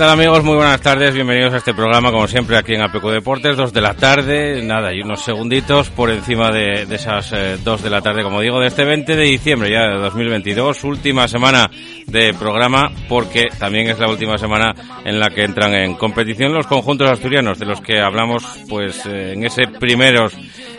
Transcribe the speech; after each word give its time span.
Tal 0.00 0.08
amigos? 0.08 0.42
Muy 0.42 0.56
buenas 0.56 0.80
tardes, 0.80 1.12
bienvenidos 1.12 1.52
a 1.52 1.58
este 1.58 1.74
programa 1.74 2.10
como 2.10 2.26
siempre 2.26 2.56
aquí 2.56 2.72
en 2.72 2.80
APQ 2.80 3.04
Deportes, 3.10 3.54
dos 3.54 3.70
de 3.70 3.82
la 3.82 3.92
tarde, 3.92 4.62
nada, 4.62 4.94
y 4.94 5.02
unos 5.02 5.20
segunditos 5.20 5.90
por 5.90 6.08
encima 6.08 6.50
de, 6.50 6.86
de 6.86 6.96
esas 6.96 7.30
eh, 7.34 7.58
de 7.58 7.90
la 7.90 8.00
tarde, 8.00 8.22
como 8.22 8.40
digo, 8.40 8.58
de 8.60 8.68
este 8.68 8.86
20 8.86 9.14
de 9.14 9.24
diciembre 9.24 9.70
ya 9.70 9.88
de 9.88 9.98
2022, 9.98 10.84
última 10.84 11.28
semana 11.28 11.70
de 12.06 12.32
programa 12.32 12.90
porque 13.10 13.48
también 13.58 13.88
es 13.88 13.98
la 13.98 14.08
última 14.08 14.38
semana 14.38 14.74
en 15.04 15.20
la 15.20 15.28
que 15.28 15.44
entran 15.44 15.74
en 15.74 15.94
competición 15.96 16.54
los 16.54 16.66
conjuntos 16.66 17.10
asturianos 17.10 17.58
de 17.58 17.66
los 17.66 17.82
que 17.82 18.00
hablamos 18.00 18.42
pues 18.70 19.04
eh, 19.04 19.34
en 19.34 19.44
ese 19.44 19.64
primeros 19.78 20.32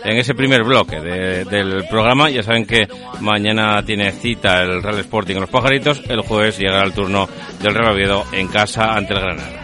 en 0.03 0.17
ese 0.17 0.33
primer 0.33 0.63
bloque 0.63 0.99
de- 0.99 1.45
del 1.45 1.85
programa. 1.89 2.29
Ya 2.29 2.43
saben 2.43 2.65
que 2.65 2.87
mañana 3.19 3.83
tiene 3.83 4.11
cita 4.11 4.61
el 4.61 4.81
Real 4.81 4.99
Sporting 4.99 5.35
los 5.41 5.49
Pajaritos, 5.49 6.01
el 6.09 6.21
jueves 6.21 6.57
llegará 6.57 6.83
el 6.83 6.93
turno 6.93 7.27
del 7.61 7.73
Real 7.73 7.95
en 8.31 8.47
casa 8.47 8.93
ante 8.93 9.13
el 9.13 9.19
Granada. 9.19 9.61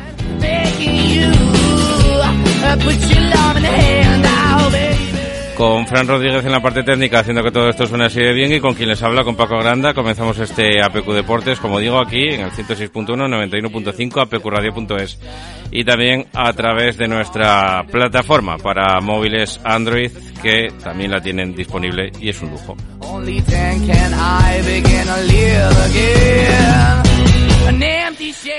Con 5.57 5.87
Fran 5.87 6.07
Rodríguez 6.07 6.45
en 6.45 6.51
la 6.51 6.61
parte 6.61 6.83
técnica 6.83 7.21
haciendo 7.21 7.41
que 7.41 7.49
todo 7.49 7.67
esto 7.67 7.87
suene 7.87 8.05
así 8.05 8.19
de 8.19 8.31
bien 8.31 8.53
y 8.53 8.59
con 8.59 8.75
quien 8.75 8.89
les 8.89 9.01
habla, 9.01 9.23
con 9.23 9.35
Paco 9.35 9.57
Granda, 9.57 9.95
comenzamos 9.95 10.37
este 10.37 10.79
APQ 10.83 11.07
Deportes, 11.13 11.59
como 11.59 11.79
digo, 11.79 11.99
aquí 11.99 12.27
en 12.29 12.41
el 12.41 12.51
106.1, 12.51 12.91
91.5, 13.17 14.21
apqradio.es 14.21 15.19
y 15.71 15.83
también 15.83 16.27
a 16.35 16.53
través 16.53 16.97
de 16.97 17.07
nuestra 17.07 17.83
plataforma 17.91 18.57
para 18.57 19.01
móviles 19.01 19.59
Android 19.63 20.11
que 20.43 20.67
también 20.83 21.09
la 21.09 21.21
tienen 21.21 21.55
disponible 21.55 22.11
y 22.19 22.29
es 22.29 22.39
un 22.43 22.51
lujo. 22.51 22.77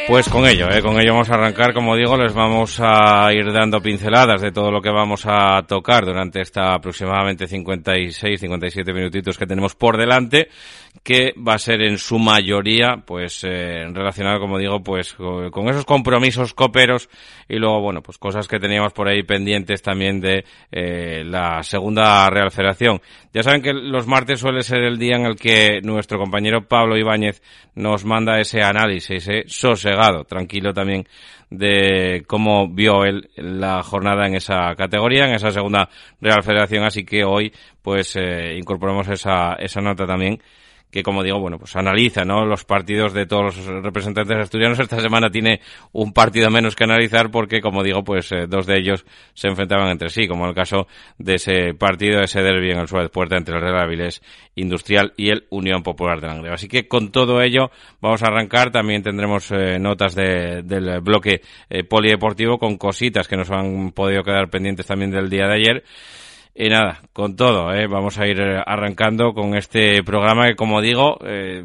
Pues 0.07 0.29
con 0.29 0.47
ello, 0.47 0.69
eh, 0.71 0.83
con 0.83 1.01
ello 1.01 1.13
vamos 1.13 1.31
a 1.31 1.35
arrancar, 1.35 1.73
como 1.73 1.97
digo, 1.97 2.17
les 2.17 2.35
vamos 2.35 2.79
a 2.83 3.33
ir 3.33 3.53
dando 3.53 3.81
pinceladas 3.81 4.41
de 4.41 4.53
todo 4.53 4.71
lo 4.71 4.83
que 4.83 4.91
vamos 4.91 5.23
a 5.27 5.63
tocar 5.67 6.05
durante 6.05 6.41
esta 6.41 6.75
aproximadamente 6.75 7.47
56, 7.47 8.41
57 8.41 8.93
minutitos 8.93 9.39
que 9.39 9.47
tenemos 9.47 9.75
por 9.75 9.97
delante, 9.97 10.49
que 11.09 11.33
va 11.39 11.55
a 11.55 11.59
ser 11.59 11.81
en 11.81 11.97
su 11.97 12.19
mayoría, 12.19 13.03
pues, 13.07 13.43
eh, 13.43 13.87
relacionado, 13.95 14.41
como 14.41 14.59
digo, 14.59 14.83
pues, 14.83 15.15
co- 15.15 15.51
con 15.51 15.67
esos 15.71 15.87
compromisos 15.87 16.53
coperos 16.53 17.09
y 17.49 17.57
luego, 17.57 17.81
bueno, 17.81 18.03
pues 18.03 18.19
cosas 18.19 18.47
que 18.47 18.59
teníamos 18.59 18.93
por 18.93 19.09
ahí 19.09 19.23
pendientes 19.23 19.81
también 19.81 20.21
de 20.21 20.45
eh, 20.71 21.23
la 21.25 21.63
segunda 21.63 22.29
Real 22.29 22.51
Federación. 22.51 23.01
Ya 23.33 23.43
saben 23.43 23.63
que 23.63 23.73
los 23.73 24.07
martes 24.07 24.41
suele 24.41 24.61
ser 24.61 24.81
el 24.83 24.99
día 24.99 25.17
en 25.17 25.25
el 25.25 25.37
que 25.37 25.81
nuestro 25.83 26.19
compañero 26.19 26.69
Pablo 26.69 26.99
Ibáñez 26.99 27.41
nos 27.75 28.05
manda 28.05 28.39
ese 28.39 28.61
análisis, 28.61 29.11
ese 29.27 29.45
sosegado, 29.47 30.25
tranquilo 30.25 30.75
también, 30.75 31.09
de 31.49 32.23
cómo 32.27 32.69
vio 32.69 33.05
él 33.07 33.31
la 33.37 33.83
jornada 33.83 34.27
en 34.27 34.35
esa 34.35 34.75
categoría, 34.77 35.25
en 35.25 35.37
esa 35.37 35.53
segunda 35.53 35.89
Real 36.21 36.43
Federación. 36.43 36.85
Así 36.85 37.07
que 37.07 37.25
hoy, 37.25 37.51
pues, 37.81 38.15
eh, 38.17 38.59
incorporamos 38.59 39.09
esa, 39.09 39.55
esa 39.55 39.81
nota 39.81 40.05
también 40.05 40.39
que 40.91 41.03
como 41.03 41.23
digo, 41.23 41.39
bueno, 41.39 41.59
pues 41.59 41.77
analiza, 41.77 42.25
¿no? 42.25 42.47
Los 42.47 42.65
partidos 42.65 43.13
de 43.13 43.27
todos 43.27 43.57
los 43.57 43.83
representantes 43.83 44.37
asturianos. 44.39 44.79
Esta 44.81 45.01
semana 45.01 45.29
tiene 45.31 45.61
un 45.93 46.13
partido 46.15 46.51
menos 46.51 46.75
que 46.75 46.85
analizar 46.85 47.31
porque, 47.31 47.61
como 47.61 47.83
digo, 47.83 48.03
pues 48.05 48.33
eh, 48.33 48.47
dos 48.49 48.65
de 48.67 48.79
ellos 48.79 49.05
se 49.35 49.49
enfrentaban 49.49 49.89
entre 49.91 50.09
sí, 50.09 50.27
como 50.27 50.47
el 50.49 50.55
caso 50.55 50.87
de 51.19 51.35
ese 51.35 51.75
partido, 51.75 52.23
ese 52.23 52.41
derbi 52.43 52.71
en 52.71 52.79
el 52.79 52.89
Suárez 52.89 53.11
Puerta 53.11 53.37
entre 53.37 53.55
el 53.57 53.61
Real 53.61 53.79
Avilés 53.79 54.23
Industrial 54.55 55.13
y 55.17 55.29
el 55.31 55.47
Unión 55.51 55.83
Popular 55.83 56.21
de 56.21 56.27
Langreo. 56.29 56.55
Así 56.55 56.69
que 56.69 56.89
con 56.89 57.13
todo 57.13 57.43
ello 57.43 57.71
vamos 58.01 58.23
a 58.23 58.29
arrancar. 58.29 58.71
También 58.71 59.03
tendremos 59.03 59.51
eh, 59.51 59.79
notas 59.79 60.15
de- 60.15 60.63
del 60.63 61.01
bloque 61.01 61.43
eh, 61.69 61.85
polideportivo 61.85 62.59
con 62.59 62.79
cositas 62.79 63.29
que 63.29 63.37
nos 63.37 63.51
han 63.51 63.93
podido 63.93 64.23
quedar 64.23 64.49
pendientes 64.49 64.87
también 64.87 65.11
del 65.11 65.29
día 65.29 65.47
de 65.49 65.55
ayer. 65.55 65.85
Y 66.55 66.69
nada, 66.69 67.03
con 67.13 67.37
todo, 67.37 67.73
¿eh? 67.73 67.87
vamos 67.87 68.19
a 68.19 68.27
ir 68.27 68.41
eh, 68.41 68.61
arrancando 68.67 69.33
con 69.33 69.57
este 69.57 70.03
programa 70.03 70.49
que, 70.49 70.57
como 70.57 70.81
digo, 70.81 71.19
eh, 71.25 71.63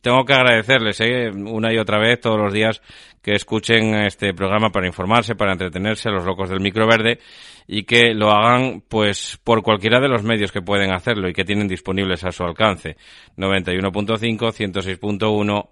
tengo 0.00 0.24
que 0.24 0.32
agradecerles 0.32 1.00
¿eh? 1.00 1.30
una 1.30 1.72
y 1.72 1.78
otra 1.78 1.98
vez 1.98 2.20
todos 2.20 2.40
los 2.40 2.52
días 2.52 2.82
que 3.22 3.34
escuchen 3.34 3.94
este 3.94 4.34
programa 4.34 4.70
para 4.70 4.88
informarse, 4.88 5.36
para 5.36 5.52
entretenerse, 5.52 6.10
los 6.10 6.24
locos 6.24 6.50
del 6.50 6.58
microverde, 6.58 7.20
y 7.68 7.84
que 7.84 8.14
lo 8.14 8.32
hagan 8.32 8.82
pues 8.88 9.38
por 9.44 9.62
cualquiera 9.62 10.00
de 10.00 10.08
los 10.08 10.24
medios 10.24 10.50
que 10.50 10.60
pueden 10.60 10.90
hacerlo 10.92 11.28
y 11.28 11.32
que 11.32 11.44
tienen 11.44 11.68
disponibles 11.68 12.24
a 12.24 12.32
su 12.32 12.42
alcance. 12.42 12.96
91.5, 13.36 14.38
106.1, 14.38 15.68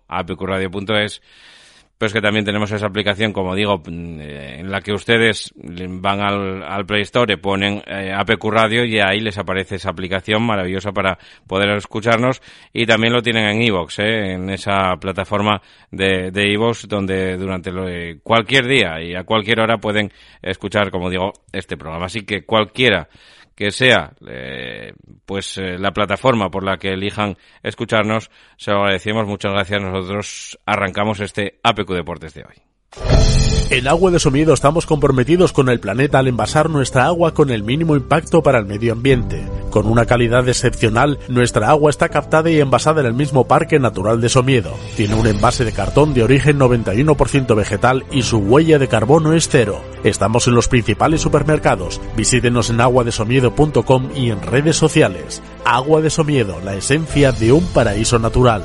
apqradio.es 2.01 2.11
pues 2.11 2.13
que 2.15 2.21
también 2.23 2.45
tenemos 2.47 2.73
esa 2.73 2.87
aplicación, 2.87 3.33
como 3.35 3.55
digo, 3.55 3.79
mm, 3.79 4.21
eh, 4.21 4.61
en 4.61 4.71
la 4.71 4.81
que 4.81 4.93
ustedes 4.93 5.53
van 5.55 6.21
al, 6.21 6.63
al 6.63 6.87
Play 6.87 7.03
Store, 7.03 7.37
ponen 7.37 7.83
eh, 7.87 8.13
APQ 8.17 8.43
Radio 8.51 8.85
y 8.85 8.99
ahí 9.01 9.21
les 9.21 9.37
aparece 9.37 9.77
esa 9.77 9.91
aplicación 9.91 10.43
maravillosa 10.43 10.93
para 10.93 11.19
poder 11.47 11.69
escucharnos 11.77 12.41
y 12.73 12.87
también 12.87 13.13
lo 13.13 13.21
tienen 13.23 13.45
en 13.49 13.63
iVoox, 13.63 13.99
eh, 13.99 14.33
en 14.33 14.49
esa 14.51 14.97
plataforma 14.99 15.61
de, 15.91 16.31
de 16.31 16.53
iVoox 16.53 16.89
donde 16.89 17.37
durante 17.37 17.71
lo- 17.71 17.89
eh, 17.89 18.19
cualquier 18.23 18.67
día 18.67 19.01
y 19.03 19.15
a 19.15 19.25
cualquier 19.25 19.61
hora 19.61 19.77
pueden 19.79 20.11
escuchar, 20.43 20.91
como 20.91 21.11
digo, 21.11 21.33
este 21.53 21.77
programa. 21.77 22.07
Así 22.07 22.23
que 22.25 22.45
cualquiera 22.45 23.09
que 23.55 23.71
sea 23.71 24.13
eh, 24.27 24.93
pues 25.27 25.59
eh, 25.59 25.79
la 25.79 25.93
plataforma 25.93 26.51
por 26.51 26.65
la 26.65 26.79
que 26.79 26.93
elijan 26.93 27.37
escucharnos, 27.63 28.31
se 28.57 28.71
lo 28.71 28.79
agradecemos. 28.79 29.27
Muchas 29.27 29.53
gracias. 29.53 29.83
Nosotros 29.83 30.59
arrancamos 30.67 31.21
este 31.21 31.61
APQ 31.63 31.91
Deportes 31.91 32.35
de 32.35 32.45
hoy. 32.45 32.63
En 33.71 33.87
Agua 33.87 34.11
de 34.11 34.19
Somiedo 34.19 34.53
estamos 34.53 34.85
comprometidos 34.85 35.53
con 35.53 35.69
el 35.69 35.79
planeta 35.79 36.19
al 36.19 36.27
envasar 36.27 36.69
nuestra 36.71 37.07
agua 37.07 37.35
con 37.35 37.51
el 37.51 37.63
mínimo 37.63 37.95
impacto 37.95 38.43
para 38.43 38.59
el 38.59 38.67
medio 38.67 38.93
ambiente. 38.93 39.47
Con 39.71 39.87
una 39.87 40.05
calidad 40.05 40.49
excepcional, 40.49 41.19
nuestra 41.29 41.71
agua 41.71 41.91
está 41.91 42.09
captada 42.09 42.51
y 42.51 42.61
envasada 42.61 43.01
en 43.01 43.07
el 43.07 43.15
mismo 43.15 43.47
Parque 43.47 43.79
Natural 43.79 44.21
de 44.21 44.29
Somiedo. 44.29 44.75
Tiene 44.97 45.15
un 45.15 45.27
envase 45.27 45.65
de 45.65 45.73
cartón 45.73 46.13
de 46.13 46.25
origen 46.25 46.59
91% 46.59 47.55
vegetal 47.55 48.05
y 48.11 48.23
su 48.23 48.39
huella 48.39 48.79
de 48.79 48.89
carbono 48.89 49.33
es 49.33 49.49
cero. 49.49 49.81
Estamos 50.03 50.49
en 50.49 50.55
los 50.55 50.69
principales 50.69 51.21
supermercados. 51.21 52.01
Visítenos 52.17 52.71
en 52.71 52.81
aguadesomiedo.com 52.81 54.11
y 54.17 54.31
en 54.31 54.43
redes 54.43 54.77
sociales. 54.77 55.43
Agua 55.65 56.01
de 56.01 56.11
Somiedo, 56.11 56.61
la 56.65 56.75
esencia 56.75 57.33
de 57.33 57.53
un 57.53 57.65
paraíso 57.67 58.19
natural. 58.19 58.65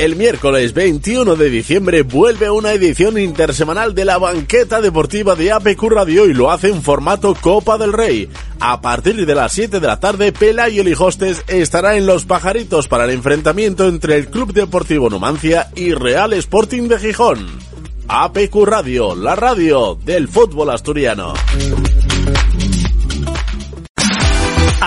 El 0.00 0.16
miércoles 0.16 0.72
21 0.72 1.36
de 1.36 1.50
diciembre 1.50 2.00
vuelve 2.00 2.48
una 2.48 2.72
edición 2.72 3.18
intersemanal 3.18 3.94
de 3.94 4.06
la 4.06 4.16
banqueta 4.16 4.80
deportiva 4.80 5.34
de 5.34 5.52
APQ 5.52 5.82
Radio 5.90 6.24
y 6.24 6.32
lo 6.32 6.50
hace 6.50 6.68
en 6.68 6.80
formato 6.80 7.36
Copa 7.38 7.76
del 7.76 7.92
Rey. 7.92 8.30
A 8.60 8.80
partir 8.80 9.26
de 9.26 9.34
las 9.34 9.52
7 9.52 9.78
de 9.78 9.86
la 9.86 10.00
tarde, 10.00 10.32
Pelayo 10.32 10.82
Lijostes 10.84 11.44
estará 11.48 11.98
en 11.98 12.06
Los 12.06 12.24
Pajaritos 12.24 12.88
para 12.88 13.04
el 13.04 13.10
enfrentamiento 13.10 13.86
entre 13.88 14.16
el 14.16 14.28
Club 14.28 14.54
Deportivo 14.54 15.10
Numancia 15.10 15.68
y 15.76 15.92
Real 15.92 16.32
Sporting 16.32 16.88
de 16.88 16.98
Gijón. 16.98 17.46
APQ 18.08 18.54
Radio, 18.64 19.14
la 19.14 19.36
radio 19.36 19.98
del 20.02 20.28
fútbol 20.28 20.70
asturiano. 20.70 21.34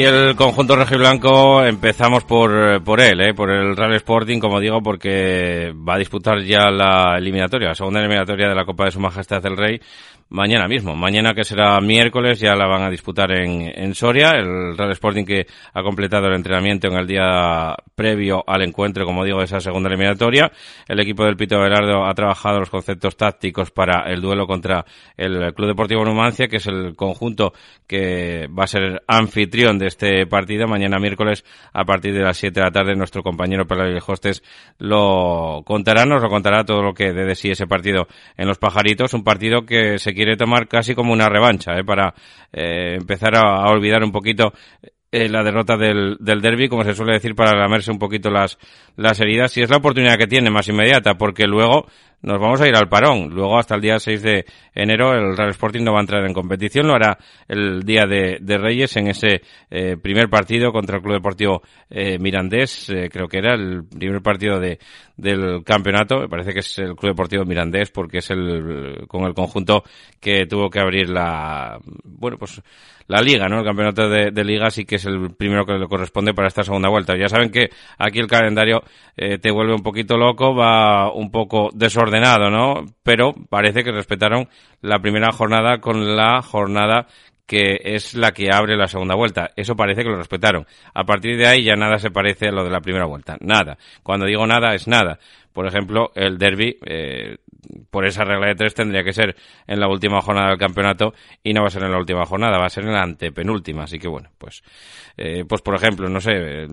Y 0.00 0.04
el 0.04 0.34
conjunto 0.34 0.76
rojiblanco 0.76 1.62
empezamos 1.62 2.24
por, 2.24 2.82
por 2.82 3.02
él, 3.02 3.20
¿eh? 3.20 3.34
por 3.34 3.50
el 3.50 3.76
Real 3.76 3.92
Sporting, 3.96 4.40
como 4.40 4.58
digo, 4.58 4.82
porque 4.82 5.74
va 5.76 5.96
a 5.96 5.98
disputar 5.98 6.40
ya 6.40 6.70
la 6.70 7.18
eliminatoria, 7.18 7.68
la 7.68 7.74
segunda 7.74 8.00
eliminatoria 8.00 8.48
de 8.48 8.54
la 8.54 8.64
Copa 8.64 8.86
de 8.86 8.92
Su 8.92 9.00
Majestad 9.00 9.44
el 9.44 9.58
Rey, 9.58 9.78
mañana 10.30 10.68
mismo. 10.68 10.96
Mañana 10.96 11.34
que 11.34 11.44
será 11.44 11.78
miércoles 11.80 12.40
ya 12.40 12.54
la 12.54 12.66
van 12.66 12.82
a 12.82 12.90
disputar 12.90 13.32
en, 13.32 13.70
en 13.74 13.94
Soria. 13.94 14.30
El 14.30 14.76
Real 14.76 14.92
Sporting 14.92 15.24
que 15.24 15.46
ha 15.74 15.82
completado 15.82 16.28
el 16.28 16.34
entrenamiento 16.34 16.88
en 16.88 16.94
el 16.94 17.06
día 17.06 17.74
previo 17.94 18.42
al 18.46 18.62
encuentro, 18.62 19.04
como 19.04 19.24
digo, 19.24 19.38
de 19.38 19.44
esa 19.44 19.60
segunda 19.60 19.88
eliminatoria. 19.88 20.50
El 20.88 21.00
equipo 21.00 21.24
del 21.24 21.36
Pito 21.36 21.60
Velardo 21.60 22.06
ha 22.06 22.14
trabajado 22.14 22.60
los 22.60 22.70
conceptos 22.70 23.16
tácticos 23.16 23.70
para 23.70 24.10
el 24.10 24.20
duelo 24.20 24.46
contra 24.46 24.84
el 25.16 25.52
Club 25.52 25.68
Deportivo 25.68 26.04
Numancia, 26.04 26.48
que 26.48 26.56
es 26.56 26.66
el 26.66 26.94
conjunto 26.96 27.52
que 27.86 28.46
va 28.46 28.64
a 28.64 28.68
ser 28.68 29.02
anfitrión 29.06 29.78
de 29.78 29.88
este 29.90 30.26
partido. 30.26 30.66
Mañana 30.66 30.98
miércoles 30.98 31.44
a 31.72 31.84
partir 31.84 32.14
de 32.14 32.20
las 32.20 32.38
7 32.38 32.58
de 32.58 32.64
la 32.64 32.72
tarde 32.72 32.96
nuestro 32.96 33.22
compañero 33.22 33.66
Pelayo 33.66 33.98
Hostes 34.06 34.42
lo 34.78 35.62
contará, 35.64 36.06
nos 36.06 36.22
lo 36.22 36.28
contará 36.28 36.64
todo 36.64 36.82
lo 36.82 36.94
que 36.94 37.12
de 37.12 37.34
sí 37.34 37.50
ese 37.50 37.66
partido 37.66 38.06
en 38.36 38.48
los 38.48 38.58
pajaritos. 38.58 39.12
Un 39.14 39.24
partido 39.24 39.66
que 39.66 39.98
se 39.98 40.14
quiere 40.14 40.36
tomar 40.36 40.68
casi 40.68 40.94
como 40.94 41.12
una 41.12 41.28
revancha, 41.28 41.78
¿eh? 41.78 41.84
para 41.84 42.14
eh, 42.52 42.96
empezar 42.98 43.36
a, 43.36 43.64
a, 43.64 43.70
olvidar 43.70 44.02
un 44.02 44.12
poquito 44.12 44.52
eh, 45.12 45.28
la 45.28 45.42
derrota 45.42 45.76
del, 45.76 46.16
del 46.20 46.40
derby, 46.40 46.68
como 46.68 46.84
se 46.84 46.94
suele 46.94 47.14
decir, 47.14 47.34
para 47.34 47.58
lamerse 47.58 47.90
un 47.90 47.98
poquito 47.98 48.30
las, 48.30 48.58
las 48.96 49.20
heridas. 49.20 49.56
Y 49.56 49.62
es 49.62 49.70
la 49.70 49.78
oportunidad 49.78 50.16
que 50.16 50.28
tiene 50.28 50.50
más 50.50 50.68
inmediata, 50.68 51.18
porque 51.18 51.48
luego 51.48 51.86
nos 52.22 52.38
vamos 52.38 52.60
a 52.60 52.68
ir 52.68 52.76
al 52.76 52.88
parón. 52.88 53.30
Luego, 53.30 53.58
hasta 53.58 53.74
el 53.74 53.80
día 53.80 53.98
6 53.98 54.22
de 54.22 54.44
enero, 54.74 55.12
el 55.14 55.36
Real 55.36 55.50
Sporting 55.50 55.82
no 55.82 55.92
va 55.92 55.98
a 55.98 56.02
entrar 56.02 56.24
en 56.26 56.34
competición. 56.34 56.86
Lo 56.86 56.94
hará 56.94 57.18
el 57.48 57.82
día 57.82 58.06
de, 58.06 58.38
Reyes 58.58 58.94
en 58.96 59.08
ese 59.08 59.40
eh, 59.70 59.96
primer 59.96 60.28
partido 60.28 60.70
contra 60.70 60.96
el 60.96 61.02
Club 61.02 61.14
Deportivo 61.14 61.62
eh, 61.88 62.18
Mirandés. 62.18 62.90
Eh, 62.90 63.08
creo 63.10 63.26
que 63.26 63.38
era 63.38 63.54
el 63.54 63.84
primer 63.84 64.20
partido 64.20 64.60
de, 64.60 64.78
del 65.16 65.64
campeonato. 65.64 66.18
Me 66.20 66.28
parece 66.28 66.52
que 66.52 66.60
es 66.60 66.78
el 66.78 66.94
Club 66.94 67.12
Deportivo 67.12 67.44
Mirandés 67.44 67.90
porque 67.90 68.18
es 68.18 68.30
el, 68.30 69.06
con 69.08 69.24
el 69.24 69.32
conjunto 69.32 69.82
que 70.20 70.46
tuvo 70.46 70.68
que 70.68 70.80
abrir 70.80 71.08
la, 71.08 71.78
bueno, 72.04 72.36
pues, 72.36 72.60
la 73.06 73.22
liga, 73.22 73.48
¿no? 73.48 73.60
El 73.60 73.64
campeonato 73.64 74.08
de, 74.08 74.30
de, 74.30 74.44
liga 74.44 74.70
sí 74.70 74.84
que 74.84 74.96
es 74.96 75.06
el 75.06 75.34
primero 75.34 75.64
que 75.64 75.72
le 75.72 75.88
corresponde 75.88 76.32
para 76.34 76.48
esta 76.48 76.62
segunda 76.62 76.88
vuelta. 76.90 77.16
Ya 77.16 77.28
saben 77.28 77.50
que 77.50 77.70
aquí 77.98 78.20
el 78.20 78.28
calendario 78.28 78.82
te 79.16 79.50
vuelve 79.50 79.74
un 79.74 79.82
poquito 79.82 80.16
loco, 80.16 80.54
va 80.54 81.12
un 81.12 81.30
poco 81.30 81.70
desordenado, 81.74 82.09
¿no? 82.50 82.84
Pero 83.02 83.34
parece 83.48 83.84
que 83.84 83.92
respetaron 83.92 84.48
la 84.80 84.98
primera 84.98 85.32
jornada 85.32 85.78
con 85.78 86.16
la 86.16 86.42
jornada 86.42 87.06
que 87.46 87.80
es 87.82 88.14
la 88.14 88.30
que 88.30 88.48
abre 88.52 88.76
la 88.76 88.86
segunda 88.86 89.16
vuelta. 89.16 89.50
Eso 89.56 89.74
parece 89.74 90.02
que 90.02 90.08
lo 90.08 90.16
respetaron. 90.16 90.66
A 90.94 91.02
partir 91.02 91.36
de 91.36 91.48
ahí 91.48 91.64
ya 91.64 91.74
nada 91.74 91.98
se 91.98 92.12
parece 92.12 92.46
a 92.46 92.52
lo 92.52 92.62
de 92.62 92.70
la 92.70 92.80
primera 92.80 93.06
vuelta. 93.06 93.36
Nada. 93.40 93.76
Cuando 94.04 94.26
digo 94.26 94.46
nada 94.46 94.72
es 94.72 94.86
nada. 94.86 95.18
Por 95.52 95.66
ejemplo, 95.66 96.12
el 96.14 96.38
derby, 96.38 96.76
eh, 96.86 97.38
por 97.90 98.06
esa 98.06 98.24
regla 98.24 98.48
de 98.48 98.54
tres, 98.54 98.74
tendría 98.74 99.02
que 99.02 99.12
ser 99.12 99.36
en 99.66 99.80
la 99.80 99.88
última 99.88 100.20
jornada 100.20 100.50
del 100.50 100.58
campeonato 100.58 101.12
y 101.42 101.52
no 101.52 101.62
va 101.62 101.68
a 101.68 101.70
ser 101.70 101.82
en 101.82 101.92
la 101.92 101.98
última 101.98 102.24
jornada, 102.24 102.58
va 102.58 102.66
a 102.66 102.70
ser 102.70 102.84
en 102.84 102.92
la 102.92 103.02
antepenúltima. 103.02 103.84
Así 103.84 103.98
que 103.98 104.08
bueno, 104.08 104.30
pues, 104.38 104.62
eh, 105.16 105.44
pues 105.48 105.60
por 105.62 105.74
ejemplo, 105.74 106.08
no 106.08 106.20
sé, 106.20 106.66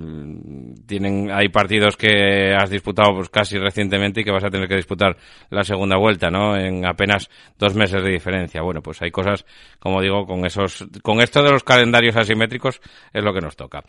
tienen, 0.86 1.32
hay 1.32 1.50
partidos 1.50 1.98
que 1.98 2.54
has 2.54 2.70
disputado 2.70 3.16
pues 3.16 3.30
casi 3.30 3.58
recientemente 3.58 4.22
y 4.22 4.24
que 4.24 4.32
vas 4.32 4.44
a 4.44 4.50
tener 4.50 4.68
que 4.68 4.76
disputar 4.76 5.18
la 5.50 5.64
segunda 5.64 5.98
vuelta, 5.98 6.30
¿no? 6.30 6.56
En 6.56 6.86
apenas 6.86 7.30
dos 7.58 7.76
meses 7.76 8.04
de 8.04 8.12
diferencia. 8.12 8.62
Bueno, 8.62 8.82
pues 8.82 9.02
hay 9.02 9.12
cosas, 9.12 9.46
como 9.80 10.02
digo, 10.02 10.26
con 10.26 10.46
esos, 10.46 10.88
con 11.02 11.22
esto 11.22 11.44
de 11.44 11.52
los 11.52 11.64
calendarios 11.64 12.16
asimétricos 12.16 12.80
es 13.14 13.24
lo 13.24 13.34
que 13.34 13.42
nos 13.42 13.56
toca. 13.56 13.84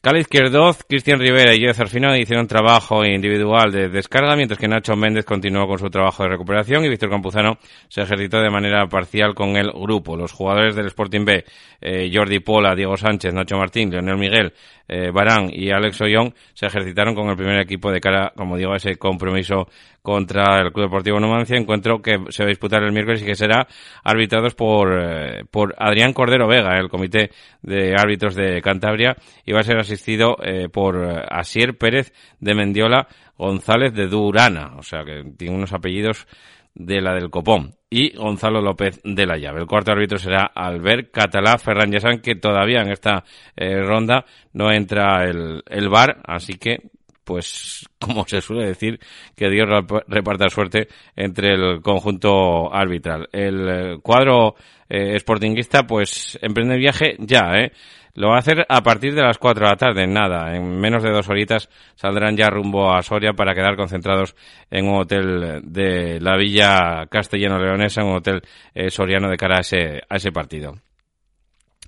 Cala 0.00 0.18
Izquierdoz, 0.18 0.84
Cristian 0.88 1.20
Rivera 1.20 1.54
y 1.54 1.62
Joe 1.62 1.74
Zarfino 1.74 2.16
hicieron 2.16 2.48
trabajo 2.48 3.04
individual 3.04 3.70
de 3.70 3.88
descarga, 3.88 4.21
mientras 4.36 4.58
que 4.58 4.68
Nacho 4.68 4.94
Méndez 4.96 5.24
continuó 5.24 5.66
con 5.66 5.78
su 5.78 5.90
trabajo 5.90 6.22
de 6.22 6.30
recuperación 6.30 6.84
y 6.84 6.88
Víctor 6.88 7.10
Campuzano 7.10 7.58
se 7.88 8.02
ejercitó 8.02 8.40
de 8.40 8.50
manera 8.50 8.86
parcial 8.86 9.34
con 9.34 9.56
el 9.56 9.70
grupo. 9.72 10.16
Los 10.16 10.32
jugadores 10.32 10.76
del 10.76 10.86
Sporting 10.86 11.24
B, 11.24 11.44
eh, 11.80 12.10
Jordi 12.12 12.38
Pola, 12.38 12.74
Diego 12.74 12.96
Sánchez, 12.96 13.34
Nacho 13.34 13.56
Martín, 13.56 13.90
Leonel 13.90 14.16
Miguel, 14.16 14.52
eh, 14.88 15.10
Barán 15.10 15.50
y 15.52 15.70
Alex 15.70 16.00
Ollón 16.00 16.34
se 16.54 16.66
ejercitaron 16.66 17.14
con 17.14 17.28
el 17.28 17.36
primer 17.36 17.60
equipo 17.60 17.90
de 17.90 18.00
cara, 18.00 18.32
como 18.36 18.56
digo, 18.56 18.72
a 18.72 18.76
ese 18.76 18.96
compromiso 18.96 19.66
contra 20.02 20.60
el 20.60 20.72
Club 20.72 20.86
Deportivo 20.86 21.20
Numancia, 21.20 21.56
encuentro 21.56 22.00
que 22.00 22.18
se 22.30 22.42
va 22.42 22.46
a 22.46 22.48
disputar 22.48 22.82
el 22.82 22.92
miércoles 22.92 23.22
y 23.22 23.26
que 23.26 23.34
será 23.34 23.66
arbitrados 24.02 24.54
por, 24.54 24.92
eh, 25.00 25.44
por 25.50 25.74
Adrián 25.78 26.12
Cordero 26.12 26.48
Vega, 26.48 26.78
el 26.78 26.88
comité 26.88 27.30
de 27.62 27.94
árbitros 27.96 28.34
de 28.34 28.60
Cantabria, 28.62 29.16
y 29.44 29.52
va 29.52 29.60
a 29.60 29.64
ser 29.64 29.78
asistido 29.78 30.36
por 30.72 31.24
Asier 31.30 31.76
Pérez 31.76 32.12
de 32.40 32.54
Mendiola 32.54 33.08
González 33.36 33.92
de 33.94 34.06
Durana, 34.06 34.74
o 34.76 34.82
sea 34.82 35.04
que 35.04 35.24
tiene 35.36 35.56
unos 35.56 35.72
apellidos 35.72 36.26
de 36.74 37.00
la 37.00 37.14
del 37.14 37.30
Copón 37.30 37.74
y 37.90 38.16
Gonzalo 38.16 38.62
López 38.62 39.00
de 39.04 39.26
la 39.26 39.36
Llave. 39.36 39.60
El 39.60 39.66
cuarto 39.66 39.92
árbitro 39.92 40.18
será 40.18 40.50
Albert 40.54 41.10
Catalá 41.12 41.58
Ferran 41.58 41.92
Yasan, 41.92 42.20
que 42.20 42.36
todavía 42.36 42.80
en 42.80 42.90
esta 42.90 43.24
eh, 43.56 43.82
ronda 43.82 44.24
no 44.54 44.72
entra 44.72 45.24
el, 45.24 45.62
el 45.68 45.88
VAR, 45.88 46.22
así 46.24 46.54
que 46.54 46.78
pues 47.24 47.86
como 47.98 48.24
se 48.26 48.40
suele 48.40 48.66
decir, 48.66 48.98
que 49.36 49.48
Dios 49.48 49.68
reparta 50.08 50.48
suerte 50.48 50.88
entre 51.16 51.54
el 51.54 51.80
conjunto 51.82 52.72
arbitral. 52.72 53.28
El 53.32 53.68
eh, 53.68 53.98
cuadro 54.02 54.54
eh, 54.88 55.18
sportinguista 55.18 55.86
pues 55.86 56.38
emprende 56.42 56.76
viaje 56.76 57.16
ya, 57.18 57.52
¿eh? 57.54 57.72
Lo 58.14 58.28
va 58.28 58.36
a 58.36 58.38
hacer 58.40 58.66
a 58.68 58.82
partir 58.82 59.14
de 59.14 59.22
las 59.22 59.38
4 59.38 59.64
de 59.64 59.70
la 59.70 59.76
tarde, 59.76 60.06
nada, 60.06 60.54
en 60.54 60.78
menos 60.78 61.02
de 61.02 61.10
dos 61.10 61.30
horitas 61.30 61.70
saldrán 61.94 62.36
ya 62.36 62.50
rumbo 62.50 62.92
a 62.92 63.02
Soria 63.02 63.32
para 63.32 63.54
quedar 63.54 63.74
concentrados 63.74 64.36
en 64.70 64.86
un 64.86 65.00
hotel 65.00 65.62
de 65.64 66.20
la 66.20 66.36
Villa 66.36 67.06
Castellano-Leonesa, 67.08 68.04
un 68.04 68.16
hotel 68.16 68.42
eh, 68.74 68.90
soriano 68.90 69.30
de 69.30 69.38
cara 69.38 69.56
a 69.56 69.60
ese, 69.60 70.02
a 70.06 70.16
ese 70.16 70.30
partido. 70.30 70.74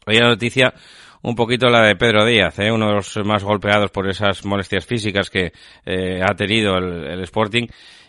Hoy 0.07 0.19
la 0.19 0.28
noticia 0.28 0.73
un 1.23 1.35
poquito 1.35 1.69
la 1.69 1.83
de 1.83 1.97
Pedro 1.97 2.25
Díaz, 2.25 2.59
¿eh? 2.59 2.73
uno 2.73 2.88
de 2.88 2.95
los 2.95 3.16
más 3.25 3.45
golpeados 3.45 3.90
por 3.90 4.09
esas 4.09 4.47
molestias 4.47 4.87
físicas 4.87 5.28
que 5.28 5.52
eh, 5.85 6.21
ha 6.23 6.35
tenido 6.35 6.78
el, 6.78 7.04
el 7.04 7.23
Sporting 7.23 7.66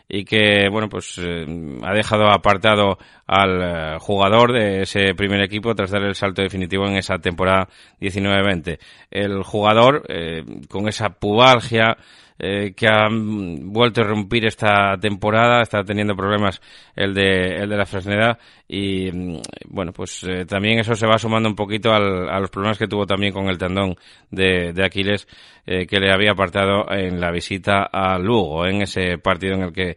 y 0.07 0.23
que, 0.23 0.69
bueno, 0.69 0.87
pues 0.87 1.17
eh, 1.17 1.45
ha 1.83 1.93
dejado 1.93 2.29
apartado 2.29 2.97
al 3.27 3.61
eh, 3.61 3.97
jugador 3.99 4.53
de 4.53 4.83
ese 4.83 5.15
primer 5.15 5.41
equipo 5.41 5.73
tras 5.73 5.91
dar 5.91 6.03
el 6.03 6.15
salto 6.15 6.41
definitivo 6.41 6.85
en 6.87 6.97
esa 6.97 7.17
temporada 7.17 7.67
19-20. 7.99 8.77
El 9.09 9.43
jugador, 9.43 10.03
eh, 10.09 10.43
con 10.69 10.87
esa 10.87 11.09
pubalgia, 11.09 11.97
eh, 12.37 12.73
que 12.75 12.85
ha 12.87 13.07
vuelto 13.09 14.01
a 14.01 14.03
romper 14.03 14.45
esta 14.45 14.97
temporada, 14.99 15.61
está 15.61 15.83
teniendo 15.85 16.17
problemas 16.17 16.61
el 16.93 17.13
de, 17.13 17.55
el 17.55 17.69
de 17.69 17.77
la 17.77 17.85
Fresneda 17.85 18.37
y 18.67 19.09
mm, 19.09 19.39
bueno, 19.69 19.93
pues 19.93 20.25
también 20.45 20.79
eso 20.79 20.95
se 20.95 21.07
va 21.07 21.17
sumando 21.17 21.47
un 21.47 21.55
poquito 21.55 21.93
al, 21.93 22.27
a 22.29 22.39
los 22.41 22.49
problemas 22.49 22.77
que 22.77 22.87
tuvo 22.87 23.05
también 23.05 23.31
con 23.31 23.47
el 23.47 23.57
tendón 23.57 23.95
de, 24.31 24.73
de 24.73 24.85
Aquiles 24.85 25.27
que 25.65 25.99
le 25.99 26.13
había 26.13 26.33
apartado 26.33 26.85
en 26.91 27.19
la 27.19 27.31
visita 27.31 27.89
a 27.91 28.19
Lugo, 28.19 28.67
en 28.67 28.83
ese 28.83 29.17
partido 29.17 29.55
en 29.55 29.63
el 29.63 29.73
que 29.73 29.95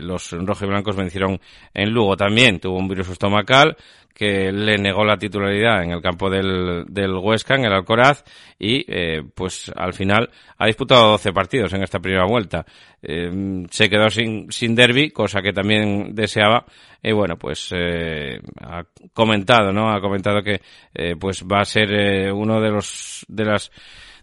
los 0.00 0.32
rojiblancos 0.32 0.96
vencieron 0.96 1.38
en 1.74 1.90
Lugo. 1.90 2.16
También 2.16 2.37
tuvo 2.60 2.78
un 2.78 2.88
virus 2.88 3.08
estomacal 3.08 3.76
que 4.14 4.50
le 4.50 4.78
negó 4.78 5.04
la 5.04 5.16
titularidad 5.16 5.84
en 5.84 5.92
el 5.92 6.02
campo 6.02 6.28
del, 6.28 6.84
del 6.88 7.14
Huesca, 7.14 7.54
en 7.54 7.66
el 7.66 7.72
Alcoraz, 7.72 8.24
y 8.58 8.84
eh, 8.88 9.22
pues 9.32 9.70
al 9.76 9.94
final 9.94 10.28
ha 10.56 10.66
disputado 10.66 11.12
12 11.12 11.32
partidos 11.32 11.72
en 11.72 11.84
esta 11.84 12.00
primera 12.00 12.26
vuelta. 12.26 12.66
Eh, 13.00 13.64
se 13.70 13.88
quedó 13.88 14.10
sin, 14.10 14.50
sin 14.50 14.74
derby, 14.74 15.10
cosa 15.10 15.40
que 15.40 15.52
también 15.52 16.16
deseaba, 16.16 16.66
y 17.00 17.12
bueno, 17.12 17.36
pues 17.36 17.68
eh, 17.72 18.40
ha 18.60 18.82
comentado, 19.14 19.72
¿no? 19.72 19.88
Ha 19.88 20.00
comentado 20.00 20.42
que 20.42 20.60
eh, 20.94 21.14
pues 21.18 21.44
va 21.44 21.60
a 21.60 21.64
ser 21.64 21.92
eh, 21.92 22.32
uno 22.32 22.60
de 22.60 22.70
los 22.70 23.24
de 23.28 23.44
las 23.44 23.70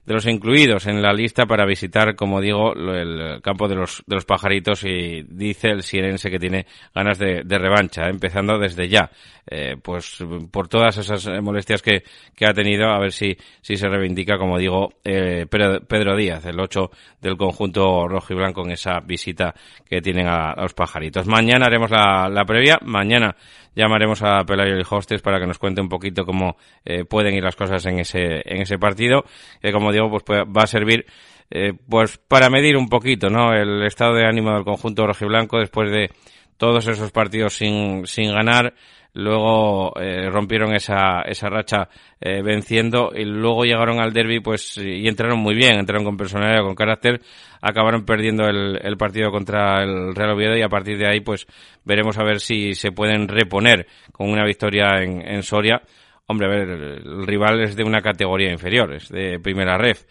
de 0.06 0.14
los 0.14 0.26
incluidos 0.28 0.86
en 0.88 1.02
la 1.02 1.14
lista 1.14 1.46
para 1.46 1.66
visitar, 1.66 2.16
como 2.16 2.40
digo, 2.42 2.74
el 2.74 3.42
campo 3.42 3.68
de 3.68 3.76
los, 3.76 4.04
de 4.06 4.16
los 4.16 4.26
pajaritos 4.26 4.84
y 4.84 5.24
dice 5.24 5.70
el 5.70 5.84
sirense 5.84 6.30
que 6.30 6.40
tiene 6.40 6.66
ganas 6.94 7.18
de, 7.18 7.44
de 7.44 7.58
revancha, 7.58 8.08
empezando 8.08 8.60
desde 8.60 8.88
ya. 8.88 9.10
Eh, 9.48 9.78
pues 9.82 10.24
por 10.52 10.68
todas 10.68 10.98
esas 10.98 11.28
molestias 11.42 11.84
que, 11.84 12.04
que 12.36 12.48
ha 12.48 12.54
tenido, 12.54 12.90
a 12.90 13.00
ver 13.00 13.12
si, 13.12 13.38
si 13.62 13.78
se 13.78 13.88
reivindica, 13.88 14.40
como 14.40 14.58
digo, 14.58 14.94
eh, 15.04 15.46
Pedro, 15.48 16.16
Díaz, 16.16 16.46
el 16.46 16.60
8 16.60 16.90
del 17.22 17.38
conjunto 17.38 18.08
rojo 18.08 18.34
y 18.34 18.36
blanco 18.36 18.64
en 18.66 18.72
esa 18.72 19.00
visita 19.02 19.54
que 19.88 20.02
tienen 20.02 20.28
a, 20.28 20.52
a 20.52 20.64
los 20.64 20.74
pajaritos. 20.74 21.28
Mañana 21.28 21.68
haremos 21.68 21.92
la, 21.92 22.28
la 22.28 22.44
previa, 22.44 22.80
mañana 22.82 23.36
llamaremos 23.76 24.22
a 24.24 24.44
Pelayo 24.46 24.78
y 24.78 24.84
Hostes 24.90 25.22
para 25.22 25.40
que 25.40 25.48
nos 25.48 25.60
cuente 25.60 25.82
un 25.82 25.90
poquito 25.90 26.26
cómo 26.26 26.58
eh, 26.84 27.06
pueden 27.06 27.36
ir 27.36 27.44
las 27.44 27.56
cosas 27.56 27.86
en 27.86 28.00
ese, 28.00 28.42
en 28.46 28.62
ese 28.62 28.78
partido, 28.78 29.26
que 29.62 29.72
como 29.72 29.92
digo, 29.92 30.10
pues 30.10 30.24
va 30.46 30.64
a 30.64 30.68
servir 30.68 31.06
eh, 31.52 31.74
pues 31.88 32.18
para 32.18 32.50
medir 32.50 32.76
un 32.78 32.90
poquito, 32.90 33.30
¿no? 33.30 33.54
El 33.54 33.84
estado 33.84 34.16
de 34.16 34.26
ánimo 34.26 34.54
del 34.54 34.64
conjunto 34.64 35.06
rojiblanco 35.06 35.60
después 35.60 35.92
de 35.92 36.10
todos 36.58 36.88
esos 36.88 37.12
partidos 37.12 37.54
sin, 37.54 38.08
sin 38.08 38.34
ganar, 38.34 38.74
luego 39.16 39.94
eh, 40.00 40.30
rompieron 40.30 40.76
esa, 40.76 41.22
esa 41.22 41.50
racha 41.50 41.88
eh, 42.20 42.42
venciendo 42.42 43.12
y 43.16 43.24
luego 43.24 43.64
llegaron 43.64 44.00
al 44.00 44.12
derby 44.12 44.42
pues 44.42 44.78
y 44.78 45.08
entraron 45.08 45.40
muy 45.40 45.56
bien, 45.56 45.80
entraron 45.80 46.04
con 46.04 46.18
personalidad, 46.18 46.64
con 46.64 46.76
carácter, 46.76 47.22
acabaron 47.62 48.06
perdiendo 48.06 48.46
el, 48.48 48.78
el, 48.82 48.98
partido 48.98 49.32
contra 49.32 49.82
el 49.84 50.14
Real 50.14 50.32
Oviedo 50.32 50.58
y 50.58 50.62
a 50.62 50.70
partir 50.70 50.98
de 50.98 51.08
ahí 51.08 51.22
pues 51.22 51.48
veremos 51.86 52.18
a 52.18 52.24
ver 52.24 52.42
si 52.42 52.74
se 52.74 52.92
pueden 52.92 53.30
reponer 53.30 53.88
con 54.12 54.30
una 54.30 54.46
victoria 54.46 55.02
en, 55.02 55.22
en 55.26 55.44
Soria. 55.44 55.82
Hombre, 56.28 56.48
a 56.48 56.50
ver, 56.50 56.70
el 56.70 57.26
rival 57.26 57.62
es 57.62 57.76
de 57.76 57.84
una 57.84 58.02
categoría 58.02 58.52
inferior, 58.52 58.94
es 58.96 59.10
de 59.10 59.40
primera 59.40 59.78
ref. 59.78 60.04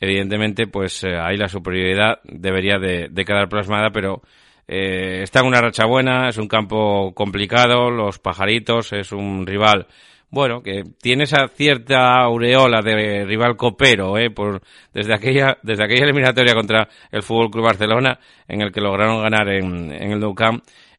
Evidentemente, 0.00 0.66
pues 0.68 1.04
eh, 1.04 1.16
ahí 1.20 1.36
la 1.36 1.48
superioridad 1.48 2.20
debería 2.24 2.78
de, 2.78 3.08
de 3.10 3.24
quedar 3.24 3.48
plasmada, 3.48 3.90
pero 3.90 4.22
eh, 4.68 5.22
está 5.22 5.40
en 5.40 5.46
una 5.46 5.60
racha 5.60 5.86
buena, 5.86 6.28
es 6.28 6.38
un 6.38 6.48
campo 6.48 7.12
complicado, 7.14 7.90
los 7.90 8.18
pajaritos, 8.18 8.92
es 8.92 9.12
un 9.12 9.46
rival, 9.46 9.86
bueno, 10.30 10.62
que 10.62 10.82
tiene 11.00 11.24
esa 11.24 11.48
cierta 11.48 12.22
aureola 12.22 12.80
de 12.80 13.24
rival 13.26 13.56
copero, 13.56 14.16
eh, 14.16 14.30
por, 14.30 14.62
desde 14.94 15.14
aquella, 15.14 15.58
desde 15.62 15.84
aquella 15.84 16.04
eliminatoria 16.04 16.54
contra 16.54 16.88
el 17.10 17.22
Fútbol 17.22 17.50
Club 17.50 17.64
Barcelona, 17.64 18.18
en 18.48 18.62
el 18.62 18.72
que 18.72 18.80
lograron 18.80 19.22
ganar 19.22 19.48
en, 19.48 19.92
en 19.92 20.12
el 20.12 20.20
Nou 20.20 20.34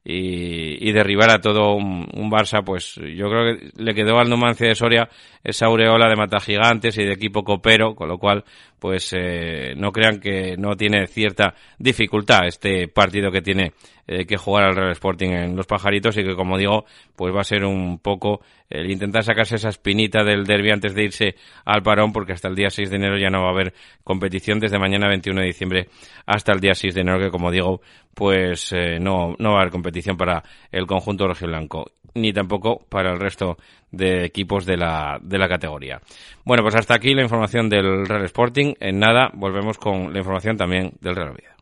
y, 0.06 0.90
y, 0.90 0.92
derribar 0.92 1.32
a 1.32 1.40
todo 1.40 1.76
un, 1.76 2.06
un, 2.14 2.30
Barça, 2.30 2.62
pues 2.64 2.96
yo 2.96 3.30
creo 3.30 3.58
que 3.58 3.70
le 3.82 3.94
quedó 3.94 4.20
al 4.20 4.30
Numancia 4.30 4.68
de 4.68 4.76
Soria 4.76 5.10
esa 5.44 5.66
aureola 5.66 6.08
de 6.08 6.16
mata 6.16 6.40
gigantes 6.40 6.98
y 6.98 7.04
de 7.04 7.14
equipo 7.14 7.44
copero, 7.44 7.96
con 7.96 8.08
lo 8.08 8.18
cual, 8.18 8.44
pues 8.80 9.14
eh, 9.14 9.74
no 9.76 9.92
crean 9.92 10.20
que 10.20 10.56
no 10.58 10.76
tiene 10.76 11.08
cierta 11.08 11.54
dificultad 11.78 12.48
este 12.48 12.88
partido 12.88 13.32
que 13.32 13.42
tiene 13.42 13.74
eh, 14.08 14.26
que 14.26 14.36
jugar 14.38 14.66
al 14.66 14.76
Real 14.76 14.92
Sporting 14.92 15.30
en 15.30 15.56
los 15.56 15.66
pajaritos 15.66 16.18
y 16.18 16.24
que, 16.24 16.36
como 16.36 16.58
digo, 16.58 16.86
pues 17.16 17.34
va 17.34 17.42
a 17.42 17.46
ser 17.46 17.64
un 17.64 18.00
poco 18.00 18.42
el 18.70 18.92
intentar 18.92 19.24
sacarse 19.24 19.56
esa 19.56 19.70
espinita 19.70 20.24
del 20.24 20.46
derby 20.46 20.72
antes 20.72 20.96
de 20.96 21.04
irse 21.04 21.36
al 21.64 21.84
parón, 21.84 22.12
porque 22.12 22.34
hasta 22.34 22.48
el 22.48 22.56
día 22.56 22.70
6 22.70 22.90
de 22.90 22.96
enero 22.96 23.18
ya 23.18 23.30
no 23.30 23.42
va 23.44 23.50
a 23.50 23.54
haber 23.54 23.74
competición 24.04 24.60
desde 24.60 24.80
mañana 24.80 25.08
21 25.08 25.40
de 25.42 25.48
diciembre 25.48 25.88
hasta 26.26 26.54
el 26.54 26.60
día 26.60 26.74
6 26.74 26.96
de 26.96 27.02
enero, 27.02 27.20
que 27.20 27.30
como 27.30 27.52
digo, 27.52 27.82
pues 28.14 28.74
eh, 28.74 29.00
no, 29.00 29.36
no 29.40 29.52
va 29.52 29.58
a 29.58 29.62
haber 29.62 29.72
competición 29.72 30.18
para 30.18 30.44
el 30.72 30.86
conjunto 30.86 31.28
rojiblanco, 31.28 31.92
ni 32.16 32.34
tampoco 32.34 32.86
para 32.90 33.12
el 33.12 33.20
resto 33.20 33.58
de 33.94 34.26
equipos 34.26 34.66
de 34.66 34.76
la, 34.76 35.20
de 35.22 35.38
la 35.38 35.48
categoría. 35.48 36.02
Bueno, 36.44 36.64
pues 36.64 36.76
hasta 36.76 36.96
aquí 36.96 37.14
la 37.14 37.22
información 37.24 37.70
del 37.70 38.06
Real 38.06 38.26
Sporting. 38.26 38.74
En 38.80 39.00
nada, 39.00 39.30
volvemos 39.34 39.78
con 39.78 40.12
la 40.12 40.20
información 40.20 40.58
también 40.58 40.92
del 41.00 41.16
Real 41.16 41.30
Oviedo. 41.30 41.53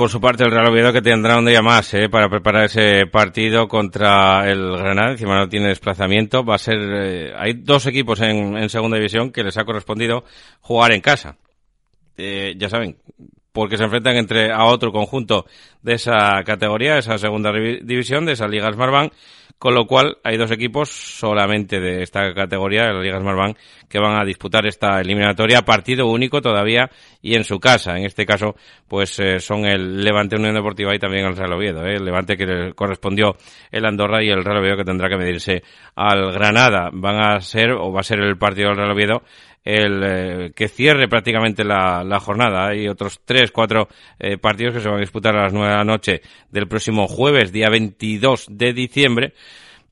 Por 0.00 0.08
su 0.08 0.18
parte 0.18 0.44
el 0.44 0.50
Real 0.50 0.66
Oviedo 0.66 0.94
que 0.94 1.02
tendrá 1.02 1.38
un 1.38 1.44
día 1.44 1.60
más 1.60 1.92
¿eh? 1.92 2.08
para 2.08 2.30
preparar 2.30 2.64
ese 2.64 3.04
partido 3.06 3.68
contra 3.68 4.50
el 4.50 4.78
Granada. 4.78 5.10
Encima 5.10 5.36
no 5.36 5.46
tiene 5.46 5.68
desplazamiento. 5.68 6.42
Va 6.42 6.54
a 6.54 6.58
ser. 6.58 6.78
Eh, 6.78 7.34
hay 7.36 7.52
dos 7.52 7.84
equipos 7.84 8.18
en, 8.22 8.56
en, 8.56 8.70
segunda 8.70 8.96
división 8.96 9.30
que 9.30 9.44
les 9.44 9.58
ha 9.58 9.64
correspondido 9.66 10.24
jugar 10.62 10.92
en 10.92 11.02
casa. 11.02 11.36
Eh, 12.16 12.54
ya 12.56 12.70
saben, 12.70 12.96
porque 13.52 13.76
se 13.76 13.84
enfrentan 13.84 14.16
entre 14.16 14.52
a 14.52 14.64
otro 14.64 14.92
conjunto 14.92 15.46
de 15.82 15.94
esa 15.94 16.42
categoría, 16.44 16.98
esa 16.98 17.18
segunda 17.18 17.52
división, 17.52 18.26
de 18.26 18.32
esa 18.32 18.46
Liga 18.46 18.72
Smartbank, 18.72 19.12
con 19.58 19.74
lo 19.74 19.86
cual 19.86 20.16
hay 20.24 20.38
dos 20.38 20.50
equipos 20.52 20.88
solamente 20.88 21.80
de 21.80 22.02
esta 22.02 22.32
categoría, 22.32 22.84
de 22.84 22.94
la 22.94 23.02
Liga 23.02 23.20
Smartbank, 23.20 23.58
que 23.90 23.98
van 23.98 24.18
a 24.18 24.24
disputar 24.24 24.66
esta 24.66 25.00
eliminatoria, 25.00 25.62
partido 25.62 26.06
único 26.06 26.40
todavía 26.40 26.88
y 27.20 27.34
en 27.34 27.44
su 27.44 27.58
casa. 27.58 27.98
En 27.98 28.06
este 28.06 28.24
caso, 28.24 28.54
pues 28.88 29.18
eh, 29.18 29.38
son 29.38 29.66
el 29.66 30.02
Levante 30.02 30.36
Unión 30.36 30.54
Deportiva 30.54 30.94
y 30.94 30.98
también 30.98 31.26
el 31.26 31.36
Real 31.36 31.52
Oviedo, 31.52 31.84
¿eh? 31.84 31.96
el 31.96 32.04
Levante 32.06 32.38
que 32.38 32.46
le 32.46 32.72
correspondió 32.72 33.36
el 33.70 33.84
Andorra 33.84 34.24
y 34.24 34.30
el 34.30 34.44
Real 34.44 34.58
Oviedo 34.60 34.78
que 34.78 34.84
tendrá 34.84 35.10
que 35.10 35.18
medirse 35.18 35.62
al 35.94 36.32
Granada. 36.32 36.88
Van 36.92 37.20
a 37.20 37.40
ser, 37.40 37.72
o 37.72 37.92
va 37.92 38.00
a 38.00 38.04
ser 38.04 38.20
el 38.20 38.38
partido 38.38 38.68
del 38.68 38.78
Real 38.78 38.92
Oviedo, 38.92 39.22
el 39.64 40.02
eh, 40.04 40.52
que 40.54 40.68
cierre 40.68 41.08
prácticamente 41.08 41.64
la, 41.64 42.02
la, 42.04 42.20
jornada. 42.20 42.68
Hay 42.68 42.88
otros 42.88 43.20
tres, 43.24 43.50
cuatro 43.50 43.88
eh, 44.18 44.38
partidos 44.38 44.74
que 44.74 44.80
se 44.80 44.88
van 44.88 44.98
a 44.98 45.00
disputar 45.00 45.36
a 45.36 45.44
las 45.44 45.52
nueve 45.52 45.70
de 45.70 45.78
la 45.78 45.84
noche 45.84 46.22
del 46.50 46.66
próximo 46.66 47.06
jueves, 47.06 47.52
día 47.52 47.68
22 47.68 48.46
de 48.50 48.72
diciembre, 48.72 49.34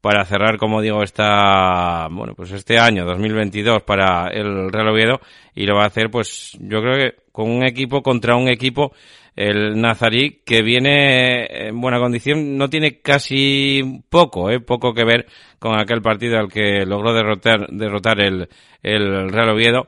para 0.01 0.25
cerrar, 0.25 0.59
como 0.59 0.81
digo, 0.81 1.03
esta, 1.03 2.09
bueno, 2.11 2.35
pues 2.35 2.53
este 2.53 2.79
año 2.79 3.05
2022 3.05 3.83
para 3.83 4.29
el 4.29 4.73
Real 4.73 4.89
Oviedo 4.89 5.21
y 5.55 5.67
lo 5.67 5.75
va 5.75 5.85
a 5.85 5.89
hacer, 5.89 6.11
pues 6.11 6.57
yo 6.61 6.81
creo 6.81 6.97
que 6.97 7.17
con 7.33 7.51
un 7.51 7.65
equipo 7.65 8.03
contra 8.03 8.37
un 8.37 8.49
equipo 8.49 8.93
el 9.39 9.81
Nazarí, 9.81 10.41
que 10.45 10.63
viene 10.63 11.69
en 11.69 11.81
buena 11.81 12.01
condición, 12.01 12.59
no 12.59 12.69
tiene 12.69 12.99
casi 12.99 14.03
poco, 14.11 14.51
eh, 14.51 14.59
poco 14.59 14.93
que 14.93 15.05
ver 15.05 15.27
con 15.61 15.79
aquel 15.79 16.03
partido 16.03 16.41
al 16.41 16.49
que 16.49 16.85
logró 16.85 17.13
derrotar, 17.13 17.69
derrotar 17.71 18.21
el, 18.21 18.49
el 18.83 19.31
Real 19.31 19.51
Oviedo, 19.51 19.87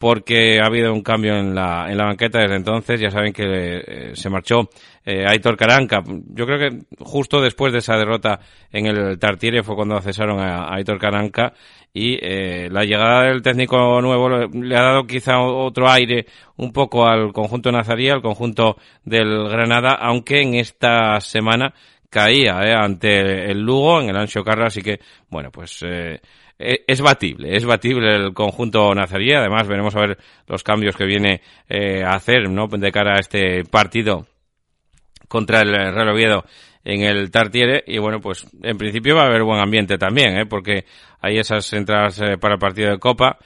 porque 0.00 0.58
ha 0.62 0.64
habido 0.64 0.94
un 0.94 1.02
cambio 1.02 1.36
en 1.36 1.54
la, 1.54 1.84
en 1.90 1.98
la 1.98 2.06
banqueta 2.06 2.38
desde 2.38 2.56
entonces. 2.56 2.98
Ya 2.98 3.10
saben 3.10 3.34
que 3.34 3.44
eh, 3.44 4.10
se 4.14 4.30
marchó 4.30 4.70
eh, 5.04 5.26
Aitor 5.28 5.58
Caranca. 5.58 6.02
Yo 6.06 6.46
creo 6.46 6.58
que 6.58 6.78
justo 7.00 7.42
después 7.42 7.70
de 7.74 7.80
esa 7.80 7.98
derrota 7.98 8.40
en 8.72 8.86
el 8.86 9.18
Tartiere 9.18 9.62
fue 9.62 9.76
cuando 9.76 10.00
cesaron 10.00 10.40
a, 10.40 10.74
Aitor 10.74 10.98
Caranca 10.98 11.52
y 11.92 12.16
eh, 12.18 12.70
la 12.70 12.84
llegada 12.84 13.24
del 13.24 13.42
técnico 13.42 14.00
nuevo 14.00 14.30
le 14.30 14.74
ha 14.74 14.82
dado 14.82 15.06
quizá 15.06 15.38
otro 15.38 15.90
aire 15.90 16.24
un 16.56 16.72
poco 16.72 17.06
al 17.06 17.34
conjunto 17.34 17.70
nazarí, 17.70 18.08
al 18.08 18.22
conjunto 18.22 18.78
del 19.04 19.50
Granada, 19.50 19.98
aunque 20.00 20.40
en 20.40 20.54
esta 20.54 21.20
semana 21.20 21.74
caía 22.08 22.58
ante 22.82 23.50
el 23.50 23.60
Lugo 23.60 24.00
en 24.00 24.08
el 24.08 24.16
Ancho 24.16 24.42
Carra, 24.42 24.68
así 24.68 24.80
que 24.80 24.98
bueno, 25.28 25.50
pues 25.50 25.84
eh, 25.86 26.20
es 26.60 27.00
batible, 27.00 27.56
es 27.56 27.64
batible 27.64 28.14
el 28.14 28.34
conjunto 28.34 28.94
nazarí. 28.94 29.32
Además, 29.32 29.66
veremos 29.66 29.96
a 29.96 30.00
ver 30.00 30.18
los 30.46 30.62
cambios 30.62 30.96
que 30.96 31.06
viene 31.06 31.40
eh, 31.68 32.02
a 32.04 32.10
hacer 32.10 32.50
¿no? 32.50 32.66
de 32.66 32.92
cara 32.92 33.14
a 33.16 33.20
este 33.20 33.64
partido 33.64 34.26
contra 35.28 35.60
el 35.60 35.72
Real 35.72 36.10
Oviedo 36.10 36.44
en 36.84 37.02
el 37.02 37.30
Tartiere. 37.30 37.82
Y 37.86 37.98
bueno, 37.98 38.20
pues 38.20 38.46
en 38.62 38.76
principio 38.76 39.16
va 39.16 39.22
a 39.22 39.26
haber 39.26 39.42
buen 39.42 39.60
ambiente 39.60 39.96
también, 39.96 40.38
¿eh? 40.38 40.46
porque 40.46 40.84
hay 41.20 41.38
esas 41.38 41.72
entradas 41.72 42.20
eh, 42.20 42.36
para 42.38 42.54
el 42.54 42.60
partido 42.60 42.90
de 42.90 42.98
Copa. 42.98 43.38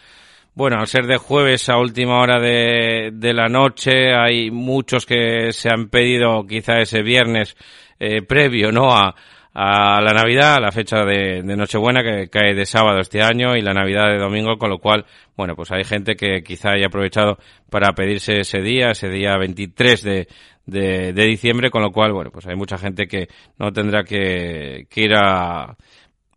Bueno, 0.54 0.78
al 0.78 0.87
ser 0.87 1.06
de 1.06 1.16
jueves 1.16 1.68
a 1.68 1.78
última 1.78 2.21
hora 2.21 2.40
de, 2.40 3.11
de 3.12 3.35
la 3.35 3.49
noche, 3.49 4.14
hay 4.14 4.50
muchos 4.50 5.04
que 5.04 5.52
se 5.52 5.68
han 5.68 5.88
pedido 5.88 6.47
quizá 6.47 6.78
ese 6.78 7.02
viernes 7.02 7.56
eh, 7.99 8.23
previo, 8.23 8.71
¿no? 8.71 8.92
A, 8.92 9.14
a 9.54 10.00
la 10.00 10.12
Navidad, 10.12 10.56
a 10.56 10.61
la 10.61 10.73
fecha 10.73 11.04
de, 11.04 11.42
Nochebuena 11.42 12.02
que 12.02 12.28
cae 12.28 12.54
de 12.54 12.66
sábado 12.66 12.99
este 12.99 13.23
año 13.23 13.56
y 13.56 13.62
la 13.62 13.73
Navidad 13.73 14.08
de 14.08 14.18
domingo, 14.18 14.58
con 14.58 14.68
lo 14.68 14.78
cual, 14.78 15.06
bueno, 15.37 15.54
pues 15.54 15.70
hay 15.70 15.84
gente 15.84 16.16
que 16.16 16.42
quizá 16.42 16.73
haya 16.73 16.87
aprovechado 16.87 17.38
para 17.70 17.92
pedirse 17.92 18.40
ese 18.40 18.61
día, 18.61 18.90
ese 18.90 19.08
día 19.08 19.37
23 19.38 20.02
de, 20.02 20.28
de, 20.66 21.12
de 21.12 21.25
diciembre, 21.25 21.70
con 21.70 21.82
lo 21.82 21.92
cual, 21.92 22.12
bueno, 22.12 22.32
pues 22.32 22.46
hay 22.49 22.56
mucha 22.56 22.78
gente 22.78 23.06
que 23.06 23.28
no 23.56 23.73
tendrá 23.73 24.02
que, 24.02 24.88
que 24.90 25.02
ir 25.02 25.14
a, 25.14 25.76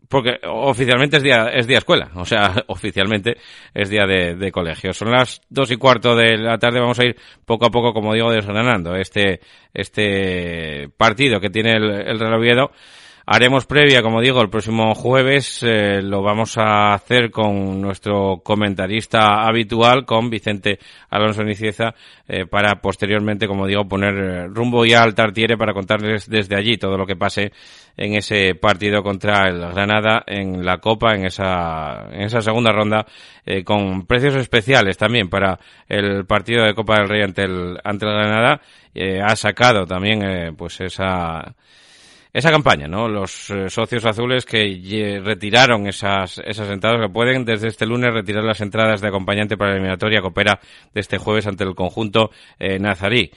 porque 0.08 0.38
oficialmente 0.46 1.16
es 1.16 1.22
día, 1.24 1.48
es 1.48 1.66
día 1.66 1.78
escuela, 1.78 2.10
o 2.14 2.24
sea, 2.24 2.54
oficialmente 2.68 3.36
es 3.74 3.90
día 3.90 4.06
de, 4.06 4.36
de, 4.36 4.52
colegio. 4.52 4.92
Son 4.92 5.10
las 5.10 5.40
dos 5.50 5.72
y 5.72 5.76
cuarto 5.76 6.14
de 6.14 6.38
la 6.38 6.56
tarde, 6.58 6.80
vamos 6.80 6.98
a 7.00 7.04
ir 7.04 7.16
poco 7.44 7.66
a 7.66 7.70
poco, 7.70 7.92
como 7.92 8.14
digo, 8.14 8.30
desgranando 8.30 8.94
este, 8.94 9.40
este 9.74 10.88
partido 10.96 11.40
que 11.40 11.50
tiene 11.50 11.72
el, 11.72 11.90
el 11.90 12.18
Real 12.20 12.34
Oviedo 12.34 12.70
Haremos 13.30 13.66
previa, 13.66 14.00
como 14.00 14.22
digo, 14.22 14.40
el 14.40 14.48
próximo 14.48 14.94
jueves. 14.94 15.62
Eh, 15.62 16.00
lo 16.00 16.22
vamos 16.22 16.56
a 16.56 16.94
hacer 16.94 17.30
con 17.30 17.78
nuestro 17.78 18.40
comentarista 18.42 19.46
habitual, 19.46 20.06
con 20.06 20.30
Vicente 20.30 20.78
Alonso 21.10 21.44
Nicieza, 21.44 21.94
eh, 22.26 22.46
para 22.46 22.80
posteriormente, 22.80 23.46
como 23.46 23.66
digo, 23.66 23.86
poner 23.86 24.14
eh, 24.14 24.46
rumbo 24.46 24.86
ya 24.86 25.02
al 25.02 25.14
Tartiere 25.14 25.58
para 25.58 25.74
contarles 25.74 26.26
desde 26.26 26.56
allí 26.56 26.78
todo 26.78 26.96
lo 26.96 27.04
que 27.04 27.16
pase 27.16 27.52
en 27.98 28.14
ese 28.14 28.54
partido 28.54 29.02
contra 29.02 29.46
el 29.46 29.60
Granada 29.74 30.24
en 30.26 30.64
la 30.64 30.78
Copa, 30.78 31.14
en 31.14 31.26
esa, 31.26 32.08
en 32.10 32.22
esa 32.22 32.40
segunda 32.40 32.72
ronda, 32.72 33.04
eh, 33.44 33.62
con 33.62 34.06
precios 34.06 34.36
especiales 34.36 34.96
también 34.96 35.28
para 35.28 35.58
el 35.86 36.24
partido 36.24 36.64
de 36.64 36.72
Copa 36.72 36.94
del 36.94 37.10
Rey 37.10 37.24
ante 37.24 37.42
el, 37.42 37.76
ante 37.84 38.06
el 38.06 38.12
Granada. 38.12 38.62
Eh, 38.94 39.20
ha 39.20 39.36
sacado 39.36 39.84
también, 39.84 40.56
pues 40.56 40.80
esa, 40.80 41.54
esa 42.38 42.50
campaña, 42.50 42.86
¿no? 42.86 43.08
Los 43.08 43.50
eh, 43.50 43.68
socios 43.68 44.04
azules 44.04 44.44
que 44.44 45.20
retiraron 45.22 45.86
esas, 45.86 46.40
esas 46.44 46.70
entradas, 46.70 47.00
que 47.00 47.12
pueden 47.12 47.44
desde 47.44 47.68
este 47.68 47.84
lunes 47.86 48.12
retirar 48.12 48.44
las 48.44 48.60
entradas 48.60 49.00
de 49.00 49.08
acompañante 49.08 49.56
para 49.56 49.70
la 49.70 49.76
eliminatoria 49.76 50.20
que 50.20 50.60
de 50.94 51.00
este 51.00 51.18
jueves 51.18 51.46
ante 51.46 51.64
el 51.64 51.74
conjunto 51.74 52.30
eh, 52.58 52.78
nazarí 52.78 53.30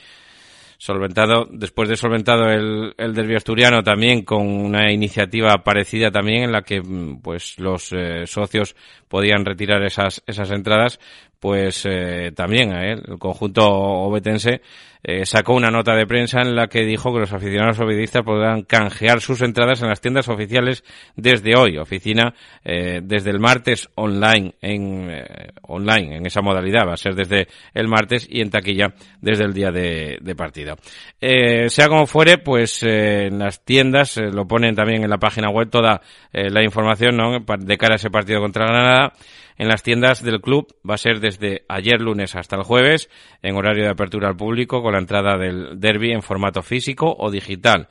solventado, 0.81 1.47
después 1.51 1.89
de 1.89 1.95
solventado 1.95 2.49
el, 2.49 2.95
el 2.97 3.13
derbi 3.13 3.35
asturiano 3.35 3.83
también 3.83 4.23
con 4.23 4.47
una 4.47 4.91
iniciativa 4.91 5.63
parecida 5.63 6.09
también 6.09 6.43
en 6.45 6.51
la 6.51 6.63
que 6.63 6.81
mm, 6.81 7.21
pues 7.21 7.59
los 7.59 7.93
eh, 7.93 8.25
socios 8.25 8.75
podían 9.07 9.45
retirar 9.45 9.83
esas, 9.83 10.23
esas 10.25 10.49
entradas, 10.49 10.99
pues 11.41 11.85
eh, 11.89 12.31
también 12.33 12.71
eh, 12.71 12.93
el 12.93 13.17
conjunto 13.19 13.67
obetense 13.67 14.61
eh, 15.03 15.25
sacó 15.25 15.55
una 15.55 15.71
nota 15.71 15.95
de 15.95 16.05
prensa 16.05 16.41
en 16.41 16.55
la 16.55 16.67
que 16.67 16.85
dijo 16.85 17.11
que 17.11 17.21
los 17.21 17.33
aficionados 17.33 17.79
obedistas 17.79 18.21
podrán 18.21 18.61
canjear 18.61 19.19
sus 19.19 19.41
entradas 19.41 19.81
en 19.81 19.89
las 19.89 19.99
tiendas 19.99 20.29
oficiales 20.29 20.83
desde 21.15 21.55
hoy, 21.57 21.79
oficina 21.79 22.35
eh, 22.63 23.01
desde 23.03 23.31
el 23.31 23.39
martes 23.39 23.89
online 23.95 24.53
en 24.61 25.09
eh, 25.09 25.53
online 25.63 26.17
en 26.17 26.25
esa 26.27 26.41
modalidad 26.41 26.87
va 26.87 26.93
a 26.93 26.97
ser 26.97 27.15
desde 27.15 27.47
el 27.73 27.87
martes 27.87 28.27
y 28.29 28.41
en 28.41 28.51
taquilla 28.51 28.93
desde 29.19 29.45
el 29.45 29.53
día 29.53 29.71
de, 29.71 30.19
de 30.21 30.35
partido. 30.35 30.75
sea 31.19 31.87
como 31.87 32.05
fuere, 32.05 32.37
pues 32.37 32.83
en 32.83 33.39
las 33.39 33.65
tiendas 33.65 34.17
lo 34.17 34.47
ponen 34.47 34.75
también 34.75 35.03
en 35.03 35.09
la 35.09 35.17
página 35.17 35.49
web 35.49 35.69
toda 35.69 36.01
la 36.31 36.63
información 36.63 37.17
¿no? 37.17 37.39
de 37.39 37.77
cara 37.77 37.95
a 37.95 37.95
ese 37.95 38.11
partido 38.11 38.39
contra 38.39 38.67
Granada 38.67 39.13
en 39.57 39.67
las 39.67 39.83
tiendas 39.83 40.23
del 40.23 40.41
club 40.41 40.67
va 40.87 40.95
a 40.95 40.97
ser 40.97 41.19
desde 41.19 41.65
ayer 41.67 42.01
lunes 42.01 42.35
hasta 42.35 42.55
el 42.55 42.63
jueves 42.63 43.09
en 43.41 43.55
horario 43.55 43.83
de 43.83 43.91
apertura 43.91 44.27
al 44.27 44.37
público 44.37 44.81
con 44.81 44.93
la 44.93 44.99
entrada 44.99 45.37
del 45.37 45.79
derby 45.79 46.11
en 46.11 46.21
formato 46.21 46.61
físico 46.61 47.15
o 47.17 47.31
digital. 47.31 47.87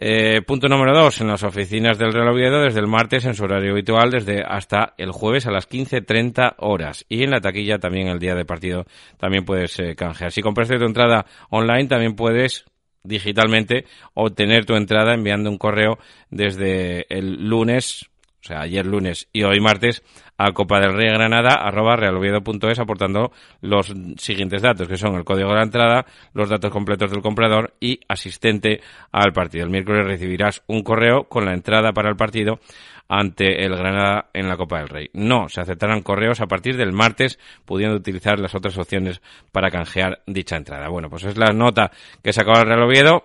Eh, 0.00 0.42
punto 0.42 0.68
número 0.68 0.96
dos, 0.96 1.20
en 1.20 1.26
las 1.26 1.42
oficinas 1.42 1.98
del 1.98 2.12
Real 2.12 2.28
Oviedo 2.28 2.62
desde 2.62 2.78
el 2.78 2.86
martes 2.86 3.24
en 3.24 3.34
su 3.34 3.42
horario 3.42 3.72
habitual 3.72 4.12
desde 4.12 4.44
hasta 4.44 4.94
el 4.96 5.10
jueves 5.10 5.48
a 5.48 5.50
las 5.50 5.68
15.30 5.68 6.54
horas. 6.58 7.04
Y 7.08 7.24
en 7.24 7.32
la 7.32 7.40
taquilla 7.40 7.80
también 7.80 8.06
el 8.06 8.20
día 8.20 8.36
de 8.36 8.44
partido 8.44 8.84
también 9.16 9.44
puedes 9.44 9.76
eh, 9.80 9.96
canjear. 9.96 10.30
Si 10.30 10.40
compraste 10.40 10.78
tu 10.78 10.84
entrada 10.84 11.26
online 11.50 11.88
también 11.88 12.14
puedes 12.14 12.64
digitalmente 13.02 13.86
obtener 14.14 14.66
tu 14.66 14.76
entrada 14.76 15.14
enviando 15.14 15.50
un 15.50 15.58
correo 15.58 15.98
desde 16.30 17.06
el 17.12 17.48
lunes 17.48 18.08
o 18.40 18.46
sea, 18.46 18.60
ayer 18.60 18.86
lunes 18.86 19.28
y 19.32 19.42
hoy 19.42 19.60
martes, 19.60 20.02
a 20.36 20.52
Copa 20.52 20.78
del 20.78 20.94
Rey 20.94 21.08
Granada, 21.08 21.54
arroba 21.54 21.96
realoviedo.es, 21.96 22.78
aportando 22.78 23.32
los 23.60 23.92
siguientes 24.16 24.62
datos, 24.62 24.86
que 24.86 24.96
son 24.96 25.16
el 25.16 25.24
código 25.24 25.48
de 25.48 25.56
la 25.56 25.64
entrada, 25.64 26.06
los 26.32 26.48
datos 26.48 26.70
completos 26.70 27.10
del 27.10 27.22
comprador 27.22 27.74
y 27.80 28.00
asistente 28.08 28.80
al 29.10 29.32
partido. 29.32 29.64
El 29.64 29.70
miércoles 29.70 30.06
recibirás 30.06 30.62
un 30.68 30.82
correo 30.82 31.24
con 31.24 31.44
la 31.44 31.54
entrada 31.54 31.92
para 31.92 32.08
el 32.08 32.16
partido 32.16 32.60
ante 33.08 33.64
el 33.64 33.74
Granada 33.74 34.30
en 34.34 34.48
la 34.48 34.56
Copa 34.56 34.78
del 34.78 34.88
Rey. 34.88 35.10
No, 35.14 35.48
se 35.48 35.60
aceptarán 35.60 36.02
correos 36.02 36.40
a 36.40 36.46
partir 36.46 36.76
del 36.76 36.92
martes, 36.92 37.38
pudiendo 37.64 37.96
utilizar 37.96 38.38
las 38.38 38.54
otras 38.54 38.76
opciones 38.78 39.20
para 39.50 39.70
canjear 39.70 40.22
dicha 40.26 40.56
entrada. 40.56 40.88
Bueno, 40.88 41.08
pues 41.08 41.24
es 41.24 41.36
la 41.36 41.52
nota 41.52 41.90
que 42.22 42.32
sacaba 42.32 42.60
el 42.60 42.66
Real 42.66 42.82
Oviedo, 42.82 43.24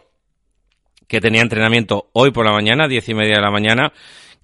que 1.08 1.20
tenía 1.20 1.42
entrenamiento 1.42 2.10
hoy 2.14 2.32
por 2.32 2.46
la 2.46 2.54
mañana, 2.54 2.88
diez 2.88 3.08
y 3.10 3.14
media 3.14 3.36
de 3.36 3.42
la 3.42 3.52
mañana, 3.52 3.92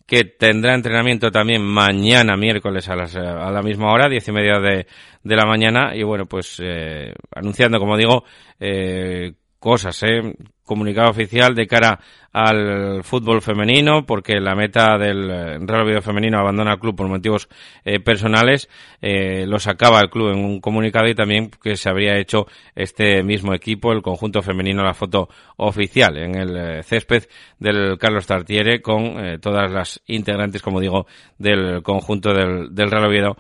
que 0.10 0.24
tendrá 0.24 0.74
entrenamiento 0.74 1.30
también 1.30 1.62
mañana 1.62 2.36
miércoles 2.36 2.90
a, 2.90 2.96
las, 2.96 3.16
a 3.16 3.52
la 3.52 3.62
misma 3.62 3.94
hora, 3.94 4.10
diez 4.10 4.28
y 4.28 4.32
media 4.32 4.60
de, 4.60 4.88
de 5.24 5.36
la 5.36 5.46
mañana. 5.46 5.96
Y 5.96 6.02
bueno, 6.02 6.26
pues 6.26 6.60
eh, 6.64 7.14
anunciando, 7.32 7.78
como 7.78 7.96
digo, 7.96 8.24
eh, 8.60 9.34
cosas, 9.60 10.02
¿eh? 10.04 10.34
Comunicado 10.64 11.10
oficial 11.10 11.56
de 11.56 11.66
cara 11.68 12.00
al 12.32 13.04
fútbol 13.04 13.42
femenino, 13.42 14.06
porque 14.06 14.40
la 14.40 14.54
meta 14.54 14.98
del 15.00 15.28
Real 15.68 15.82
Oviedo 15.82 16.02
femenino 16.02 16.38
abandona 16.40 16.74
el 16.74 16.80
club 16.80 16.96
por 16.96 17.08
motivos 17.08 17.50
eh, 17.84 18.00
personales, 18.00 18.70
eh, 19.02 19.46
lo 19.48 19.58
sacaba 19.58 20.00
el 20.00 20.10
club 20.10 20.34
en 20.34 20.46
un 20.46 20.62
comunicado 20.62 21.08
y 21.08 21.16
también 21.16 21.50
que 21.50 21.76
se 21.76 21.90
habría 21.90 22.18
hecho 22.18 22.46
este 22.76 23.24
mismo 23.24 23.56
equipo, 23.56 23.92
el 23.92 24.04
conjunto 24.04 24.44
femenino, 24.44 24.84
la 24.84 24.94
foto 24.94 25.28
oficial 25.58 26.18
en 26.18 26.36
el 26.36 26.56
eh, 26.56 26.84
césped 26.84 27.24
del 27.58 27.98
Carlos 27.98 28.28
Tartiere 28.28 28.80
con 28.82 29.26
eh, 29.26 29.40
todas 29.40 29.72
las 29.72 30.00
integrantes, 30.06 30.62
como 30.62 30.80
digo, 30.80 31.08
del 31.40 31.82
conjunto 31.82 32.32
del, 32.32 32.76
del 32.76 32.92
Real 32.92 33.06
Oviedo 33.06 33.38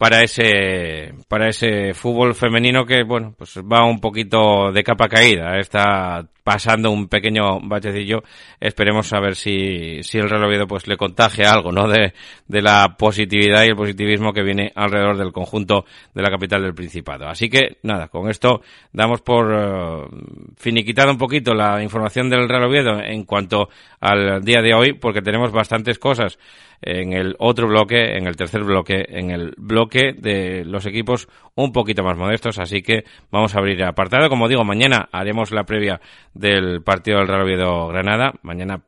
para 0.00 0.22
ese 0.22 1.12
para 1.28 1.50
ese 1.50 1.92
fútbol 1.92 2.34
femenino 2.34 2.86
que 2.86 3.02
bueno 3.02 3.34
pues 3.36 3.58
va 3.58 3.84
un 3.84 4.00
poquito 4.00 4.72
de 4.72 4.82
capa 4.82 5.08
caída. 5.08 5.58
Está 5.58 6.26
pasando 6.42 6.90
un 6.90 7.06
pequeño 7.06 7.60
bachecillo. 7.60 8.22
Esperemos 8.58 9.12
a 9.12 9.20
ver 9.20 9.36
si 9.36 10.02
si 10.02 10.16
el 10.16 10.30
Real 10.30 10.44
Oviedo 10.44 10.66
pues 10.66 10.88
le 10.88 10.96
contagia 10.96 11.52
algo 11.52 11.70
no 11.70 11.86
de, 11.86 12.14
de 12.48 12.62
la 12.62 12.96
positividad 12.98 13.64
y 13.64 13.68
el 13.68 13.76
positivismo 13.76 14.32
que 14.32 14.42
viene 14.42 14.72
alrededor 14.74 15.18
del 15.18 15.32
conjunto 15.32 15.84
de 16.14 16.22
la 16.22 16.30
capital 16.30 16.62
del 16.62 16.74
Principado. 16.74 17.28
Así 17.28 17.50
que 17.50 17.76
nada 17.82 18.08
con 18.08 18.30
esto 18.30 18.62
damos 18.94 19.20
por 19.20 19.52
uh, 19.52 20.08
finiquitado 20.56 21.10
un 21.10 21.18
poquito 21.18 21.52
la 21.52 21.82
información 21.82 22.30
del 22.30 22.48
Real 22.48 22.64
Oviedo 22.64 23.02
en 23.02 23.24
cuanto 23.24 23.68
al 24.00 24.42
día 24.42 24.62
de 24.62 24.72
hoy 24.72 24.94
porque 24.94 25.20
tenemos 25.20 25.52
bastantes 25.52 25.98
cosas 25.98 26.38
en 26.82 27.12
el 27.12 27.36
otro 27.38 27.68
bloque, 27.68 28.16
en 28.16 28.26
el 28.26 28.36
tercer 28.36 28.62
bloque, 28.64 29.04
en 29.08 29.30
el 29.30 29.52
bloque 29.56 30.12
de 30.12 30.64
los 30.64 30.86
equipos 30.86 31.28
un 31.54 31.72
poquito 31.72 32.02
más 32.02 32.16
modestos. 32.16 32.58
Así 32.58 32.82
que 32.82 33.04
vamos 33.30 33.54
a 33.54 33.58
abrir 33.58 33.82
apartado. 33.84 34.28
Como 34.28 34.48
digo, 34.48 34.64
mañana 34.64 35.08
haremos 35.12 35.52
la 35.52 35.64
previa 35.64 36.00
del 36.34 36.82
partido 36.82 37.18
del 37.18 37.28
Real 37.28 37.42
Oviedo 37.42 37.88
Granada. 37.88 38.32
Mañana 38.42 38.82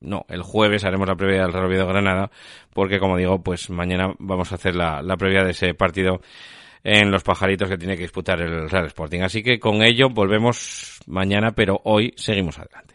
no, 0.00 0.24
el 0.28 0.42
jueves 0.42 0.84
haremos 0.84 1.08
la 1.08 1.16
previa 1.16 1.42
del 1.42 1.52
Real 1.52 1.66
Oviedo 1.66 1.86
Granada, 1.86 2.30
porque 2.72 2.98
como 2.98 3.16
digo, 3.16 3.42
pues 3.42 3.70
mañana 3.70 4.14
vamos 4.18 4.50
a 4.52 4.54
hacer 4.54 4.74
la, 4.74 5.02
la 5.02 5.16
previa 5.16 5.44
de 5.44 5.50
ese 5.50 5.74
partido 5.74 6.20
en 6.82 7.10
los 7.10 7.22
pajaritos 7.22 7.68
que 7.68 7.76
tiene 7.76 7.96
que 7.96 8.02
disputar 8.02 8.40
el 8.40 8.70
Real 8.70 8.86
Sporting. 8.86 9.20
Así 9.20 9.42
que 9.42 9.58
con 9.58 9.82
ello 9.82 10.08
volvemos 10.08 11.00
mañana, 11.06 11.52
pero 11.52 11.80
hoy 11.84 12.14
seguimos 12.16 12.58
adelante. 12.58 12.94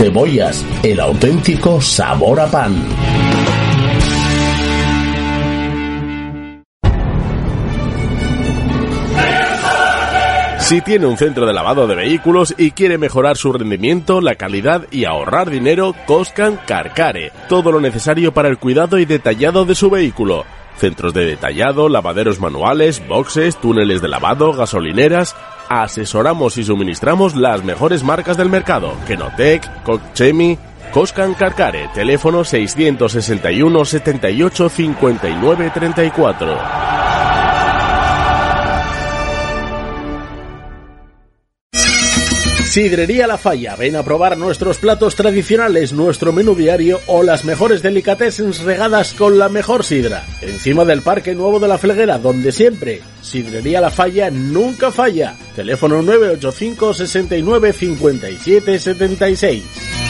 Cebollas, 0.00 0.64
el 0.82 0.98
auténtico 0.98 1.78
sabor 1.78 2.40
a 2.40 2.46
pan. 2.46 2.74
Si 10.60 10.80
tiene 10.80 11.04
un 11.04 11.18
centro 11.18 11.44
de 11.44 11.52
lavado 11.52 11.86
de 11.86 11.96
vehículos 11.96 12.54
y 12.56 12.70
quiere 12.70 12.96
mejorar 12.96 13.36
su 13.36 13.52
rendimiento, 13.52 14.22
la 14.22 14.36
calidad 14.36 14.86
y 14.90 15.04
ahorrar 15.04 15.50
dinero, 15.50 15.94
Coscan 16.06 16.58
Carcare. 16.66 17.30
Todo 17.50 17.70
lo 17.70 17.78
necesario 17.78 18.32
para 18.32 18.48
el 18.48 18.56
cuidado 18.56 18.98
y 18.98 19.04
detallado 19.04 19.66
de 19.66 19.74
su 19.74 19.90
vehículo. 19.90 20.46
Centros 20.80 21.12
de 21.12 21.26
detallado, 21.26 21.90
lavaderos 21.90 22.40
manuales, 22.40 23.06
boxes, 23.06 23.60
túneles 23.60 24.00
de 24.00 24.08
lavado, 24.08 24.54
gasolineras. 24.54 25.36
Asesoramos 25.68 26.56
y 26.56 26.64
suministramos 26.64 27.36
las 27.36 27.62
mejores 27.62 28.02
marcas 28.02 28.38
del 28.38 28.48
mercado. 28.48 28.94
Kenotec, 29.06 29.82
Cochemi, 29.82 30.56
Coscan 30.90 31.34
Carcare. 31.34 31.90
Teléfono 31.92 32.44
661 32.44 33.84
78 33.84 34.68
59 34.70 35.70
34. 35.74 37.09
Sidrería 42.70 43.26
La 43.26 43.36
Falla, 43.36 43.74
ven 43.74 43.96
a 43.96 44.04
probar 44.04 44.38
nuestros 44.38 44.78
platos 44.78 45.16
tradicionales, 45.16 45.92
nuestro 45.92 46.32
menú 46.32 46.54
diario 46.54 47.00
o 47.08 47.24
las 47.24 47.44
mejores 47.44 47.82
delicatessens 47.82 48.60
regadas 48.60 49.12
con 49.12 49.38
la 49.38 49.48
mejor 49.48 49.82
sidra. 49.82 50.24
Encima 50.40 50.84
del 50.84 51.02
Parque 51.02 51.34
Nuevo 51.34 51.58
de 51.58 51.66
la 51.66 51.78
Felguera, 51.78 52.18
donde 52.18 52.52
siempre, 52.52 53.00
Sidrería 53.22 53.80
La 53.80 53.90
Falla 53.90 54.30
nunca 54.30 54.92
falla. 54.92 55.34
Teléfono 55.56 56.00
985 56.00 56.94
69 56.94 57.72
57 57.72 58.78
76. 58.78 60.09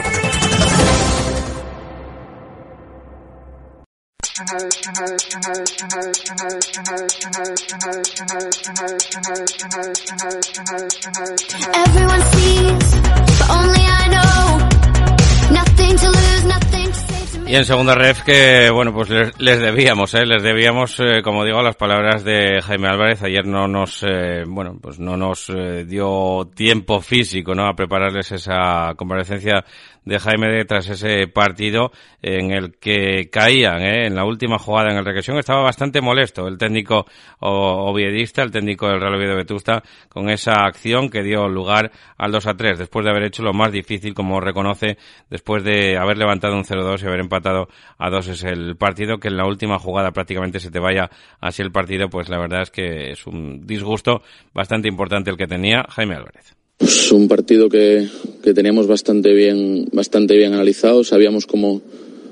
Y 17.51 17.55
en 17.57 17.65
segunda 17.65 17.95
ref 17.95 18.21
que, 18.23 18.69
bueno, 18.69 18.93
pues 18.93 19.09
les, 19.09 19.37
les 19.37 19.59
debíamos, 19.59 20.13
¿eh? 20.13 20.25
Les 20.25 20.41
debíamos, 20.41 20.97
eh, 21.01 21.21
como 21.21 21.43
digo, 21.43 21.61
las 21.61 21.75
palabras 21.75 22.23
de 22.23 22.61
Jaime 22.61 22.87
Álvarez. 22.87 23.21
Ayer 23.23 23.45
no 23.45 23.67
nos, 23.67 24.03
eh, 24.03 24.45
bueno, 24.47 24.77
pues 24.81 24.99
no 24.99 25.17
nos 25.17 25.49
eh, 25.49 25.83
dio 25.83 26.49
tiempo 26.55 27.01
físico, 27.01 27.53
¿no? 27.53 27.67
A 27.67 27.75
prepararles 27.75 28.31
esa 28.31 28.93
comparecencia 28.95 29.65
de 30.05 30.19
Jaime 30.19 30.47
de 30.47 30.65
tras 30.65 30.89
ese 30.89 31.27
partido 31.27 31.91
en 32.21 32.51
el 32.51 32.77
que 32.79 33.29
caían, 33.31 33.81
¿eh? 33.81 34.07
En 34.07 34.15
la 34.15 34.25
última 34.25 34.57
jugada 34.57 34.91
en 34.91 34.97
el 34.97 35.05
regresión 35.05 35.37
estaba 35.37 35.61
bastante 35.61 36.01
molesto 36.01 36.47
el 36.47 36.57
técnico 36.57 37.05
oviedista, 37.39 38.41
el 38.41 38.51
técnico 38.51 38.87
del 38.87 38.99
Real 38.99 39.15
Oviedo 39.15 39.35
Vetusta, 39.35 39.83
con 40.09 40.29
esa 40.29 40.65
acción 40.65 41.09
que 41.09 41.23
dio 41.23 41.47
lugar 41.47 41.91
al 42.17 42.31
2 42.31 42.47
a 42.47 42.53
3, 42.55 42.79
después 42.79 43.05
de 43.05 43.11
haber 43.11 43.23
hecho 43.23 43.43
lo 43.43 43.53
más 43.53 43.71
difícil, 43.71 44.13
como 44.13 44.39
reconoce, 44.39 44.97
después 45.29 45.63
de 45.63 45.97
haber 45.97 46.17
levantado 46.17 46.55
un 46.55 46.63
0-2 46.63 47.03
y 47.03 47.07
haber 47.07 47.19
empatado 47.19 47.67
a 47.97 48.09
2 48.09 48.27
es 48.29 48.43
el 48.43 48.75
partido, 48.77 49.19
que 49.19 49.27
en 49.27 49.37
la 49.37 49.45
última 49.45 49.79
jugada 49.79 50.11
prácticamente 50.11 50.59
se 50.59 50.71
te 50.71 50.79
vaya 50.79 51.09
así 51.39 51.61
el 51.61 51.71
partido, 51.71 52.09
pues 52.09 52.29
la 52.29 52.39
verdad 52.39 52.63
es 52.63 52.71
que 52.71 53.11
es 53.11 53.27
un 53.27 53.65
disgusto 53.65 54.21
bastante 54.53 54.87
importante 54.87 55.29
el 55.29 55.37
que 55.37 55.47
tenía 55.47 55.85
Jaime 55.89 56.15
Álvarez. 56.15 56.60
Pues 56.81 57.11
un 57.11 57.27
partido 57.27 57.69
que, 57.69 58.07
que 58.41 58.55
teníamos 58.55 58.87
bastante 58.87 59.31
bien, 59.35 59.87
bastante 59.91 60.35
bien 60.35 60.53
analizado, 60.53 61.03
sabíamos 61.03 61.45
cómo, 61.45 61.79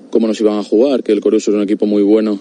cómo 0.09 0.25
nos 0.25 0.41
iban 0.41 0.57
a 0.57 0.63
jugar, 0.63 1.03
que 1.03 1.11
el 1.11 1.21
Coruso 1.21 1.51
es 1.51 1.55
un 1.55 1.61
equipo 1.61 1.85
muy 1.85 2.01
bueno, 2.01 2.39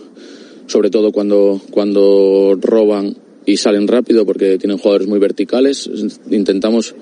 sobre 0.69 0.89
todo 0.89 1.13
cuando, 1.13 1.61
cuando 1.71 2.57
roban 2.59 3.15
y 3.45 3.59
salen 3.59 3.87
rápido 3.89 4.25
porque 4.25 4.57
tienen 4.57 4.79
jugadores 4.79 5.07
muy 5.07 5.19
verticales. 5.19 5.89
Intentamos 6.31 6.95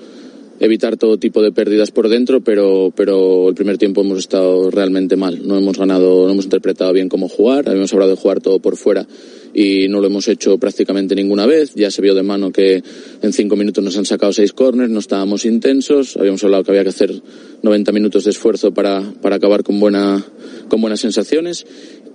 evitar 0.59 0.97
todo 0.97 1.17
tipo 1.17 1.41
de 1.41 1.51
pérdidas 1.51 1.91
por 1.91 2.09
dentro, 2.09 2.41
pero, 2.41 2.91
pero 2.95 3.49
el 3.49 3.55
primer 3.55 3.77
tiempo 3.77 4.01
hemos 4.01 4.19
estado 4.19 4.71
realmente 4.71 5.15
mal. 5.15 5.47
No 5.47 5.57
hemos 5.57 5.77
ganado, 5.77 6.25
no 6.25 6.31
hemos 6.31 6.45
interpretado 6.45 6.93
bien 6.93 7.09
cómo 7.09 7.29
jugar, 7.29 7.67
habíamos 7.67 7.93
hablado 7.93 8.11
de 8.11 8.17
jugar 8.17 8.41
todo 8.41 8.59
por 8.59 8.77
fuera 8.77 9.07
y 9.53 9.87
no 9.87 10.01
lo 10.01 10.07
hemos 10.07 10.27
hecho 10.27 10.57
prácticamente 10.57 11.15
ninguna 11.15 11.45
vez. 11.45 11.73
Ya 11.75 11.91
se 11.91 12.01
vio 12.01 12.13
de 12.13 12.23
mano 12.23 12.51
que 12.51 12.83
en 13.21 13.33
cinco 13.33 13.55
minutos 13.55 13.83
nos 13.83 13.97
han 13.97 14.05
sacado 14.05 14.33
seis 14.33 14.53
corners, 14.53 14.89
no 14.89 14.99
estábamos 14.99 15.45
intensos, 15.45 16.17
habíamos 16.17 16.43
hablado 16.43 16.63
que 16.63 16.71
había 16.71 16.83
que 16.83 16.89
hacer 16.89 17.21
90 17.61 17.91
minutos 17.91 18.23
de 18.23 18.31
esfuerzo 18.31 18.73
para, 18.73 19.01
para 19.21 19.37
acabar 19.37 19.63
con, 19.63 19.79
buena, 19.79 20.23
con 20.69 20.81
buenas 20.81 20.99
sensaciones. 20.99 21.65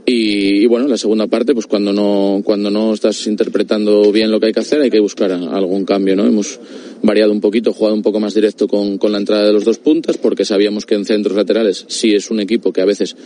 Y, 0.05 0.63
y 0.63 0.67
bueno, 0.67 0.89
la 0.89 0.97
segunda 0.97 1.29
parte, 1.29 1.55
pues 1.55 1.67
cuando 1.67 1.93
no, 1.93 2.43
cuando 2.45 2.71
no 2.71 2.93
estás 2.93 3.27
interpretando 3.29 4.11
bien 4.11 4.33
lo 4.33 4.41
que 4.41 4.47
hay 4.47 4.53
que 4.53 4.61
hacer, 4.61 4.81
hay 4.81 4.91
que 4.91 4.99
buscar 4.99 5.31
algún 5.31 5.85
cambio, 5.85 6.17
¿no? 6.17 6.27
Hemos 6.27 6.59
variado 7.03 7.33
un 7.33 7.41
poquito, 7.41 7.73
jugado 7.73 7.95
un 7.95 8.03
poco 8.03 8.19
más 8.19 8.35
directo 8.35 8.67
con, 8.67 8.99
con 8.99 9.13
la 9.13 9.19
entrada 9.19 9.47
de 9.47 9.53
los 9.53 9.65
dos 9.65 9.79
puntas, 9.79 10.19
porque 10.19 10.45
sabíamos 10.45 10.87
que 10.87 10.97
en 10.97 11.05
centros 11.05 11.37
laterales 11.37 11.85
sí 11.89 12.15
es 12.15 12.31
un 12.31 12.41
equipo 12.41 12.73
que 12.73 12.81
a 12.81 12.85
veces 12.85 13.17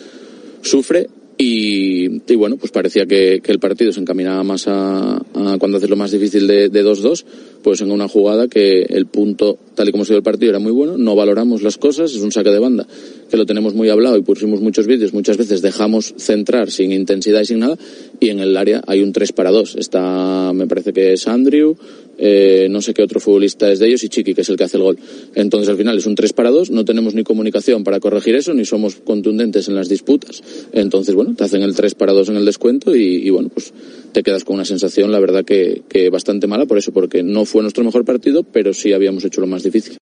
sufre 0.61 1.09
y, 1.39 2.23
y 2.31 2.35
bueno, 2.35 2.57
pues 2.57 2.73
parecía 2.73 3.05
que, 3.07 3.41
que 3.43 3.53
el 3.53 3.59
partido 3.59 3.93
se 3.93 4.01
encaminaba 4.01 4.43
más 4.43 4.69
a, 4.69 5.17
a 5.17 5.59
cuando 5.59 5.77
haces 5.77 5.91
lo 5.91 5.97
más 5.97 6.11
difícil 6.11 6.47
de 6.47 6.71
de 6.71 6.85
2-2, 6.85 7.25
pues 7.63 7.83
en 7.83 7.91
una 7.91 8.09
jugada 8.09 8.49
que 8.49 8.83
el 8.83 9.07
punto, 9.07 9.59
tal 9.75 9.89
y 9.89 9.93
como 9.93 10.05
se 10.05 10.13
dio 10.13 10.19
el 10.19 10.23
partido, 10.23 10.51
era 10.51 10.59
muy 10.59 10.73
bueno, 10.73 10.97
no 10.97 11.15
valoramos 11.15 11.63
las 11.63 11.77
cosas, 11.77 12.13
es 12.13 12.23
un 12.23 12.33
saque 12.33 12.51
de 12.51 12.59
banda 12.59 12.87
que 13.31 13.37
lo 13.37 13.47
tenemos 13.47 13.75
muy 13.75 13.89
hablado 13.89 14.17
y 14.17 14.23
pusimos 14.23 14.61
muchos 14.61 14.87
vídeos, 14.87 15.13
muchas 15.13 15.37
veces 15.37 15.63
dejamos 15.63 16.15
centrar 16.17 16.71
sin 16.71 16.93
intensidad 16.93 17.41
y 17.41 17.47
sin 17.47 17.61
nada, 17.61 17.77
y 18.21 18.31
en 18.31 18.41
el 18.41 18.57
área 18.57 18.83
hay 18.87 19.03
un 19.03 19.13
3 19.13 19.33
para 19.33 19.51
2. 19.51 19.77
Está, 19.77 20.53
me 20.55 20.67
parece 20.67 20.93
que 20.93 21.13
es 21.13 21.27
Andrew, 21.29 21.77
eh, 22.19 22.69
no 22.71 22.81
sé 22.81 22.95
qué 22.95 23.03
otro 23.03 23.21
futbolista 23.21 23.71
es 23.71 23.79
de 23.79 23.89
ellos 23.89 24.03
y 24.05 24.09
Chiqui, 24.09 24.35
que 24.35 24.41
es 24.41 24.49
el 24.49 24.57
que 24.57 24.65
hace 24.65 24.77
el 24.77 24.83
gol. 24.83 24.99
Entonces 25.35 25.69
al 25.69 25.77
final 25.77 25.99
es 25.99 26.07
un 26.07 26.15
3 26.15 26.33
para 26.33 26.51
2, 26.51 26.71
no 26.71 26.85
tenemos 26.85 27.15
ni 27.15 27.25
comunicación 27.25 27.85
para 27.85 28.01
corregir 28.01 28.35
eso, 28.37 28.55
ni 28.55 28.65
somos 28.65 28.97
contundentes 28.97 29.69
en 29.69 29.75
las 29.75 29.89
disputas. 29.89 30.43
Entonces, 30.73 31.15
bueno, 31.15 31.35
te 31.35 31.45
hacen 31.45 31.63
el 31.63 31.75
3 31.75 31.95
para 31.95 32.13
2 32.13 32.31
en 32.31 32.37
el 32.37 32.45
descuento 32.45 32.95
y, 32.95 33.29
bueno, 33.31 33.51
pues 33.53 33.73
te 34.13 34.23
quedas 34.23 34.45
con 34.45 34.55
una 34.55 34.65
sensación, 34.65 35.13
la 35.13 35.21
verdad, 35.21 35.45
que, 35.45 35.83
que 35.89 36.09
bastante 36.11 36.47
mala 36.47 36.67
por 36.67 36.79
eso, 36.79 36.93
porque 36.93 37.23
no 37.23 37.45
fue 37.45 37.63
nuestro 37.63 37.85
mejor 37.85 38.05
partido, 38.05 38.43
pero 38.45 38.73
sí 38.73 38.93
habíamos 38.93 39.25
hecho 39.25 39.41
lo 39.41 39.47
más 39.47 39.63
difícil. 39.63 39.99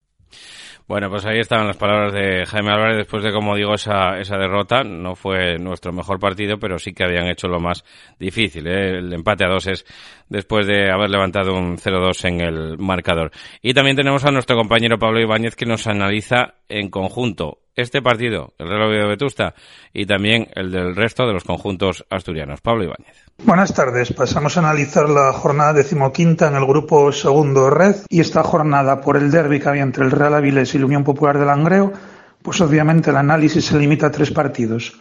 Bueno, 0.90 1.08
pues 1.08 1.24
ahí 1.28 1.38
estaban 1.38 1.68
las 1.68 1.78
palabras 1.78 2.12
de 2.14 2.48
Jaime 2.48 2.72
Álvarez 2.72 2.98
después 2.98 3.24
de, 3.24 3.32
como 3.32 3.56
digo, 3.56 3.76
esa, 3.76 4.20
esa 4.20 4.40
derrota. 4.40 4.84
No 4.84 5.16
fue 5.16 5.60
nuestro 5.60 5.94
mejor 5.94 6.20
partido, 6.20 6.58
pero 6.58 6.80
sí 6.80 6.94
que 6.94 7.04
habían 7.04 7.28
hecho 7.28 7.48
lo 7.48 7.60
más 7.60 7.86
difícil. 8.18 8.66
¿eh? 8.66 8.98
El 8.98 9.14
empate 9.14 9.46
a 9.46 9.50
dos 9.50 9.68
es 9.68 9.86
después 10.30 10.66
de 10.66 10.90
haber 10.90 11.12
levantado 11.12 11.54
un 11.54 11.78
0-2 11.78 12.28
en 12.28 12.42
el 12.42 12.78
marcador. 12.80 13.30
Y 13.62 13.76
también 13.76 13.98
tenemos 13.98 14.26
a 14.26 14.32
nuestro 14.32 14.56
compañero 14.56 14.98
Pablo 14.98 15.22
Ibáñez 15.22 15.56
que 15.56 15.68
nos 15.68 15.86
analiza 15.86 16.56
en 16.68 16.90
conjunto 16.90 17.60
este 17.82 18.02
partido, 18.02 18.54
el 18.58 18.68
Real 18.68 18.84
Oviedo 18.84 19.08
Vetusta, 19.08 19.54
y 19.94 20.06
también 20.06 20.48
el 20.56 20.72
del 20.72 20.96
resto 20.96 21.26
de 21.26 21.34
los 21.34 21.44
conjuntos 21.44 22.06
asturianos. 22.10 22.62
Pablo 22.62 22.84
Ibáñez. 22.84 23.16
Buenas 23.44 23.74
tardes. 23.74 24.14
Pasamos 24.14 24.58
a 24.58 24.60
analizar 24.60 25.10
la 25.10 25.34
jornada 25.34 25.74
decimoquinta 25.74 26.48
en 26.48 26.56
el 26.56 26.66
grupo 26.66 27.12
segundo 27.12 27.70
Red 27.70 27.96
y 28.10 28.20
esta 28.20 28.44
jornada 28.44 29.02
por 29.02 29.18
el 29.18 29.32
derbi 29.32 29.60
que 29.60 29.70
había 29.70 29.84
entre 29.84 30.06
el 30.06 30.12
Real 30.12 30.34
Avilés 30.34 30.76
y 30.76 30.80
la 30.80 30.86
Unión 30.86 31.04
Popular 31.04 31.40
de 31.40 31.46
Langreo, 31.46 31.94
pues 32.42 32.62
obviamente 32.62 33.10
el 33.10 33.18
análisis 33.18 33.66
se 33.66 33.78
limita 33.78 34.08
a 34.08 34.12
tres 34.12 34.32
partidos. 34.32 35.00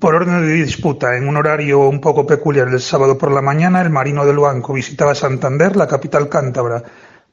Por 0.00 0.14
orden 0.14 0.46
de 0.46 0.52
disputa, 0.52 1.16
en 1.16 1.26
un 1.26 1.36
horario 1.36 1.88
un 1.88 2.00
poco 2.00 2.26
peculiar 2.26 2.68
el 2.68 2.80
sábado 2.80 3.16
por 3.16 3.32
la 3.32 3.40
mañana, 3.40 3.80
el 3.80 3.90
Marino 3.90 4.26
del 4.26 4.38
Banco 4.38 4.74
visitaba 4.74 5.14
Santander, 5.14 5.76
la 5.76 5.88
capital 5.88 6.28
cántabra, 6.28 6.82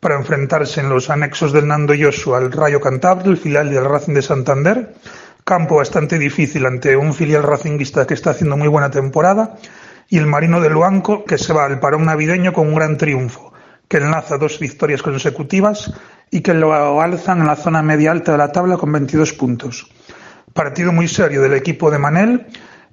para 0.05 0.17
enfrentarse 0.17 0.81
en 0.81 0.89
los 0.89 1.09
anexos 1.09 1.51
del 1.51 1.67
Nando 1.67 1.95
Yosu 1.95 2.35
al 2.35 2.51
Rayo 2.51 2.79
Cantabria, 2.79 3.31
el 3.31 3.37
filial 3.37 3.71
del 3.71 3.85
Racing 3.85 4.13
de 4.13 4.21
Santander. 4.21 4.93
Campo 5.43 5.77
bastante 5.77 6.19
difícil 6.19 6.67
ante 6.67 6.95
un 6.95 7.11
filial 7.11 7.41
racinguista 7.41 8.05
que 8.05 8.13
está 8.13 8.29
haciendo 8.29 8.55
muy 8.55 8.67
buena 8.67 8.91
temporada 8.91 9.55
y 10.07 10.19
el 10.19 10.27
Marino 10.27 10.61
del 10.61 10.73
Luanco 10.73 11.25
que 11.25 11.39
se 11.39 11.53
va 11.53 11.65
al 11.65 11.79
parón 11.79 12.05
navideño 12.05 12.53
con 12.53 12.67
un 12.67 12.75
gran 12.75 12.99
triunfo, 12.99 13.51
que 13.87 13.97
enlaza 13.97 14.37
dos 14.37 14.59
victorias 14.59 15.01
consecutivas 15.01 15.91
y 16.29 16.41
que 16.41 16.53
lo 16.53 17.01
alzan 17.01 17.39
en 17.39 17.47
la 17.47 17.55
zona 17.55 17.81
media 17.81 18.11
alta 18.11 18.33
de 18.33 18.37
la 18.37 18.51
tabla 18.51 18.77
con 18.77 18.91
22 18.91 19.33
puntos. 19.33 19.89
Partido 20.53 20.91
muy 20.91 21.07
serio 21.07 21.41
del 21.41 21.55
equipo 21.55 21.89
de 21.89 21.97
Manel. 21.97 22.45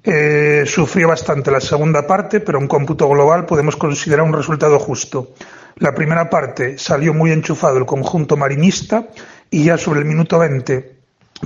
Eh, 0.03 0.63
sufrió 0.65 1.09
bastante 1.09 1.51
la 1.51 1.61
segunda 1.61 2.07
parte, 2.07 2.39
pero 2.39 2.59
en 2.59 2.67
cómputo 2.67 3.07
global 3.07 3.45
podemos 3.45 3.75
considerar 3.75 4.25
un 4.25 4.33
resultado 4.33 4.79
justo. 4.79 5.35
La 5.75 5.95
primera 5.95 6.29
parte 6.29 6.77
salió 6.77 7.13
muy 7.13 7.31
enchufado 7.31 7.77
el 7.77 7.85
conjunto 7.85 8.37
marinista 8.37 9.07
y 9.49 9.65
ya 9.65 9.77
sobre 9.77 10.01
el 10.01 10.05
minuto 10.05 10.39
20, 10.39 10.95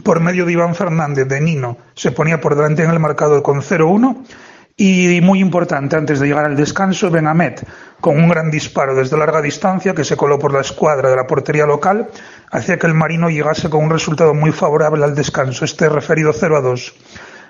por 0.04 0.20
medio 0.20 0.46
de 0.46 0.52
Iván 0.52 0.76
Fernández 0.76 1.28
de 1.28 1.42
Nino, 1.42 1.78
se 1.96 2.12
ponía 2.12 2.42
por 2.42 2.56
delante 2.56 2.84
en 2.84 2.92
el 2.92 3.00
marcador 3.00 3.42
con 3.42 3.62
0-1 3.62 4.26
y 4.80 5.22
muy 5.22 5.40
importante, 5.40 5.96
antes 5.96 6.20
de 6.20 6.28
llegar 6.28 6.46
al 6.46 6.56
descanso, 6.56 7.10
Benamet, 7.10 7.66
con 8.00 8.16
un 8.16 8.30
gran 8.30 8.52
disparo 8.52 8.94
desde 8.94 9.18
larga 9.18 9.42
distancia 9.42 9.96
que 9.96 10.04
se 10.04 10.16
coló 10.16 10.38
por 10.38 10.54
la 10.54 10.62
escuadra 10.62 11.10
de 11.10 11.16
la 11.16 11.26
portería 11.26 11.66
local, 11.66 12.10
hacía 12.52 12.78
que 12.78 12.86
el 12.86 12.94
Marino 12.94 13.30
llegase 13.30 13.72
con 13.72 13.86
un 13.86 13.90
resultado 13.90 14.36
muy 14.36 14.52
favorable 14.52 15.04
al 15.04 15.16
descanso, 15.16 15.66
este 15.66 15.90
referido 15.90 16.32
0 16.32 16.58
a 16.58 16.62
2. 16.62 16.94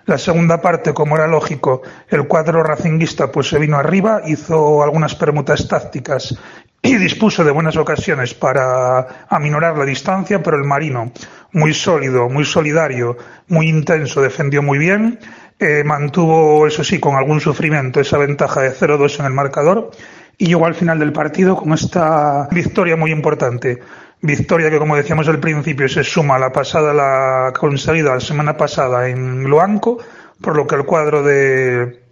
La 0.06 0.18
segunda 0.18 0.62
parte, 0.62 0.94
como 0.94 1.18
era 1.18 1.28
lógico, 1.28 1.82
el 2.08 2.30
cuadro 2.30 2.64
racinguista 2.64 3.30
pues 3.30 3.50
se 3.50 3.60
vino 3.60 3.76
arriba, 3.76 4.22
hizo 4.26 4.82
algunas 4.82 5.14
permutas 5.16 5.68
tácticas 5.68 6.34
y 6.82 6.96
dispuso 6.98 7.44
de 7.44 7.52
buenas 7.52 7.78
ocasiones 7.78 8.34
para 8.34 9.26
aminorar 9.30 9.78
la 9.78 9.86
distancia, 9.86 10.42
pero 10.42 10.58
el 10.58 10.64
Marino, 10.64 11.12
muy 11.54 11.74
sólido, 11.74 12.30
muy 12.30 12.46
solidario, 12.46 13.18
muy 13.48 13.68
intenso, 13.68 14.22
defendió 14.22 14.62
muy 14.62 14.78
bien 14.78 15.20
eh, 15.60 15.84
mantuvo, 15.84 16.68
eso 16.68 16.84
sí, 16.84 17.00
con 17.00 17.16
algún 17.16 17.42
sufrimiento 17.42 18.00
esa 18.00 18.20
ventaja 18.20 18.62
de 18.62 18.72
0-2 18.72 19.20
en 19.22 19.26
el 19.26 19.34
marcador 19.34 19.90
y 20.38 20.46
llegó 20.46 20.68
al 20.68 20.76
final 20.76 21.00
del 21.00 21.12
partido 21.12 21.56
con 21.56 21.74
esta 21.74 22.48
victoria 22.52 22.96
muy 22.96 23.12
importante. 23.12 23.80
Victoria 24.22 24.70
que, 24.70 24.78
como 24.78 24.96
decíamos 24.96 25.28
al 25.28 25.40
principio, 25.40 25.90
se 25.90 26.04
suma 26.04 26.36
a 26.36 26.40
la 26.40 26.52
pasada, 26.52 26.94
la 26.94 27.54
conseguida 27.60 28.14
la 28.14 28.20
semana 28.20 28.56
pasada 28.56 29.10
en 29.10 29.46
Luanco, 29.46 29.98
por 30.42 30.56
lo 30.56 30.68
que 30.68 30.76
el 30.76 30.86
cuadro 30.86 31.24
de, 31.24 32.04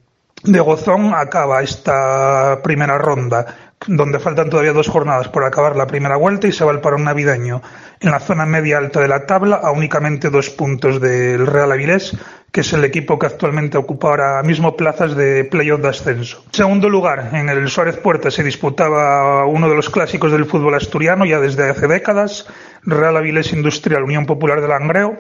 de 0.43 0.60
Gozón 0.60 1.13
acaba 1.13 1.62
esta 1.62 2.62
primera 2.63 2.97
ronda 2.97 3.64
donde 3.88 4.19
faltan 4.19 4.50
todavía 4.50 4.74
dos 4.74 4.88
jornadas 4.88 5.28
por 5.28 5.43
acabar 5.43 5.76
la 5.76 5.88
primera 5.88 6.17
vuelta 6.17 6.48
y 6.48 6.52
se 6.52 6.65
va 6.65 6.71
el 6.71 6.82
parón 6.82 7.04
navideño 7.04 7.62
en 8.00 8.12
la 8.12 8.19
zona 8.19 8.45
media 8.45 8.78
alta 8.78 9.00
de 9.00 9.08
la 9.08 9.26
tabla 9.26 9.56
a 9.58 9.71
únicamente 9.71 10.30
dos 10.30 10.50
puntos 10.50 11.00
del 11.00 11.45
Real 11.48 11.71
Avilés, 11.71 12.17
que 12.52 12.62
es 12.62 12.74
el 12.74 12.84
equipo 12.84 13.19
que 13.19 13.26
actualmente 13.26 13.78
ocupa 13.78 14.10
ahora 14.10 14.43
mismo 14.43 14.76
plazas 14.76 15.15
de 15.15 15.43
playoff 15.43 15.82
de 15.82 15.89
ascenso. 15.89 16.43
En 16.48 16.54
segundo 16.54 16.89
lugar, 16.89 17.32
en 17.34 17.50
el 17.50 17.67
Suárez 17.69 17.98
Puerta 17.98 18.32
se 18.32 18.43
disputaba 18.43 19.45
uno 19.45 19.69
de 19.69 19.76
los 19.76 19.89
clásicos 19.89 20.32
del 20.32 20.45
fútbol 20.45 20.76
asturiano 20.76 21.26
ya 21.26 21.39
desde 21.39 21.69
hace 21.69 21.88
décadas, 21.88 22.48
Real 22.84 23.17
Avilés 23.17 23.54
Industrial 23.54 24.04
Unión 24.04 24.26
Popular 24.26 24.62
de 24.62 24.67
Langreo, 24.67 25.19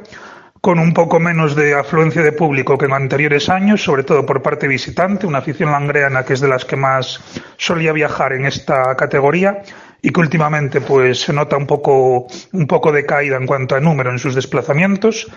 con 0.65 0.79
un 0.79 0.95
poco 0.95 1.19
menos 1.19 1.55
de 1.55 1.75
afluencia 1.75 2.23
de 2.23 2.31
público 2.31 2.75
que 2.75 2.85
en 2.85 2.93
anteriores 2.93 3.49
años, 3.49 3.83
sobre 3.83 4.03
todo 4.03 4.25
por 4.25 4.41
parte 4.41 4.67
visitante, 4.67 5.27
una 5.27 5.37
afición 5.37 5.69
langreana 5.69 6.25
que 6.25 6.33
es 6.33 6.39
de 6.39 6.47
las 6.47 6.65
que 6.65 6.75
más 6.75 7.21
solía 7.55 7.91
viajar 7.91 8.33
en 8.33 8.47
esta 8.47 8.95
categoría 8.95 9.61
y 10.01 10.09
que 10.09 10.19
últimamente 10.19 10.81
pues 10.81 11.21
se 11.21 11.33
nota 11.33 11.55
un 11.55 11.67
poco 11.67 12.25
un 12.51 12.65
poco 12.65 12.91
de 12.91 13.05
caída 13.05 13.37
en 13.37 13.45
cuanto 13.45 13.75
a 13.75 13.79
número 13.79 14.09
en 14.09 14.17
sus 14.17 14.33
desplazamientos 14.33 15.27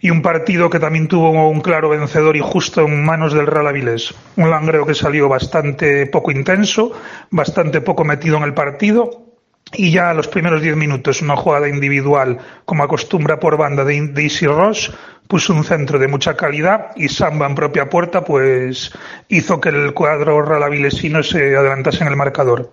y 0.00 0.10
un 0.10 0.22
partido 0.22 0.70
que 0.70 0.78
también 0.78 1.08
tuvo 1.08 1.50
un 1.50 1.62
claro 1.62 1.88
vencedor 1.88 2.36
y 2.36 2.40
justo 2.40 2.82
en 2.82 3.04
manos 3.04 3.32
del 3.32 3.48
Real 3.48 3.66
Avilés. 3.66 4.14
Un 4.36 4.50
langreo 4.50 4.86
que 4.86 4.94
salió 4.94 5.28
bastante 5.28 6.06
poco 6.06 6.30
intenso, 6.30 6.92
bastante 7.32 7.80
poco 7.80 8.04
metido 8.04 8.36
en 8.36 8.44
el 8.44 8.54
partido 8.54 9.25
y 9.72 9.90
ya 9.90 10.10
a 10.10 10.14
los 10.14 10.28
primeros 10.28 10.62
diez 10.62 10.76
minutos, 10.76 11.22
una 11.22 11.36
jugada 11.36 11.68
individual, 11.68 12.38
como 12.64 12.84
acostumbra 12.84 13.40
por 13.40 13.56
banda 13.56 13.84
de 13.84 14.08
Daisy 14.12 14.46
Ross, 14.46 14.92
puso 15.26 15.52
un 15.54 15.64
centro 15.64 15.98
de 15.98 16.06
mucha 16.06 16.36
calidad 16.36 16.92
y 16.94 17.08
Samba 17.08 17.46
en 17.46 17.56
propia 17.56 17.90
puerta, 17.90 18.24
pues 18.24 18.92
hizo 19.28 19.60
que 19.60 19.70
el 19.70 19.92
cuadro 19.92 20.40
ralavilesino 20.42 21.22
se 21.22 21.56
adelantase 21.56 22.04
en 22.04 22.08
el 22.08 22.16
marcador. 22.16 22.72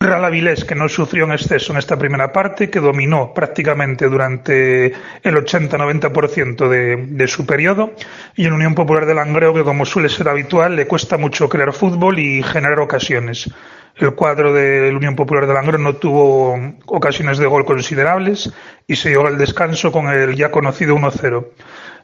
Real 0.00 0.24
Avilés, 0.24 0.64
que 0.64 0.74
no 0.74 0.88
sufrió 0.88 1.24
en 1.24 1.32
exceso 1.32 1.72
en 1.72 1.78
esta 1.78 1.96
primera 1.96 2.32
parte, 2.32 2.68
que 2.68 2.80
dominó 2.80 3.32
prácticamente 3.32 4.08
durante 4.08 4.86
el 5.22 5.34
80-90% 5.36 6.68
de, 6.68 6.96
de 7.08 7.28
su 7.28 7.46
periodo, 7.46 7.92
y 8.36 8.44
en 8.44 8.52
Unión 8.52 8.74
Popular 8.74 9.06
de 9.06 9.14
Langreo, 9.14 9.54
que 9.54 9.64
como 9.64 9.86
suele 9.86 10.08
ser 10.08 10.28
habitual, 10.28 10.76
le 10.76 10.86
cuesta 10.86 11.16
mucho 11.16 11.48
crear 11.48 11.72
fútbol 11.72 12.18
y 12.18 12.42
generar 12.42 12.80
ocasiones. 12.80 13.50
El 13.96 14.14
cuadro 14.16 14.52
de 14.52 14.90
la 14.90 14.96
Unión 14.96 15.14
Popular 15.14 15.46
de 15.46 15.54
Langreo 15.54 15.78
no 15.78 15.94
tuvo 15.94 16.58
ocasiones 16.86 17.38
de 17.38 17.46
gol 17.46 17.64
considerables 17.64 18.52
y 18.88 18.96
se 18.96 19.10
llegó 19.10 19.28
al 19.28 19.38
descanso 19.38 19.92
con 19.92 20.08
el 20.08 20.34
ya 20.34 20.50
conocido 20.50 20.96
1-0. 20.96 21.46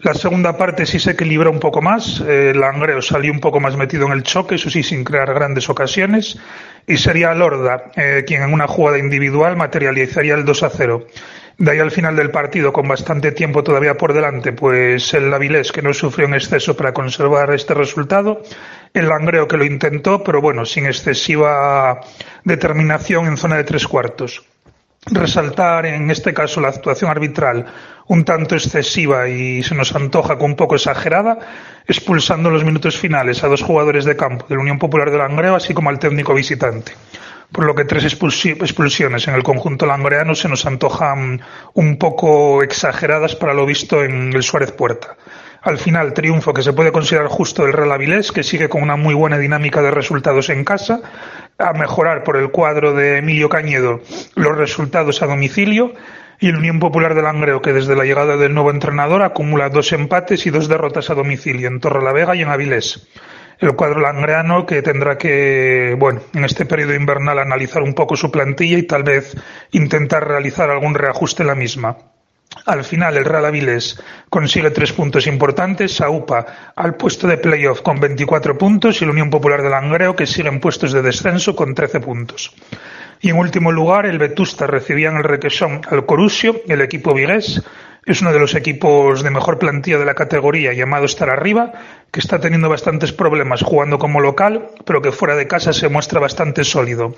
La 0.03 0.15
segunda 0.15 0.57
parte 0.57 0.87
sí 0.87 0.99
se 0.99 1.11
equilibró 1.11 1.51
un 1.51 1.61
poco 1.61 1.83
más. 1.83 2.21
El 2.21 2.59
Langreo 2.59 3.03
salió 3.03 3.31
un 3.31 3.41
poco 3.41 3.61
más 3.61 3.77
metido 3.77 4.07
en 4.07 4.13
el 4.13 4.23
choque, 4.23 4.55
eso 4.55 4.71
sí, 4.71 4.83
sin 4.83 5.05
crear 5.05 5.35
grandes 5.35 5.69
ocasiones. 5.69 6.39
Y 6.87 6.97
sería 6.97 7.35
Lorda 7.35 7.91
eh, 7.97 8.25
quien 8.27 8.43
en 8.43 8.53
una 8.55 8.67
jugada 8.67 8.99
individual 8.99 9.57
materializaría 9.57 10.35
el 10.35 10.47
2 10.47 10.65
0. 10.75 11.07
De 11.59 11.71
ahí 11.71 11.79
al 11.79 11.91
final 11.91 12.17
del 12.17 12.31
partido, 12.31 12.73
con 12.73 12.89
bastante 12.89 13.33
tiempo 13.33 13.63
todavía 13.63 13.99
por 13.99 14.15
delante, 14.15 14.53
pues 14.55 15.13
el 15.13 15.33
Avilés, 15.35 15.71
que 15.71 15.83
no 15.83 15.93
sufrió 15.93 16.27
en 16.27 16.33
exceso 16.33 16.75
para 16.75 16.95
conservar 16.95 17.53
este 17.53 17.75
resultado, 17.75 18.41
el 18.95 19.07
Langreo 19.07 19.47
que 19.47 19.59
lo 19.59 19.67
intentó, 19.67 20.25
pero 20.25 20.41
bueno, 20.41 20.65
sin 20.65 20.87
excesiva 20.87 22.01
determinación 22.45 23.27
en 23.27 23.37
zona 23.37 23.59
de 23.59 23.65
tres 23.65 23.87
cuartos. 23.87 24.43
Resaltar 25.07 25.87
en 25.87 26.11
este 26.11 26.35
caso 26.35 26.61
la 26.61 26.69
actuación 26.69 27.11
arbitral 27.11 27.65
un 28.07 28.25
tanto 28.25 28.55
excesiva 28.55 29.29
y 29.29 29.63
se 29.63 29.75
nos 29.75 29.95
antoja 29.95 30.37
con 30.37 30.51
un 30.51 30.57
poco 30.57 30.75
exagerada, 30.75 31.39
expulsando 31.87 32.49
en 32.49 32.55
los 32.55 32.65
minutos 32.65 32.99
finales 32.99 33.43
a 33.43 33.49
dos 33.49 33.63
jugadores 33.63 34.05
de 34.05 34.17
campo 34.17 34.47
de 34.47 34.57
la 34.57 34.61
Unión 34.61 34.79
Popular 34.79 35.11
de 35.11 35.17
Langreo, 35.17 35.55
así 35.57 35.73
como 35.73 35.89
al 35.89 35.99
técnico 35.99 36.35
visitante 36.35 36.93
por 37.53 37.65
lo 37.65 37.75
que 37.75 37.85
tres 37.85 38.05
expulsiones 38.05 39.27
en 39.27 39.35
el 39.35 39.43
conjunto 39.43 39.87
langreano 39.87 40.35
se 40.35 40.49
nos 40.49 40.67
antojan 40.67 41.41
un 41.75 41.97
poco 41.99 42.63
exageradas 42.63 43.35
para 43.35 43.55
lo 43.55 43.67
visto 43.67 44.05
en 44.05 44.33
el 44.33 44.43
Suárez 44.43 44.73
Puerta. 44.73 45.17
Al 45.63 45.77
final, 45.77 46.15
triunfo 46.15 46.55
que 46.55 46.63
se 46.63 46.73
puede 46.73 46.93
considerar 46.93 47.29
justo 47.29 47.65
del 47.65 47.75
Real 47.75 47.93
Avilés, 47.93 48.33
que 48.33 48.43
sigue 48.43 48.69
con 48.69 48.83
una 48.83 48.97
muy 48.97 49.13
buena 49.13 49.37
dinámica 49.37 49.83
de 49.83 49.91
resultados 49.91 50.49
en 50.49 50.65
casa, 50.65 51.01
a 51.61 51.73
mejorar 51.73 52.25
por 52.25 52.37
el 52.37 52.51
cuadro 52.51 52.92
de 52.94 53.18
Emilio 53.18 53.49
Cañedo 53.49 54.01
los 54.35 54.57
resultados 54.57 55.23
a 55.23 55.27
domicilio, 55.27 55.94
y 56.42 56.49
el 56.49 56.57
Unión 56.57 56.81
Popular 56.81 57.14
de 57.14 57.20
Langreo, 57.20 57.61
que 57.61 57.75
desde 57.75 57.94
la 57.94 58.05
llegada 58.05 58.38
del 58.38 58.55
nuevo 58.55 58.70
entrenador 58.70 59.23
acumula 59.23 59.68
dos 59.68 59.92
empates 59.92 60.46
y 60.46 60.51
dos 60.51 60.68
derrotas 60.68 61.11
a 61.11 61.14
domicilio 61.14 61.68
en 61.68 61.81
Torrelavega 61.81 62.35
y 62.35 62.40
en 62.40 62.49
Avilés 62.49 63.07
el 63.61 63.77
cuadro 63.77 64.01
langreano 64.01 64.64
que 64.64 64.83
tendrá 64.83 65.18
que, 65.18 65.94
bueno, 65.99 66.20
en 66.33 66.44
este 66.44 66.64
periodo 66.64 66.94
invernal 66.94 67.38
analizar 67.38 67.83
un 67.83 67.92
poco 67.92 68.16
su 68.16 68.31
plantilla 68.31 68.79
y 68.79 68.85
tal 68.85 69.03
vez 69.03 69.37
intentar 69.73 70.27
realizar 70.27 70.70
algún 70.70 70.94
reajuste 70.94 71.42
en 71.42 71.49
la 71.49 71.55
misma. 71.55 71.99
Al 72.67 72.85
final, 72.85 73.17
el 73.17 73.25
Real 73.25 73.47
Avilés 73.47 74.01
consigue 74.29 74.71
tres 74.71 74.93
puntos 74.93 75.27
importantes, 75.27 76.01
AUPA 76.01 76.73
al 76.75 76.97
puesto 76.97 77.29
de 77.29 77.39
playoff 77.39 77.81
con 77.81 78.01
24 78.01 78.59
puntos 78.59 79.01
y 79.01 79.05
la 79.05 79.13
Unión 79.13 79.31
Popular 79.31 79.63
de 79.63 79.71
Langreo 79.71 80.17
que 80.17 80.27
sigue 80.27 80.49
en 80.49 80.61
puestos 80.61 80.93
de 80.93 81.03
descenso 81.03 81.55
con 81.55 81.75
13 81.75 82.01
puntos. 82.01 82.53
Y 83.21 83.31
en 83.31 83.37
último 83.37 83.71
lugar, 83.71 84.07
el 84.07 84.19
Vetusta 84.19 84.67
recibía 84.67 85.11
en 85.11 85.19
el 85.19 85.25
requesón 85.25 85.83
al 85.89 86.07
Corusio, 86.07 86.63
el 86.67 86.81
equipo 86.81 87.15
vigués, 87.15 87.63
es 88.11 88.23
uno 88.23 88.33
de 88.33 88.40
los 88.40 88.57
equipos 88.57 89.23
de 89.23 89.31
mejor 89.31 89.59
plantilla 89.59 89.99
de 89.99 90.05
la 90.05 90.14
categoría, 90.14 90.73
llamado 90.73 91.05
Estar 91.05 91.31
Arriba, 91.31 91.73
que 92.11 92.18
está 92.18 92.40
teniendo 92.40 92.68
bastantes 92.68 93.12
problemas 93.12 93.62
jugando 93.62 94.01
como 94.01 94.20
local, 94.20 94.70
pero 94.85 95.01
que 95.01 95.12
fuera 95.12 95.37
de 95.37 95.46
casa 95.46 95.73
se 95.73 95.88
muestra 95.88 96.18
bastante 96.18 96.64
sólido. 96.64 97.14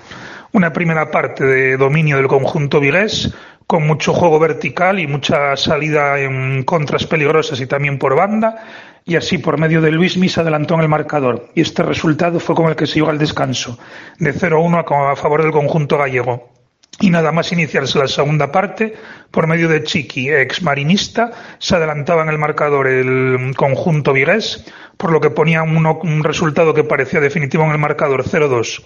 Una 0.51 0.71
primera 0.71 1.09
parte 1.09 1.45
de 1.45 1.77
dominio 1.77 2.17
del 2.17 2.27
conjunto 2.27 2.79
vigués, 2.79 3.33
con 3.65 3.87
mucho 3.87 4.13
juego 4.13 4.37
vertical 4.37 4.99
y 4.99 5.07
mucha 5.07 5.57
salida 5.57 6.19
en 6.19 6.63
contras 6.63 7.07
peligrosas 7.07 7.59
y 7.59 7.65
también 7.65 7.97
por 7.97 8.15
banda, 8.15 8.63
y 9.03 9.15
así 9.15 9.39
por 9.39 9.57
medio 9.57 9.81
de 9.81 9.91
Luis 9.91 10.15
Mis 10.17 10.37
adelantó 10.37 10.75
en 10.75 10.81
el 10.81 10.89
marcador. 10.89 11.49
Y 11.55 11.61
este 11.61 11.81
resultado 11.81 12.39
fue 12.39 12.55
con 12.55 12.69
el 12.69 12.75
que 12.75 12.85
se 12.85 12.95
llegó 12.95 13.09
al 13.09 13.17
descanso, 13.17 13.79
de 14.19 14.31
0-1 14.31 15.11
a 15.11 15.15
favor 15.15 15.41
del 15.41 15.51
conjunto 15.51 15.97
gallego. 15.97 16.62
Y 16.99 17.09
nada 17.09 17.31
más 17.31 17.51
iniciarse 17.51 17.97
la 17.99 18.07
segunda 18.07 18.51
parte, 18.51 18.93
por 19.31 19.47
medio 19.47 19.67
de 19.67 19.83
Chiqui, 19.83 20.29
ex 20.31 20.61
marinista, 20.61 21.31
se 21.57 21.75
adelantaba 21.75 22.23
en 22.23 22.29
el 22.29 22.37
marcador 22.37 22.87
el 22.87 23.53
conjunto 23.57 24.13
vigués, 24.13 24.63
por 24.97 25.11
lo 25.11 25.19
que 25.19 25.31
ponía 25.31 25.63
uno- 25.63 25.99
un 26.03 26.23
resultado 26.23 26.73
que 26.73 26.83
parecía 26.83 27.19
definitivo 27.19 27.63
en 27.65 27.71
el 27.71 27.79
marcador 27.79 28.23
0-2. 28.23 28.83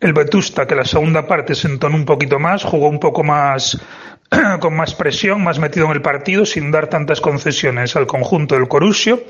El 0.00 0.12
Vetusta, 0.12 0.66
que 0.66 0.74
la 0.74 0.84
segunda 0.84 1.26
parte 1.26 1.54
se 1.54 1.68
entonó 1.68 1.96
un 1.96 2.04
poquito 2.04 2.38
más, 2.38 2.62
jugó 2.62 2.88
un 2.88 3.00
poco 3.00 3.24
más 3.24 3.80
con 4.60 4.76
más 4.76 4.94
presión, 4.94 5.42
más 5.42 5.58
metido 5.58 5.86
en 5.86 5.92
el 5.92 6.02
partido, 6.02 6.44
sin 6.44 6.70
dar 6.70 6.88
tantas 6.88 7.20
concesiones 7.20 7.96
al 7.96 8.06
conjunto 8.06 8.54
del 8.56 8.68
Corusio, 8.68 9.22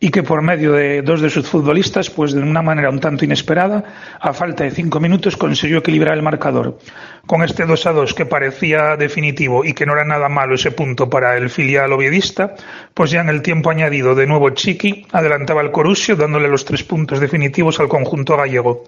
y 0.00 0.10
que 0.10 0.22
por 0.22 0.42
medio 0.42 0.72
de 0.72 1.02
dos 1.02 1.20
de 1.20 1.30
sus 1.30 1.48
futbolistas, 1.48 2.08
pues 2.08 2.32
de 2.32 2.40
una 2.40 2.62
manera 2.62 2.90
un 2.90 3.00
tanto 3.00 3.24
inesperada, 3.24 3.84
a 4.20 4.32
falta 4.32 4.64
de 4.64 4.70
cinco 4.70 5.00
minutos 5.00 5.36
consiguió 5.36 5.78
equilibrar 5.78 6.14
el 6.14 6.22
marcador. 6.22 6.78
Con 7.26 7.42
este 7.42 7.66
2 7.66 7.86
a 7.86 7.92
2 7.92 8.14
que 8.14 8.24
parecía 8.24 8.96
definitivo 8.96 9.64
y 9.64 9.74
que 9.74 9.86
no 9.86 9.94
era 9.94 10.04
nada 10.04 10.28
malo 10.28 10.54
ese 10.54 10.70
punto 10.70 11.10
para 11.10 11.36
el 11.36 11.50
filial 11.50 11.92
oviedista, 11.92 12.54
pues 12.94 13.10
ya 13.10 13.20
en 13.20 13.28
el 13.28 13.42
tiempo 13.42 13.70
añadido 13.70 14.14
de 14.14 14.26
nuevo 14.26 14.50
Chiqui 14.50 15.06
adelantaba 15.12 15.60
al 15.60 15.72
Corusio 15.72 16.14
dándole 16.14 16.48
los 16.48 16.64
tres 16.64 16.84
puntos 16.84 17.18
definitivos 17.18 17.80
al 17.80 17.88
conjunto 17.88 18.36
gallego. 18.36 18.84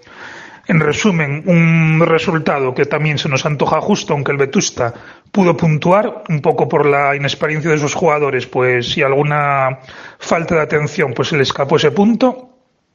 En 0.71 0.79
resumen, 0.79 1.43
un 1.47 1.99
resultado 1.99 2.73
que 2.73 2.85
también 2.85 3.17
se 3.17 3.27
nos 3.27 3.45
antoja 3.45 3.81
justo, 3.81 4.13
aunque 4.13 4.31
el 4.31 4.37
Vetusta 4.37 4.93
pudo 5.29 5.57
puntuar, 5.57 6.23
un 6.29 6.39
poco 6.39 6.69
por 6.69 6.85
la 6.85 7.13
inexperiencia 7.13 7.71
de 7.71 7.77
sus 7.77 7.93
jugadores, 7.93 8.47
pues 8.47 8.95
y 8.97 9.03
alguna 9.03 9.79
falta 10.17 10.55
de 10.55 10.61
atención, 10.61 11.13
pues 11.13 11.27
se 11.27 11.35
le 11.35 11.43
escapó 11.43 11.75
ese 11.75 11.91
punto. 11.91 12.51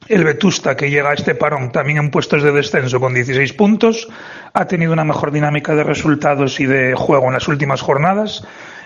El 0.07 0.23
Vetusta, 0.23 0.75
que 0.75 0.89
llega 0.89 1.11
a 1.11 1.13
este 1.13 1.35
parón 1.35 1.71
también 1.71 1.99
en 1.99 2.09
puestos 2.09 2.41
de 2.41 2.51
descenso 2.51 2.99
con 2.99 3.13
16 3.13 3.53
puntos, 3.53 4.07
ha 4.53 4.65
tenido 4.65 4.91
una 4.91 5.03
mejor 5.03 5.31
dinámica 5.31 5.75
de 5.75 5.83
resultados 5.83 6.59
y 6.59 6.65
de 6.65 6.95
juego 6.95 7.27
en 7.27 7.33
las 7.33 7.47
últimas 7.47 7.81
jornadas. 7.81 8.43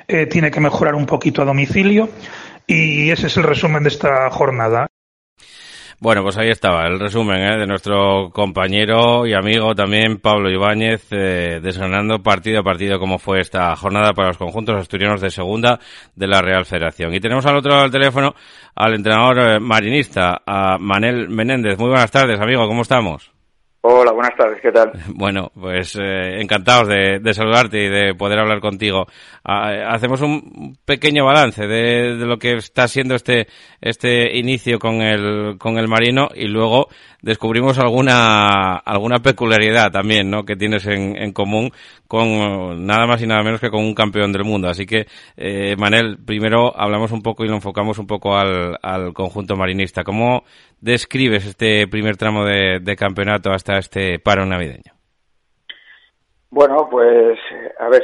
Eh, 0.10 0.26
tiene 0.26 0.52
que 0.52 0.60
mejorar 0.60 0.96
un 0.96 1.06
poquito 1.06 1.42
a 1.42 1.46
domicilio. 1.46 2.10
Y 2.68 3.10
ese 3.10 3.28
es 3.28 3.38
el 3.38 3.44
resumen 3.44 3.84
de 3.84 3.90
esta 3.90 4.30
jornada. 4.32 4.91
Bueno, 6.04 6.24
pues 6.24 6.36
ahí 6.40 6.50
estaba 6.50 6.88
el 6.88 7.00
resumen 7.00 7.44
¿eh? 7.44 7.60
de 7.60 7.68
nuestro 7.68 8.32
compañero 8.32 9.28
y 9.28 9.34
amigo 9.36 9.76
también 9.76 10.18
Pablo 10.18 10.50
Ibáñez, 10.50 11.06
eh, 11.12 11.60
desgranando 11.62 12.24
partido 12.24 12.62
a 12.62 12.64
partido 12.64 12.98
cómo 12.98 13.20
fue 13.20 13.40
esta 13.40 13.76
jornada 13.76 14.12
para 14.14 14.30
los 14.30 14.38
conjuntos 14.40 14.78
asturianos 14.78 15.22
de 15.22 15.30
segunda 15.30 15.80
de 16.16 16.26
la 16.26 16.42
Real 16.42 16.66
Federación. 16.66 17.14
Y 17.14 17.20
tenemos 17.20 17.46
al 17.46 17.58
otro 17.58 17.70
lado 17.70 17.84
del 17.84 17.92
teléfono 17.92 18.34
al 18.74 18.96
entrenador 18.96 19.40
eh, 19.42 19.60
marinista, 19.60 20.42
a 20.44 20.80
Manel 20.80 21.30
Menéndez. 21.30 21.78
Muy 21.78 21.90
buenas 21.90 22.10
tardes, 22.10 22.42
amigo, 22.42 22.66
¿cómo 22.68 22.82
estamos? 22.82 23.31
Hola, 23.84 24.12
buenas 24.12 24.38
tardes, 24.38 24.62
¿qué 24.62 24.72
tal? 24.72 24.92
Bueno, 25.16 25.52
pues 25.60 25.96
eh, 26.00 26.40
encantados 26.40 26.88
de, 26.88 27.34
saludarte 27.34 27.84
y 27.84 27.90
de 27.90 28.14
poder 28.14 28.38
hablar 28.38 28.60
contigo. 28.60 29.08
Ah, 29.44 29.72
hacemos 29.90 30.22
un 30.22 30.78
pequeño 30.86 31.26
balance 31.26 31.66
de, 31.66 32.16
de 32.16 32.26
lo 32.28 32.38
que 32.38 32.58
está 32.58 32.88
siendo 32.88 33.16
este 33.16 33.48
este 33.82 34.38
inicio 34.38 34.78
con 34.78 35.02
el 35.02 35.58
con 35.58 35.80
el 35.80 35.88
Marino 35.88 36.30
y 36.36 36.48
luego 36.48 36.90
descubrimos 37.24 37.80
alguna 37.80 38.76
alguna 38.76 39.18
peculiaridad 39.18 39.92
también, 39.92 40.30
¿no? 40.30 40.44
Que 40.44 40.56
tienes 40.56 40.86
en, 40.86 41.18
en 41.18 41.34
común 41.34 41.72
con 42.08 42.86
nada 42.86 43.08
más 43.08 43.22
y 43.24 43.26
nada 43.26 43.42
menos 43.42 43.62
que 43.62 43.70
con 43.70 43.86
un 43.86 43.96
campeón 43.96 44.34
del 44.34 44.44
mundo. 44.44 44.68
Así 44.68 44.86
que, 44.86 45.08
eh, 45.38 45.78
Manel, 45.78 46.18
primero 46.18 46.78
hablamos 46.78 47.14
un 47.14 47.22
poco 47.22 47.46
y 47.46 47.48
lo 47.48 47.56
enfocamos 47.56 47.98
un 48.00 48.06
poco 48.06 48.36
al, 48.36 48.78
al 48.82 49.14
conjunto 49.14 49.56
marinista. 49.56 50.04
¿Cómo 50.04 50.44
describes 50.82 51.46
este 51.46 51.88
primer 51.88 52.18
tramo 52.18 52.44
de, 52.44 52.96
campeonato 52.98 53.52
hasta 53.52 53.78
este 53.78 54.20
paro 54.20 54.46
navideño? 54.46 54.94
Bueno, 56.50 56.90
pues, 56.90 57.40
a 57.80 57.88
ver, 57.88 58.04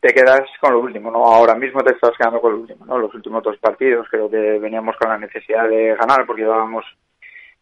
te 0.00 0.14
quedas 0.14 0.42
con 0.58 0.72
lo 0.72 0.80
último, 0.80 1.10
¿no? 1.10 1.24
Ahora 1.26 1.54
mismo 1.54 1.82
te 1.82 1.92
estás 1.92 2.12
quedando 2.16 2.40
con 2.40 2.52
lo 2.52 2.58
último, 2.60 2.86
¿no? 2.86 2.98
Los 2.98 3.14
últimos 3.14 3.42
dos 3.42 3.58
partidos 3.58 4.06
creo 4.10 4.30
que 4.30 4.58
veníamos 4.58 4.96
con 4.96 5.10
la 5.10 5.18
necesidad 5.18 5.68
de 5.68 5.94
ganar 5.94 6.24
porque 6.24 6.42
llevábamos, 6.42 6.86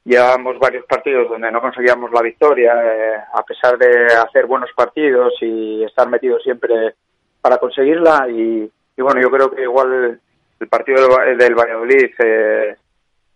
llevábamos 0.05 0.61
varios 0.61 0.87
partidos 0.87 1.29
donde 1.29 1.51
no 1.51 1.61
conseguíamos 1.61 2.13
la 2.13 2.23
victoria, 2.23 2.73
eh, 2.85 3.17
a 3.35 3.43
pesar 3.43 3.77
de 3.79 4.07
hacer 4.15 4.47
buenos 4.47 4.71
partidos 4.77 5.33
y 5.41 5.83
estar 5.83 6.09
metidos 6.09 6.41
siempre 6.45 6.95
para 7.41 7.59
conseguirla 7.59 8.29
y, 8.29 8.71
bueno, 8.99 9.21
yo 9.21 9.31
creo 9.31 9.51
que 9.51 9.63
igual 9.63 10.21
el, 10.61 10.69
partido 10.69 11.09
del, 11.09 11.37
del 11.37 11.55
Valladolid 11.55 12.11
eh, 12.23 12.77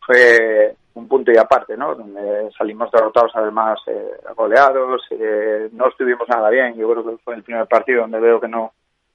fue 0.07 0.75
un 0.95 1.09
punto 1.09 1.33
y 1.33 1.37
aparte, 1.37 1.77
¿no? 1.77 1.95
Donde 1.95 2.51
salimos 2.57 2.91
derrotados 2.93 3.33
además 3.35 3.79
eh, 3.87 4.13
goleados, 4.37 5.03
eh, 5.11 5.69
no 5.73 5.89
estuvimos 5.89 6.29
nada 6.29 6.51
bien. 6.51 6.75
Yo 6.77 6.89
creo 6.91 7.05
que 7.05 7.23
fue 7.25 7.35
el 7.35 7.43
primer 7.43 7.67
partido 7.67 8.03
donde 8.03 8.21
veo 8.21 8.41
que 8.41 8.49
no 8.49 8.73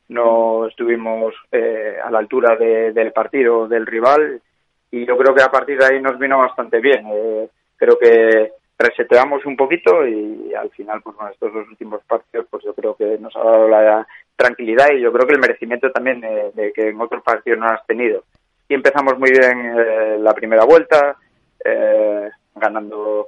no 0.10 0.65
estuvimos 0.67 1.36
eh, 1.52 1.97
a 2.04 2.10
la 2.10 2.17
altura 2.17 2.56
de- 2.56 2.91
del 2.93 3.12
partido 3.12 3.67
del 3.67 3.86
rival 3.86 4.41
y 4.89 5.06
yo 5.06 5.15
creo 5.15 5.36
que 5.36 5.43
a 5.43 5.52
partir 5.52 5.78
de 5.78 5.86
ahí 5.86 6.02
nos 6.02 6.17
vino 6.17 6.39
bastante 6.39 6.80
bien. 6.80 7.06
Eh, 7.12 7.47
creo 7.78 7.95
que 7.99 8.54
reseteamos 8.78 9.45
un 9.45 9.56
poquito 9.56 10.08
y 10.08 10.52
al 10.56 10.71
final, 10.71 11.02
pues 11.04 11.15
con 11.15 11.30
estos 11.30 11.54
dos 11.54 11.67
últimos 11.69 12.02
partidos, 12.06 12.47
pues 12.49 12.63
yo 12.63 12.73
creo 12.73 12.95
que 12.95 13.19
nos 13.19 13.36
ha 13.36 13.43
dado 13.43 13.67
la 13.67 14.08
tranquilidad 14.36 14.88
y 14.93 15.02
yo 15.02 15.12
creo 15.13 15.28
que 15.28 15.34
el 15.36 15.41
merecimiento 15.41 15.91
también 15.91 16.21
de, 16.21 16.52
de 16.56 16.73
que 16.73 16.89
en 16.89 16.99
otros 16.99 17.21
partidos 17.21 17.60
no 17.60 17.67
has 17.67 17.86
tenido. 17.86 18.23
Y 18.69 18.75
empezamos 18.75 19.17
muy 19.17 19.32
bien 19.32 19.73
eh, 19.77 20.17
la 20.19 20.34
primera 20.34 20.63
vuelta, 20.63 21.17
eh, 21.65 22.29
ganando 22.55 23.27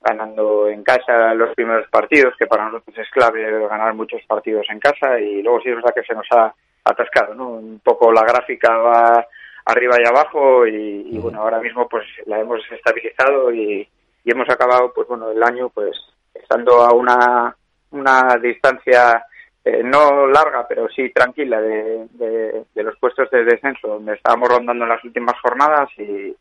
ganando 0.00 0.68
en 0.68 0.82
casa 0.82 1.34
los 1.34 1.54
primeros 1.54 1.88
partidos, 1.90 2.34
que 2.38 2.46
para 2.46 2.66
nosotros 2.66 2.96
es 2.96 3.10
clave 3.10 3.68
ganar 3.68 3.92
muchos 3.94 4.22
partidos 4.26 4.66
en 4.70 4.78
casa 4.78 5.18
y 5.20 5.42
luego 5.42 5.60
sí 5.60 5.68
es 5.68 5.74
verdad 5.74 5.92
que 5.94 6.04
se 6.04 6.14
nos 6.14 6.26
ha 6.30 6.54
atascado, 6.84 7.34
¿no? 7.34 7.48
Un 7.50 7.80
poco 7.80 8.12
la 8.12 8.22
gráfica 8.22 8.76
va 8.78 9.26
arriba 9.66 9.96
y 10.02 10.08
abajo 10.08 10.66
y, 10.66 11.08
y, 11.10 11.18
bueno, 11.18 11.42
ahora 11.42 11.60
mismo 11.60 11.86
pues 11.88 12.06
la 12.26 12.40
hemos 12.40 12.60
estabilizado 12.70 13.52
y, 13.52 13.86
y 14.24 14.30
hemos 14.30 14.48
acabado 14.48 14.92
pues 14.94 15.06
bueno 15.08 15.30
el 15.30 15.42
año 15.42 15.68
pues 15.68 15.94
estando 16.32 16.80
a 16.80 16.94
una, 16.94 17.54
una 17.90 18.38
distancia 18.40 19.24
eh, 19.68 19.82
no 19.84 20.26
larga 20.26 20.66
pero 20.66 20.88
sí 20.88 21.10
tranquila 21.10 21.60
de, 21.60 22.06
de, 22.14 22.82
los 22.82 22.96
puestos 22.98 23.30
de 23.30 23.44
descenso 23.44 23.86
donde 23.86 24.14
estábamos 24.14 24.48
rondando 24.48 24.84
en 24.84 24.88
las 24.88 25.04
últimas 25.04 25.38
jornadas 25.42 25.90
y, 25.98 26.34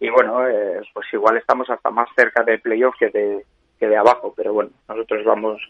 y 0.00 0.10
bueno, 0.10 0.44
eh, 0.48 0.80
pues 0.92 1.06
igual 1.12 1.36
estamos 1.36 1.70
hasta 1.70 1.90
más 1.90 2.08
cerca 2.16 2.42
del 2.42 2.60
playoff 2.60 2.96
que 2.98 3.10
de, 3.10 3.44
que 3.78 3.86
de 3.86 3.96
abajo, 3.96 4.34
pero 4.36 4.52
bueno, 4.52 4.70
nosotros 4.88 5.24
vamos 5.24 5.62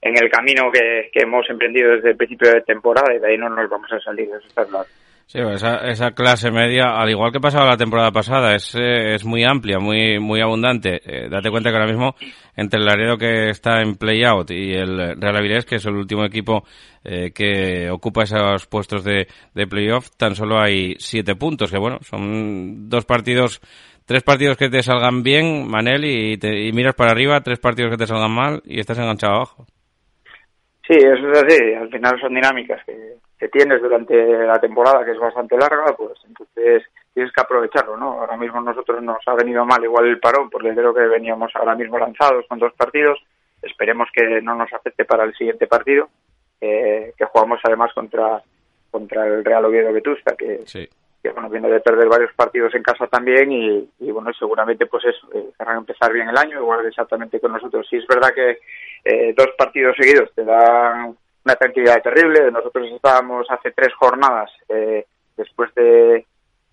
en 0.00 0.16
el 0.16 0.30
camino 0.30 0.72
que, 0.72 1.10
que 1.12 1.24
hemos 1.24 1.48
emprendido 1.50 1.92
desde 1.92 2.10
el 2.10 2.16
principio 2.16 2.50
de 2.50 2.62
temporada 2.62 3.14
y 3.14 3.18
de 3.18 3.28
ahí 3.28 3.36
no 3.36 3.50
nos 3.50 3.68
vamos 3.68 3.92
a 3.92 4.00
salir, 4.00 4.28
eso 4.28 4.48
está 4.48 4.64
claro. 4.64 4.88
Sí, 5.28 5.40
esa, 5.40 5.78
esa 5.78 6.12
clase 6.12 6.52
media, 6.52 7.00
al 7.00 7.10
igual 7.10 7.32
que 7.32 7.40
pasaba 7.40 7.66
la 7.66 7.76
temporada 7.76 8.12
pasada, 8.12 8.54
es, 8.54 8.76
eh, 8.76 9.16
es 9.16 9.24
muy 9.24 9.42
amplia, 9.42 9.80
muy 9.80 10.20
muy 10.20 10.40
abundante. 10.40 11.00
Eh, 11.04 11.28
date 11.28 11.50
cuenta 11.50 11.70
que 11.70 11.76
ahora 11.76 11.90
mismo, 11.90 12.14
entre 12.54 12.78
el 12.78 12.86
Laredo 12.86 13.18
que 13.18 13.50
está 13.50 13.82
en 13.82 13.96
play-out 13.96 14.48
y 14.52 14.74
el 14.74 15.20
Real 15.20 15.36
Avilés, 15.36 15.64
que 15.64 15.76
es 15.76 15.86
el 15.86 15.96
último 15.96 16.24
equipo 16.24 16.62
eh, 17.02 17.32
que 17.34 17.90
ocupa 17.90 18.22
esos 18.22 18.68
puestos 18.68 19.02
de, 19.02 19.26
de 19.52 19.66
play-off, 19.66 20.10
tan 20.16 20.36
solo 20.36 20.60
hay 20.60 20.94
siete 20.98 21.34
puntos, 21.34 21.72
que 21.72 21.78
bueno, 21.78 21.98
son 22.02 22.88
dos 22.88 23.04
partidos, 23.04 23.60
tres 24.04 24.22
partidos 24.22 24.56
que 24.56 24.68
te 24.68 24.84
salgan 24.84 25.24
bien, 25.24 25.66
Manel, 25.68 26.04
y, 26.04 26.38
te, 26.38 26.68
y 26.68 26.72
miras 26.72 26.94
para 26.94 27.10
arriba, 27.10 27.40
tres 27.40 27.58
partidos 27.58 27.90
que 27.90 27.98
te 27.98 28.06
salgan 28.06 28.30
mal 28.30 28.62
y 28.64 28.78
estás 28.78 28.98
enganchado 28.98 29.34
abajo. 29.34 29.66
Sí, 30.86 30.94
eso 30.94 31.32
es 31.32 31.42
así. 31.42 31.74
Al 31.74 31.90
final 31.90 32.16
son 32.20 32.32
dinámicas 32.32 32.80
que, 32.86 32.94
que 33.38 33.48
tienes 33.48 33.82
durante 33.82 34.14
la 34.46 34.58
temporada, 34.60 35.04
que 35.04 35.12
es 35.12 35.18
bastante 35.18 35.56
larga, 35.56 35.94
pues 35.96 36.12
entonces 36.26 36.84
tienes 37.12 37.32
que 37.32 37.40
aprovecharlo, 37.40 37.96
¿no? 37.96 38.20
Ahora 38.20 38.36
mismo 38.36 38.60
nosotros 38.60 39.02
nos 39.02 39.18
ha 39.26 39.34
venido 39.34 39.64
mal 39.64 39.82
igual 39.84 40.06
el 40.06 40.18
parón, 40.20 40.48
porque 40.50 40.72
creo 40.74 40.94
que 40.94 41.02
veníamos 41.06 41.50
ahora 41.54 41.74
mismo 41.74 41.98
lanzados 41.98 42.46
con 42.48 42.58
dos 42.58 42.72
partidos. 42.74 43.18
Esperemos 43.62 44.08
que 44.12 44.40
no 44.42 44.54
nos 44.54 44.72
afecte 44.72 45.04
para 45.04 45.24
el 45.24 45.34
siguiente 45.34 45.66
partido, 45.66 46.08
eh, 46.60 47.12
que 47.16 47.24
jugamos 47.26 47.60
además 47.64 47.92
contra 47.94 48.42
contra 48.90 49.26
el 49.26 49.44
Real 49.44 49.64
Oviedo 49.66 49.92
Vetusta, 49.92 50.34
que, 50.36 50.62
Sí. 50.64 50.88
que 51.22 51.28
bueno, 51.30 51.50
viene 51.50 51.68
de 51.68 51.80
perder 51.80 52.08
varios 52.08 52.32
partidos 52.34 52.74
en 52.74 52.82
casa 52.82 53.06
también 53.08 53.52
y, 53.52 53.90
y 54.00 54.10
bueno, 54.10 54.32
seguramente 54.32 54.86
pues 54.86 55.04
eso, 55.04 55.28
eh, 55.34 55.50
querrán 55.58 55.78
empezar 55.78 56.10
bien 56.14 56.28
el 56.30 56.36
año, 56.38 56.60
igual 56.60 56.86
exactamente 56.86 57.38
con 57.40 57.52
nosotros. 57.52 57.86
Sí 57.90 57.96
es 57.96 58.06
verdad 58.06 58.32
que 58.34 58.58
eh, 59.04 59.34
dos 59.36 59.48
partidos 59.58 59.96
seguidos 59.98 60.32
te 60.34 60.44
dan 60.44 61.14
una 61.46 61.54
tranquilidad 61.54 62.02
terrible. 62.02 62.50
Nosotros 62.50 62.88
estábamos 62.92 63.46
hace 63.48 63.70
tres 63.70 63.94
jornadas 63.94 64.50
eh, 64.68 65.06
después 65.36 65.72
de, 65.74 66.26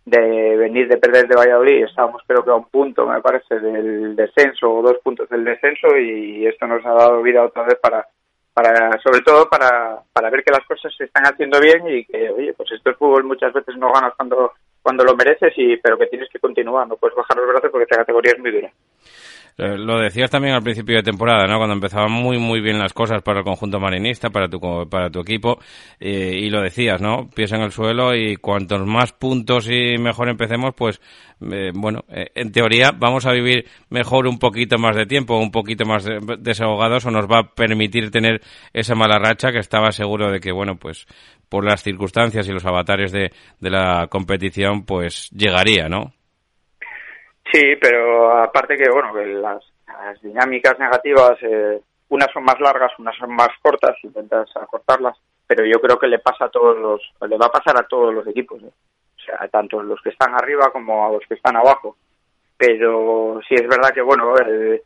de 0.06 0.58
venir 0.58 0.88
de 0.88 0.98
perder 0.98 1.28
de 1.28 1.36
Valladolid, 1.36 1.86
estábamos 1.86 2.24
creo 2.28 2.44
que 2.44 2.50
a 2.50 2.56
un 2.56 2.66
punto, 2.66 3.06
me 3.06 3.22
parece, 3.22 3.60
del 3.60 4.16
descenso 4.16 4.70
o 4.70 4.82
dos 4.82 4.98
puntos 5.04 5.30
del 5.30 5.46
descenso 5.46 5.96
y 5.98 6.46
esto 6.48 6.68
nos 6.68 6.86
ha 6.86 6.94
dado 6.94 7.22
vida 7.22 7.44
otra 7.44 7.64
vez 7.64 7.78
para 7.82 8.06
para 8.54 9.00
sobre 9.02 9.22
todo 9.22 9.50
para, 9.50 10.00
para 10.14 10.30
ver 10.30 10.44
que 10.44 10.52
las 10.52 10.66
cosas 10.68 10.94
se 10.96 11.06
están 11.06 11.24
haciendo 11.26 11.60
bien 11.60 11.88
y 11.88 12.06
que 12.06 12.30
oye 12.30 12.54
pues 12.54 12.72
esto 12.72 12.92
es 12.92 12.98
fútbol 12.98 13.24
muchas 13.24 13.52
veces 13.52 13.76
no 13.78 13.92
ganas 13.92 14.14
cuando 14.16 14.52
cuando 14.82 15.04
lo 15.04 15.16
mereces 15.16 15.54
y 15.58 15.78
pero 15.78 15.98
que 15.98 16.06
tienes 16.06 16.30
que 16.30 16.38
continuar 16.38 16.88
no 16.88 16.98
puedes 16.98 17.16
bajar 17.18 17.36
los 17.38 17.48
brazos 17.48 17.72
porque 17.72 17.86
esta 17.86 17.98
categoría 17.98 18.34
es 18.34 18.40
muy 18.40 18.52
dura 18.52 18.72
Lo 19.58 20.00
decías 20.00 20.32
también 20.32 20.56
al 20.56 20.64
principio 20.64 20.96
de 20.96 21.04
temporada, 21.04 21.46
¿no? 21.48 21.58
Cuando 21.58 21.76
empezaban 21.76 22.12
muy, 22.12 22.38
muy 22.40 22.60
bien 22.60 22.80
las 22.80 22.94
cosas 22.94 23.22
para 23.22 23.40
el 23.40 23.46
conjunto 23.46 23.80
marinista, 23.80 24.30
para 24.30 24.48
tu, 24.50 24.60
para 24.90 25.10
tu 25.10 25.20
equipo, 25.20 25.60
eh, 26.00 26.40
y 26.42 26.50
lo 26.50 26.62
decías, 26.62 27.00
¿no? 27.02 27.30
Pies 27.30 27.52
en 27.52 27.62
el 27.62 27.72
suelo 27.72 28.16
y 28.16 28.36
cuantos 28.38 28.86
más 28.86 29.14
puntos 29.14 29.70
y 29.70 29.98
mejor 30.00 30.30
empecemos, 30.30 30.74
pues, 30.76 31.00
eh, 31.52 31.72
bueno, 31.74 32.04
eh, 32.10 32.32
en 32.34 32.52
teoría 32.52 32.92
vamos 32.98 33.26
a 33.26 33.32
vivir 33.32 33.66
mejor 33.90 34.28
un 34.28 34.40
poquito 34.40 34.78
más 34.80 34.96
de 34.96 35.06
tiempo, 35.06 35.38
un 35.38 35.52
poquito 35.52 35.86
más 35.86 36.04
de- 36.04 36.20
desahogados 36.40 37.06
o 37.06 37.12
nos 37.12 37.26
va 37.28 37.40
a 37.40 37.54
permitir 37.54 38.10
tener 38.10 38.42
esa 38.74 38.96
mala 38.96 39.20
racha 39.20 39.52
que 39.52 39.60
estaba 39.60 39.92
seguro 39.92 40.32
de 40.32 40.40
que, 40.40 40.52
bueno, 40.52 40.78
pues, 40.78 41.06
por 41.50 41.64
las 41.64 41.84
circunstancias 41.84 42.48
y 42.48 42.52
los 42.52 42.66
avatares 42.66 43.12
de, 43.12 43.32
de 43.60 43.70
la 43.70 44.08
competición, 44.10 44.84
pues, 44.86 45.30
llegaría, 45.30 45.88
¿no? 45.88 46.14
Sí, 47.54 47.76
pero 47.80 48.36
aparte 48.36 48.76
que, 48.76 48.90
bueno, 48.90 49.14
que 49.14 49.28
las, 49.28 49.64
las 49.86 50.20
dinámicas 50.24 50.80
negativas, 50.80 51.38
eh, 51.44 51.80
unas 52.10 52.32
son 52.34 52.44
más 52.44 52.60
largas, 52.60 52.92
unas 52.98 53.16
son 53.16 53.36
más 53.36 53.50
cortas, 53.62 53.96
intentas 54.02 54.50
acortarlas, 54.56 55.16
pero 55.46 55.64
yo 55.64 55.80
creo 55.80 56.00
que 56.00 56.08
le 56.08 56.18
pasa 56.18 56.46
a 56.46 56.50
todos 56.50 56.76
los, 56.80 57.30
le 57.30 57.38
va 57.38 57.46
a 57.46 57.52
pasar 57.52 57.80
a 57.80 57.88
todos 57.88 58.12
los 58.12 58.26
equipos, 58.26 58.60
¿eh? 58.64 58.72
o 58.72 59.22
sea, 59.24 59.48
tanto 59.50 59.84
los 59.84 60.02
que 60.02 60.10
están 60.10 60.34
arriba 60.34 60.72
como 60.72 61.06
a 61.06 61.12
los 61.12 61.22
que 61.28 61.36
están 61.36 61.56
abajo. 61.56 61.96
Pero 62.58 63.40
sí 63.48 63.54
es 63.54 63.68
verdad 63.68 63.94
que, 63.94 64.02
bueno, 64.02 64.36
el, 64.36 64.82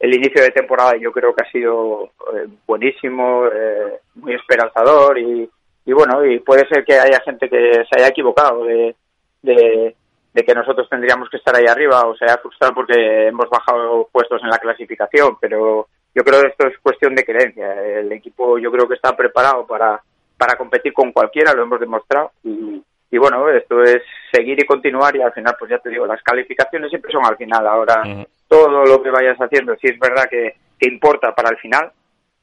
inicio 0.00 0.42
de 0.44 0.50
temporada 0.50 0.94
yo 0.96 1.10
creo 1.10 1.34
que 1.34 1.44
ha 1.44 1.50
sido 1.50 2.10
eh, 2.34 2.46
buenísimo, 2.66 3.46
eh, 3.46 3.98
muy 4.14 4.34
esperanzador 4.34 5.18
y, 5.18 5.50
y 5.86 5.92
bueno, 5.92 6.24
y 6.24 6.38
puede 6.38 6.68
ser 6.68 6.84
que 6.84 6.94
haya 6.94 7.20
gente 7.24 7.48
que 7.48 7.84
se 7.90 7.96
haya 7.98 8.08
equivocado 8.08 8.64
de, 8.64 8.94
de, 9.42 9.96
de 10.32 10.44
que 10.44 10.54
nosotros 10.54 10.88
tendríamos 10.88 11.28
que 11.28 11.36
estar 11.36 11.54
ahí 11.54 11.66
arriba 11.66 12.06
o 12.06 12.16
se 12.16 12.24
haya 12.24 12.38
frustrado 12.38 12.74
porque 12.74 13.28
hemos 13.28 13.48
bajado 13.50 14.08
puestos 14.10 14.42
en 14.42 14.48
la 14.48 14.58
clasificación, 14.58 15.36
pero 15.40 15.88
yo 16.14 16.24
creo 16.24 16.40
que 16.40 16.48
esto 16.48 16.66
es 16.66 16.78
cuestión 16.78 17.14
de 17.14 17.24
creencia. 17.24 17.74
El 17.82 18.10
equipo 18.12 18.58
yo 18.58 18.70
creo 18.70 18.88
que 18.88 18.94
está 18.94 19.14
preparado 19.16 19.66
para, 19.66 20.00
para 20.36 20.56
competir 20.56 20.92
con 20.92 21.12
cualquiera, 21.12 21.52
lo 21.52 21.64
hemos 21.64 21.80
demostrado 21.80 22.32
y, 22.44 22.82
y 23.10 23.18
bueno, 23.18 23.48
esto 23.50 23.82
es 23.82 24.02
seguir 24.32 24.58
y 24.58 24.66
continuar 24.66 25.14
y 25.14 25.20
al 25.20 25.34
final, 25.34 25.54
pues 25.58 25.70
ya 25.70 25.78
te 25.78 25.90
digo, 25.90 26.06
las 26.06 26.22
calificaciones 26.22 26.88
siempre 26.88 27.12
son 27.12 27.26
al 27.26 27.36
final. 27.36 27.66
Ahora, 27.66 28.02
todo 28.48 28.86
lo 28.86 29.02
que 29.02 29.10
vayas 29.10 29.36
haciendo, 29.38 29.74
sí 29.76 29.88
es 29.88 29.98
verdad 29.98 30.24
que, 30.30 30.54
que 30.78 30.88
importa 30.88 31.34
para 31.34 31.50
el 31.50 31.58
final, 31.58 31.92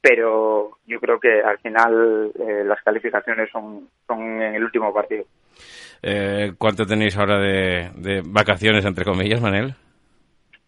pero 0.00 0.78
yo 0.86 1.00
creo 1.00 1.18
que 1.18 1.42
al 1.42 1.58
final 1.58 2.30
eh, 2.38 2.62
las 2.64 2.80
calificaciones 2.82 3.50
son, 3.50 3.88
son 4.06 4.40
en 4.40 4.54
el 4.54 4.62
último 4.62 4.94
partido. 4.94 5.24
Eh, 6.02 6.52
¿Cuánto 6.58 6.86
tenéis 6.86 7.16
ahora 7.16 7.38
de, 7.38 7.90
de 7.96 8.22
vacaciones, 8.24 8.84
entre 8.84 9.04
comillas, 9.04 9.40
Manel? 9.40 9.74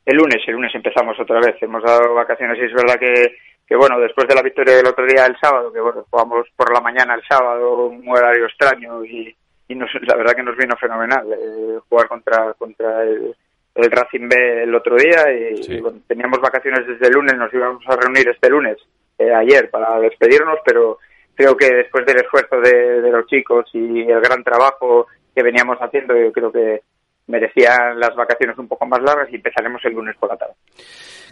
El 0.04 0.16
lunes, 0.16 0.42
el 0.46 0.54
lunes 0.54 0.74
empezamos 0.74 1.18
otra 1.18 1.40
vez. 1.40 1.56
Hemos 1.62 1.82
dado 1.82 2.14
vacaciones 2.14 2.58
y 2.58 2.64
es 2.64 2.72
verdad 2.72 2.98
que, 2.98 3.36
que 3.66 3.76
bueno, 3.76 3.98
después 4.00 4.26
de 4.28 4.34
la 4.34 4.42
victoria 4.42 4.76
del 4.76 4.86
otro 4.86 5.06
día 5.06 5.26
el 5.26 5.36
sábado, 5.40 5.72
que 5.72 5.80
bueno, 5.80 6.04
jugamos 6.10 6.46
por 6.56 6.72
la 6.72 6.80
mañana 6.80 7.14
el 7.14 7.22
sábado, 7.28 7.86
un 7.86 8.06
horario 8.08 8.46
extraño 8.46 9.04
y, 9.04 9.34
y 9.68 9.74
nos, 9.74 9.90
la 10.02 10.16
verdad 10.16 10.34
que 10.34 10.42
nos 10.42 10.56
vino 10.56 10.76
fenomenal 10.76 11.26
eh, 11.32 11.78
jugar 11.88 12.08
contra, 12.08 12.52
contra 12.54 13.02
el, 13.04 13.34
el 13.76 13.90
Racing 13.90 14.28
B 14.28 14.64
el 14.64 14.74
otro 14.74 14.96
día 14.96 15.32
y, 15.32 15.72
y, 15.76 15.80
bueno, 15.80 16.00
teníamos 16.06 16.40
vacaciones 16.40 16.86
desde 16.86 17.06
el 17.06 17.14
lunes, 17.14 17.36
nos 17.36 17.54
íbamos 17.54 17.82
a 17.86 17.96
reunir 17.96 18.28
este 18.28 18.50
lunes, 18.50 18.76
eh, 19.18 19.32
ayer, 19.32 19.70
para 19.70 19.98
despedirnos, 20.00 20.58
pero 20.64 20.98
creo 21.34 21.56
que 21.56 21.72
después 21.72 22.04
del 22.04 22.16
esfuerzo 22.16 22.60
de, 22.60 23.00
de 23.00 23.10
los 23.10 23.26
chicos 23.26 23.70
y 23.72 24.02
el 24.02 24.20
gran 24.20 24.42
trabajo 24.44 25.06
que 25.34 25.42
veníamos 25.42 25.78
haciendo, 25.78 26.16
yo 26.16 26.32
creo 26.32 26.52
que 26.52 26.82
merecían 27.26 27.98
las 27.98 28.14
vacaciones 28.14 28.58
un 28.58 28.68
poco 28.68 28.86
más 28.86 29.00
largas 29.02 29.28
y 29.30 29.36
empezaremos 29.36 29.84
el 29.84 29.94
lunes 29.94 30.16
por 30.16 30.30
la 30.30 30.36
tarde. 30.36 30.54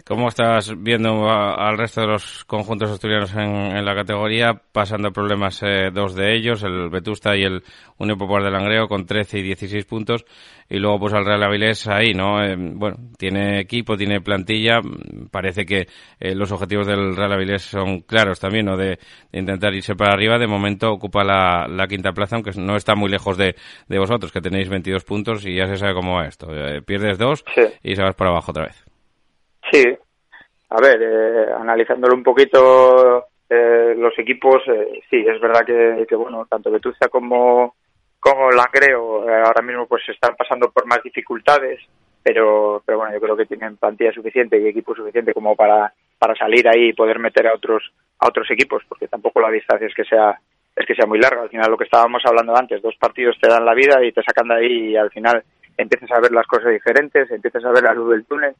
¿Cómo 0.05 0.29
estás 0.29 0.73
viendo 0.81 1.29
al 1.29 1.77
resto 1.77 2.01
de 2.01 2.07
los 2.07 2.45
conjuntos 2.45 2.91
asturianos 2.91 3.33
en, 3.35 3.77
en 3.77 3.85
la 3.85 3.95
categoría, 3.95 4.53
pasando 4.71 5.11
problemas 5.11 5.61
eh, 5.63 5.89
dos 5.93 6.15
de 6.15 6.35
ellos, 6.35 6.63
el 6.63 6.89
Vetusta 6.89 7.35
y 7.35 7.43
el 7.43 7.63
Unión 7.97 8.17
Popular 8.17 8.43
de 8.43 8.51
Langreo, 8.51 8.87
con 8.87 9.05
13 9.05 9.39
y 9.39 9.43
16 9.43 9.85
puntos, 9.85 10.25
y 10.69 10.77
luego 10.77 10.99
pues 10.99 11.13
al 11.13 11.25
Real 11.25 11.43
Avilés 11.43 11.87
ahí, 11.87 12.13
¿no? 12.13 12.43
Eh, 12.43 12.55
bueno, 12.57 12.97
tiene 13.17 13.59
equipo, 13.59 13.97
tiene 13.97 14.21
plantilla, 14.21 14.79
parece 15.29 15.65
que 15.65 15.87
eh, 16.19 16.35
los 16.35 16.51
objetivos 16.51 16.87
del 16.87 17.15
Real 17.15 17.33
Avilés 17.33 17.63
son 17.63 18.01
claros 18.01 18.39
también, 18.39 18.65
¿no? 18.65 18.77
De, 18.77 18.99
de 19.31 19.39
intentar 19.39 19.73
irse 19.73 19.95
para 19.95 20.13
arriba, 20.13 20.37
de 20.37 20.47
momento 20.47 20.91
ocupa 20.91 21.23
la, 21.23 21.67
la 21.67 21.87
quinta 21.87 22.11
plaza, 22.13 22.35
aunque 22.35 22.51
no 22.55 22.75
está 22.75 22.95
muy 22.95 23.09
lejos 23.09 23.37
de, 23.37 23.55
de 23.87 23.99
vosotros, 23.99 24.31
que 24.31 24.41
tenéis 24.41 24.69
22 24.69 25.03
puntos 25.03 25.45
y 25.45 25.55
ya 25.55 25.67
se 25.67 25.77
sabe 25.77 25.93
cómo 25.93 26.15
va 26.15 26.25
esto. 26.25 26.47
Eh, 26.53 26.81
pierdes 26.81 27.17
dos 27.17 27.43
y 27.83 27.95
se 27.95 28.01
vas 28.01 28.15
para 28.15 28.31
abajo 28.31 28.51
otra 28.51 28.65
vez. 28.65 28.90
Sí, 29.71 29.83
a 30.69 30.81
ver, 30.81 31.01
eh, 31.01 31.53
analizándolo 31.53 32.15
un 32.15 32.23
poquito, 32.23 33.27
eh, 33.49 33.95
los 33.97 34.17
equipos, 34.17 34.61
eh, 34.67 35.01
sí, 35.09 35.25
es 35.27 35.39
verdad 35.41 35.65
que, 35.65 36.05
que, 36.07 36.15
bueno, 36.15 36.45
tanto 36.49 36.71
Vetusta 36.71 37.09
como, 37.09 37.75
como 38.19 38.49
Langreo 38.49 39.29
eh, 39.29 39.43
ahora 39.45 39.61
mismo 39.61 39.87
pues 39.87 40.03
están 40.07 40.35
pasando 40.37 40.71
por 40.71 40.85
más 40.85 41.03
dificultades, 41.03 41.81
pero, 42.23 42.81
pero 42.85 42.99
bueno, 42.99 43.13
yo 43.13 43.19
creo 43.19 43.35
que 43.35 43.45
tienen 43.45 43.77
plantilla 43.77 44.13
suficiente 44.13 44.57
y 44.57 44.67
equipo 44.67 44.95
suficiente 44.95 45.33
como 45.33 45.55
para, 45.55 45.93
para 46.17 46.35
salir 46.35 46.67
ahí 46.69 46.89
y 46.89 46.93
poder 46.93 47.19
meter 47.19 47.47
a 47.47 47.55
otros, 47.55 47.83
a 48.19 48.27
otros 48.27 48.49
equipos, 48.51 48.83
porque 48.87 49.07
tampoco 49.07 49.41
la 49.41 49.51
distancia 49.51 49.87
es 49.87 49.95
que 49.95 50.05
sea 50.05 50.39
es 50.73 50.85
que 50.85 50.95
sea 50.95 51.05
muy 51.05 51.19
larga. 51.19 51.41
Al 51.41 51.49
final, 51.49 51.69
lo 51.69 51.77
que 51.77 51.83
estábamos 51.83 52.23
hablando 52.25 52.55
antes, 52.55 52.81
dos 52.81 52.95
partidos 52.95 53.37
te 53.41 53.49
dan 53.49 53.65
la 53.65 53.73
vida 53.73 54.01
y 54.01 54.13
te 54.13 54.23
sacan 54.23 54.47
de 54.47 54.55
ahí 54.55 54.91
y 54.91 54.95
al 54.95 55.11
final 55.11 55.43
empiezas 55.77 56.09
a 56.11 56.21
ver 56.21 56.31
las 56.31 56.47
cosas 56.47 56.71
diferentes, 56.71 57.29
empiezas 57.29 57.65
a 57.65 57.71
ver 57.71 57.83
la 57.83 57.93
luz 57.93 58.11
del 58.11 58.25
túnel 58.25 58.55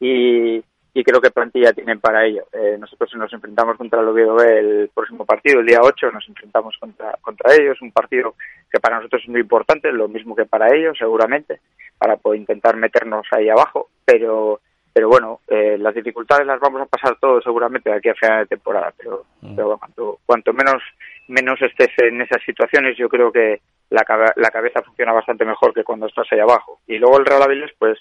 y, 0.00 0.62
y 0.94 1.04
creo 1.04 1.20
que 1.20 1.30
plantilla 1.30 1.72
tienen 1.72 2.00
para 2.00 2.24
ello. 2.24 2.44
Eh, 2.52 2.76
nosotros 2.78 3.14
nos 3.16 3.32
enfrentamos 3.32 3.76
contra 3.76 4.00
el 4.00 4.08
Oviedo 4.08 4.40
el 4.42 4.90
próximo 4.94 5.24
partido, 5.24 5.60
el 5.60 5.66
día 5.66 5.80
8, 5.82 6.10
nos 6.10 6.28
enfrentamos 6.28 6.76
contra, 6.78 7.12
contra 7.20 7.54
ellos, 7.54 7.80
un 7.82 7.92
partido 7.92 8.34
que 8.70 8.80
para 8.80 8.96
nosotros 8.96 9.22
es 9.22 9.28
muy 9.28 9.40
importante, 9.40 9.92
lo 9.92 10.08
mismo 10.08 10.34
que 10.34 10.46
para 10.46 10.74
ellos 10.74 10.96
seguramente, 10.98 11.60
para 11.98 12.16
poder 12.16 12.40
intentar 12.40 12.76
meternos 12.76 13.26
ahí 13.30 13.48
abajo, 13.48 13.90
pero 14.04 14.60
pero 14.96 15.10
bueno, 15.10 15.40
eh, 15.48 15.76
las 15.78 15.94
dificultades 15.94 16.46
las 16.46 16.58
vamos 16.58 16.80
a 16.80 16.86
pasar 16.86 17.18
todos 17.20 17.44
seguramente 17.44 17.90
de 17.90 17.96
aquí 17.96 18.08
a 18.08 18.14
final 18.14 18.38
de 18.38 18.46
temporada, 18.46 18.94
pero, 18.96 19.26
pero 19.42 19.66
bueno, 19.66 19.78
cuanto, 19.78 20.18
cuanto 20.24 20.52
menos 20.54 20.82
menos 21.28 21.60
estés 21.60 21.90
en 21.98 22.22
esas 22.22 22.42
situaciones, 22.44 22.96
yo 22.96 23.08
creo 23.08 23.30
que 23.30 23.60
la, 23.90 24.04
la 24.36 24.50
cabeza 24.50 24.82
funciona 24.82 25.12
bastante 25.12 25.44
mejor 25.44 25.74
que 25.74 25.84
cuando 25.84 26.06
estás 26.06 26.26
ahí 26.30 26.38
abajo. 26.38 26.80
Y 26.86 26.96
luego 26.98 27.18
el 27.18 27.26
Real 27.26 27.42
Avilés, 27.42 27.72
pues 27.78 27.98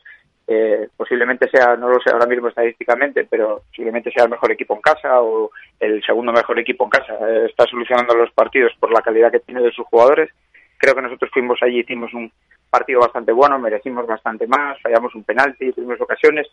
eh, 0.47 0.89
posiblemente 0.95 1.49
sea, 1.49 1.75
no 1.75 1.89
lo 1.89 1.99
sé 1.99 2.11
ahora 2.11 2.27
mismo 2.27 2.49
estadísticamente, 2.49 3.25
pero 3.25 3.63
posiblemente 3.67 4.11
sea 4.11 4.25
el 4.25 4.29
mejor 4.29 4.51
equipo 4.51 4.75
en 4.75 4.81
casa 4.81 5.21
o 5.21 5.49
el 5.79 6.03
segundo 6.03 6.31
mejor 6.31 6.59
equipo 6.59 6.83
en 6.83 6.91
casa. 6.91 7.13
Eh, 7.27 7.47
está 7.49 7.65
solucionando 7.65 8.13
los 8.13 8.31
partidos 8.31 8.71
por 8.79 8.91
la 8.91 9.01
calidad 9.01 9.31
que 9.31 9.39
tiene 9.39 9.61
de 9.61 9.71
sus 9.71 9.85
jugadores. 9.87 10.29
Creo 10.77 10.93
que 10.93 11.01
nosotros 11.01 11.31
fuimos 11.33 11.57
allí, 11.63 11.79
hicimos 11.79 12.13
un 12.13 12.31
partido 12.69 12.99
bastante 12.99 13.31
bueno, 13.31 13.57
merecimos 13.57 14.05
bastante 14.05 14.45
más, 14.45 14.79
fallamos 14.81 15.15
un 15.15 15.23
penalti, 15.23 15.71
tuvimos 15.71 15.99
ocasiones, 15.99 16.47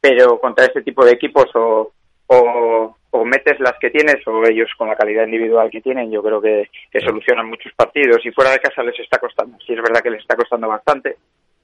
pero 0.00 0.40
contra 0.40 0.64
este 0.64 0.82
tipo 0.82 1.04
de 1.04 1.12
equipos 1.12 1.46
o, 1.54 1.92
o, 2.26 2.96
o 3.10 3.24
metes 3.24 3.60
las 3.60 3.78
que 3.78 3.90
tienes 3.90 4.26
o 4.26 4.44
ellos 4.46 4.70
con 4.76 4.88
la 4.88 4.96
calidad 4.96 5.24
individual 5.24 5.70
que 5.70 5.80
tienen, 5.80 6.10
yo 6.10 6.22
creo 6.22 6.40
que, 6.40 6.70
que 6.90 7.00
solucionan 7.00 7.48
muchos 7.48 7.72
partidos 7.74 8.24
y 8.24 8.32
fuera 8.32 8.50
de 8.50 8.60
casa 8.60 8.82
les 8.82 8.98
está 8.98 9.18
costando. 9.18 9.58
Sí 9.64 9.74
es 9.74 9.82
verdad 9.82 10.00
que 10.00 10.10
les 10.10 10.22
está 10.22 10.34
costando 10.34 10.66
bastante 10.66 11.16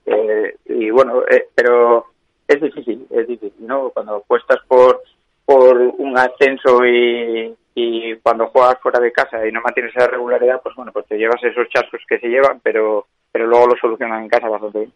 eh, 0.07 0.57
y 0.67 0.91
bueno, 0.91 1.23
eh, 1.31 1.49
pero 1.55 2.07
es 2.47 2.61
difícil, 2.61 3.07
es 3.11 3.27
difícil, 3.27 3.67
¿no? 3.67 3.91
Cuando 3.91 4.17
apuestas 4.17 4.59
por 4.67 5.03
por 5.45 5.77
un 5.77 6.17
ascenso 6.19 6.87
y, 6.87 7.55
y 7.75 8.17
cuando 8.17 8.47
juegas 8.47 8.81
fuera 8.81 8.99
de 8.99 9.13
casa 9.13 9.47
y 9.47 9.53
no 9.53 9.61
mantienes 9.61 9.95
esa 9.95 10.07
regularidad, 10.07 10.63
pues 10.63 10.75
bueno, 10.75 10.91
pues 10.91 11.07
te 11.07 11.19
llevas 11.19 11.43
esos 11.45 11.69
chascos 11.69 12.01
que 12.09 12.19
se 12.19 12.29
llevan, 12.29 12.61
pero 12.63 13.07
pero 13.31 13.47
luego 13.47 13.67
lo 13.67 13.77
solucionan 13.77 14.23
en 14.23 14.29
casa 14.29 14.49
bastante 14.49 14.79
bien. 14.79 14.93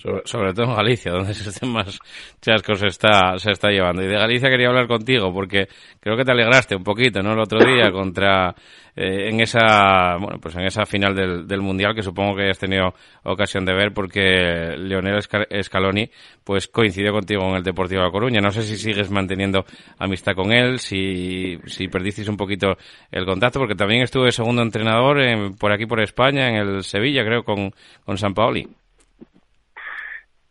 Sobre, 0.00 0.22
sobre 0.24 0.54
todo 0.54 0.64
en 0.70 0.76
Galicia, 0.76 1.12
donde 1.16 1.34
se 1.34 1.50
estén 1.50 1.70
más 1.70 1.98
chascos 2.40 2.78
se 2.80 2.86
está, 2.86 3.38
se 3.38 3.50
está 3.50 3.68
llevando. 3.68 4.02
Y 4.02 4.06
de 4.06 4.14
Galicia 4.14 4.48
quería 4.48 4.68
hablar 4.68 4.86
contigo, 4.86 5.30
porque 5.32 5.68
creo 6.00 6.16
que 6.16 6.24
te 6.24 6.32
alegraste 6.32 6.74
un 6.74 6.82
poquito, 6.84 7.20
¿no? 7.22 7.32
El 7.34 7.40
otro 7.40 7.58
día 7.62 7.90
contra, 7.92 8.54
eh, 8.96 9.28
en 9.28 9.40
esa, 9.40 10.16
bueno, 10.18 10.38
pues 10.40 10.56
en 10.56 10.62
esa 10.64 10.86
final 10.86 11.14
del, 11.14 11.46
del 11.46 11.60
Mundial, 11.60 11.94
que 11.94 12.02
supongo 12.02 12.34
que 12.34 12.48
has 12.48 12.58
tenido 12.58 12.94
ocasión 13.24 13.66
de 13.66 13.74
ver, 13.74 13.92
porque 13.92 14.74
Leonel 14.78 15.20
Scaloni, 15.62 16.08
pues 16.44 16.68
coincidió 16.68 17.12
contigo 17.12 17.42
en 17.50 17.56
el 17.56 17.62
Deportivo 17.62 18.00
de 18.00 18.06
La 18.06 18.12
Coruña. 18.12 18.40
No 18.40 18.50
sé 18.52 18.62
si 18.62 18.78
sigues 18.78 19.10
manteniendo 19.10 19.66
amistad 19.98 20.32
con 20.34 20.50
él, 20.50 20.78
si, 20.78 21.58
si 21.66 21.88
perdisteis 21.88 22.28
un 22.28 22.38
poquito 22.38 22.78
el 23.12 23.26
contacto, 23.26 23.58
porque 23.58 23.74
también 23.74 24.00
estuve 24.02 24.32
segundo 24.32 24.62
entrenador 24.62 25.20
en- 25.20 25.56
por 25.56 25.72
aquí 25.72 25.84
por 25.84 26.00
España, 26.00 26.48
en 26.48 26.54
el 26.56 26.84
Sevilla, 26.84 27.22
creo, 27.22 27.44
con, 27.44 27.70
con 28.06 28.16
San 28.16 28.32
Paoli. 28.32 28.66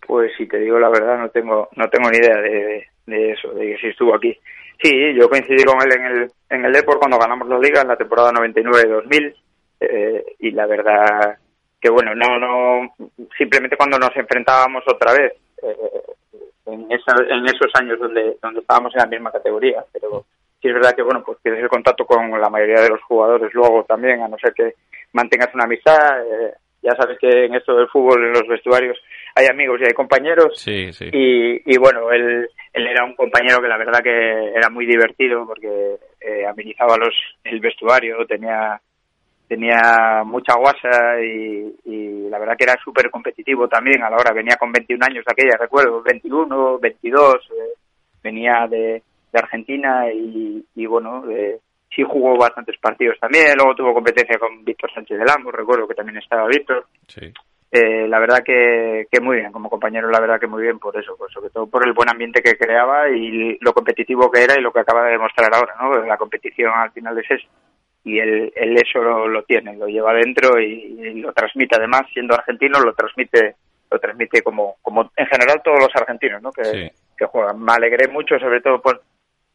Pues 0.09 0.31
si 0.35 0.47
te 0.47 0.57
digo 0.57 0.79
la 0.79 0.89
verdad, 0.89 1.19
no 1.19 1.29
tengo 1.29 1.69
no 1.75 1.87
tengo 1.87 2.09
ni 2.09 2.17
idea 2.17 2.41
de, 2.41 3.31
eso, 3.31 3.51
de 3.51 3.67
que 3.67 3.77
si 3.77 3.87
estuvo 3.89 4.15
aquí. 4.15 4.35
Sí, 4.81 5.13
yo 5.13 5.29
coincidí 5.29 5.63
con 5.63 5.79
él 5.83 5.99
en 5.99 6.05
el, 6.05 6.31
en 6.49 6.65
el 6.65 6.73
Depor 6.73 6.97
cuando 6.97 7.19
ganamos 7.19 7.47
la 7.47 7.59
Liga 7.59 7.81
en 7.83 7.89
la 7.89 7.95
temporada 7.95 8.31
99-2000 8.31 9.35
eh, 9.81 10.25
y 10.39 10.49
la 10.49 10.65
verdad 10.65 11.37
que 11.79 11.91
bueno, 11.91 12.15
no, 12.15 12.39
no, 12.39 12.95
simplemente 13.37 13.77
cuando 13.77 13.99
nos 13.99 14.09
enfrentábamos 14.15 14.83
otra 14.87 15.13
vez 15.13 15.33
eh, 15.61 16.01
en, 16.65 16.91
esa, 16.91 17.13
en 17.29 17.45
esos 17.45 17.71
años 17.79 17.99
donde, 17.99 18.35
donde 18.41 18.61
estábamos 18.61 18.91
en 18.95 19.01
la 19.01 19.07
misma 19.07 19.31
categoría, 19.31 19.85
pero 19.93 20.25
sí 20.59 20.69
es 20.69 20.73
verdad 20.73 20.95
que 20.95 21.03
bueno, 21.03 21.21
pues 21.23 21.37
tienes 21.43 21.61
el 21.61 21.69
contacto 21.69 22.07
con 22.07 22.31
la 22.31 22.49
mayoría 22.49 22.81
de 22.81 22.89
los 22.89 23.03
jugadores 23.03 23.53
luego 23.53 23.83
también, 23.83 24.23
a 24.23 24.27
no 24.27 24.39
ser 24.39 24.55
que 24.55 24.73
mantengas 25.13 25.53
una 25.53 25.65
amistad, 25.65 26.19
eh, 26.23 26.55
ya 26.81 26.95
sabes 26.95 27.19
que 27.19 27.45
en 27.45 27.53
esto 27.53 27.75
del 27.75 27.89
fútbol, 27.89 28.25
en 28.25 28.33
los 28.33 28.47
vestuarios, 28.47 28.97
hay 29.39 29.47
amigos 29.47 29.79
y 29.81 29.85
hay 29.85 29.93
compañeros, 29.93 30.53
Sí, 30.59 30.91
sí. 30.93 31.05
y, 31.11 31.73
y 31.73 31.77
bueno, 31.77 32.11
él, 32.11 32.47
él 32.73 32.87
era 32.87 33.05
un 33.05 33.15
compañero 33.15 33.61
que 33.61 33.67
la 33.67 33.77
verdad 33.77 33.99
que 34.03 34.51
era 34.55 34.69
muy 34.69 34.85
divertido 34.85 35.45
porque 35.45 35.95
eh, 36.21 36.45
amenizaba 36.45 36.97
los, 36.97 37.13
el 37.43 37.59
vestuario, 37.59 38.25
tenía 38.27 38.79
tenía 39.47 40.21
mucha 40.25 40.53
guasa 40.55 41.19
y, 41.23 41.73
y 41.85 42.29
la 42.29 42.37
verdad 42.37 42.53
que 42.55 42.65
era 42.65 42.75
súper 42.83 43.09
competitivo 43.09 43.67
también 43.67 44.03
a 44.03 44.09
la 44.09 44.17
hora, 44.17 44.31
venía 44.31 44.55
con 44.57 44.71
21 44.71 45.03
años 45.03 45.25
de 45.25 45.31
aquella, 45.31 45.57
recuerdo, 45.59 46.03
21, 46.03 46.77
22, 46.77 47.33
eh, 47.35 47.73
venía 48.21 48.67
de, 48.69 49.01
de 49.31 49.39
Argentina 49.39 50.05
y, 50.13 50.63
y 50.75 50.85
bueno, 50.85 51.23
eh, 51.31 51.57
sí 51.89 52.03
jugó 52.03 52.37
bastantes 52.37 52.77
partidos 52.77 53.17
también, 53.19 53.55
luego 53.57 53.73
tuvo 53.75 53.95
competencia 53.95 54.37
con 54.37 54.63
Víctor 54.63 54.93
Sánchez 54.93 55.17
del 55.17 55.29
Amo, 55.29 55.49
recuerdo 55.51 55.87
que 55.87 55.95
también 55.95 56.17
estaba 56.19 56.47
Víctor, 56.47 56.85
Sí. 57.07 57.33
Eh, 57.71 58.07
la 58.07 58.19
verdad 58.19 58.43
que, 58.43 59.07
que 59.11 59.19
muy 59.21 59.37
bien, 59.37 59.51
como 59.51 59.69
compañero 59.69 60.09
la 60.09 60.19
verdad 60.19 60.39
que 60.39 60.47
muy 60.47 60.63
bien 60.63 60.79
por 60.79 60.97
eso, 60.97 61.15
pues 61.17 61.31
sobre 61.31 61.49
todo 61.51 61.67
por 61.67 61.85
el 61.85 61.93
buen 61.93 62.09
ambiente 62.09 62.41
que 62.41 62.57
creaba 62.57 63.09
y 63.09 63.57
lo 63.61 63.73
competitivo 63.73 64.31
que 64.31 64.43
era 64.43 64.57
y 64.57 64.61
lo 64.61 64.71
que 64.71 64.79
acaba 64.79 65.05
de 65.05 65.11
demostrar 65.11 65.53
ahora, 65.53 65.75
¿no? 65.79 66.03
La 66.05 66.17
competición 66.17 66.71
al 66.75 66.91
final 66.91 67.17
es 67.19 67.29
eso. 67.29 67.47
Y 68.03 68.17
él, 68.19 68.51
él 68.55 68.77
eso 68.77 68.99
lo, 69.03 69.27
lo 69.27 69.43
tiene, 69.43 69.75
lo 69.75 69.87
lleva 69.87 70.13
dentro 70.13 70.59
y, 70.59 70.65
y 70.65 71.13
lo 71.21 71.31
transmite 71.33 71.75
además, 71.75 72.03
siendo 72.13 72.33
argentino, 72.33 72.79
lo 72.79 72.93
transmite 72.93 73.55
lo 73.91 73.99
transmite 73.99 74.41
como, 74.43 74.75
como 74.83 75.11
en 75.15 75.25
general 75.25 75.61
todos 75.63 75.79
los 75.79 75.95
argentinos, 75.95 76.41
¿no? 76.41 76.51
Que, 76.51 76.63
Sí. 76.63 76.91
que 77.17 77.25
juegan. 77.25 77.59
Me 77.63 77.73
alegré 77.73 78.07
mucho, 78.07 78.37
sobre 78.39 78.61
todo, 78.61 78.79
pues, 78.81 78.97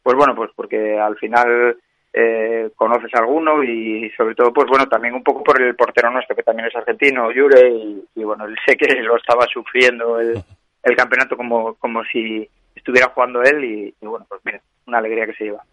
pues 0.03 0.15
bueno, 0.17 0.35
pues 0.35 0.51
porque 0.55 0.99
al 0.99 1.15
final 1.17 1.77
eh, 2.17 2.69
conoces 2.75 3.13
a 3.13 3.19
alguno 3.19 3.61
y 3.61 4.09
sobre 4.15 4.35
todo, 4.35 4.53
pues 4.53 4.67
bueno, 4.67 4.87
también 4.87 5.13
un 5.13 5.23
poco 5.23 5.43
por 5.43 5.61
el 5.61 5.75
portero 5.75 6.09
nuestro, 6.11 6.33
que 6.35 6.43
también 6.43 6.69
es 6.69 6.75
argentino, 6.75 7.29
Yure, 7.31 7.69
y, 7.69 8.05
y 8.15 8.23
bueno, 8.23 8.45
sé 8.65 8.77
que 8.77 9.01
lo 9.01 9.17
estaba 9.17 9.45
sufriendo 9.47 10.19
el, 10.19 10.41
campeonato 10.95 11.35
como, 11.35 11.73
como 11.75 12.05
si 12.05 12.47
estuviera 12.73 13.09
jugando 13.09 13.43
él 13.43 13.65
y 13.65 14.05
bueno, 14.05 14.25
pues 14.29 14.39
mira, 14.45 14.61
una 14.87 14.99
alegría 14.99 15.25
que 15.25 15.33
se 15.33 15.45
lleva. 15.45 15.63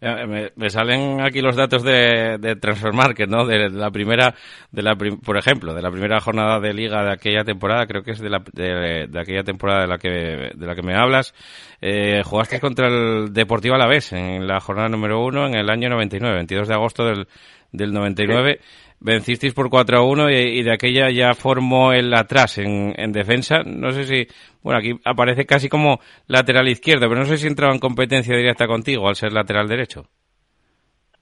Eh, 0.00 0.26
Me, 0.26 0.50
me 0.56 0.70
salen 0.70 1.20
aquí 1.20 1.40
los 1.40 1.54
datos 1.56 1.82
de, 1.82 2.36
de 2.40 2.56
Transfer 2.56 2.92
Market, 2.92 3.28
¿no? 3.28 3.46
De 3.46 3.68
la 3.70 3.90
primera, 3.90 4.34
de 4.70 4.82
la, 4.82 4.96
prim- 4.96 5.20
por 5.20 5.36
ejemplo, 5.36 5.74
de 5.74 5.82
la 5.82 5.90
primera 5.90 6.20
jornada 6.20 6.58
de 6.60 6.72
liga 6.74 7.04
de 7.04 7.12
aquella 7.12 7.44
temporada, 7.44 7.86
creo 7.86 8.02
que 8.02 8.12
es 8.12 8.18
de, 8.20 8.30
la, 8.30 8.42
de, 8.52 9.06
de 9.08 9.20
aquella 9.20 9.44
temporada 9.44 9.82
de 9.82 9.86
la 9.88 9.98
que, 9.98 10.08
de 10.54 10.66
la 10.66 10.74
que 10.74 10.82
me 10.82 10.96
hablas. 10.96 11.34
Eh, 11.80 12.22
jugaste 12.24 12.58
contra 12.60 12.88
el 12.88 13.32
Deportivo 13.32 13.74
Alavés 13.74 14.12
en 14.12 14.46
la 14.46 14.60
jornada 14.60 14.88
número 14.88 15.24
uno 15.24 15.46
en 15.46 15.54
el 15.54 15.70
año 15.70 15.88
99, 15.88 16.34
22 16.36 16.68
de 16.68 16.74
agosto 16.74 17.04
del, 17.04 17.26
del 17.72 17.92
99. 17.92 18.60
Vencisteis 19.04 19.52
por 19.52 19.68
4 19.68 19.98
a 19.98 20.02
1 20.04 20.30
y, 20.30 20.34
y 20.60 20.62
de 20.62 20.72
aquella 20.72 21.10
ya 21.10 21.34
formó 21.34 21.92
el 21.92 22.14
atrás 22.14 22.58
en, 22.58 22.94
en 22.96 23.10
defensa. 23.10 23.64
No 23.66 23.90
sé 23.90 24.04
si, 24.04 24.28
bueno, 24.62 24.78
aquí 24.78 24.92
aparece 25.04 25.44
casi 25.44 25.68
como 25.68 25.98
lateral 26.28 26.68
izquierdo, 26.68 27.08
pero 27.08 27.18
no 27.22 27.26
sé 27.26 27.36
si 27.36 27.48
entraba 27.48 27.72
en 27.74 27.80
competencia 27.80 28.36
directa 28.36 28.51
contigo 28.66 29.08
al 29.08 29.16
ser 29.16 29.32
lateral 29.32 29.68
derecho. 29.68 30.04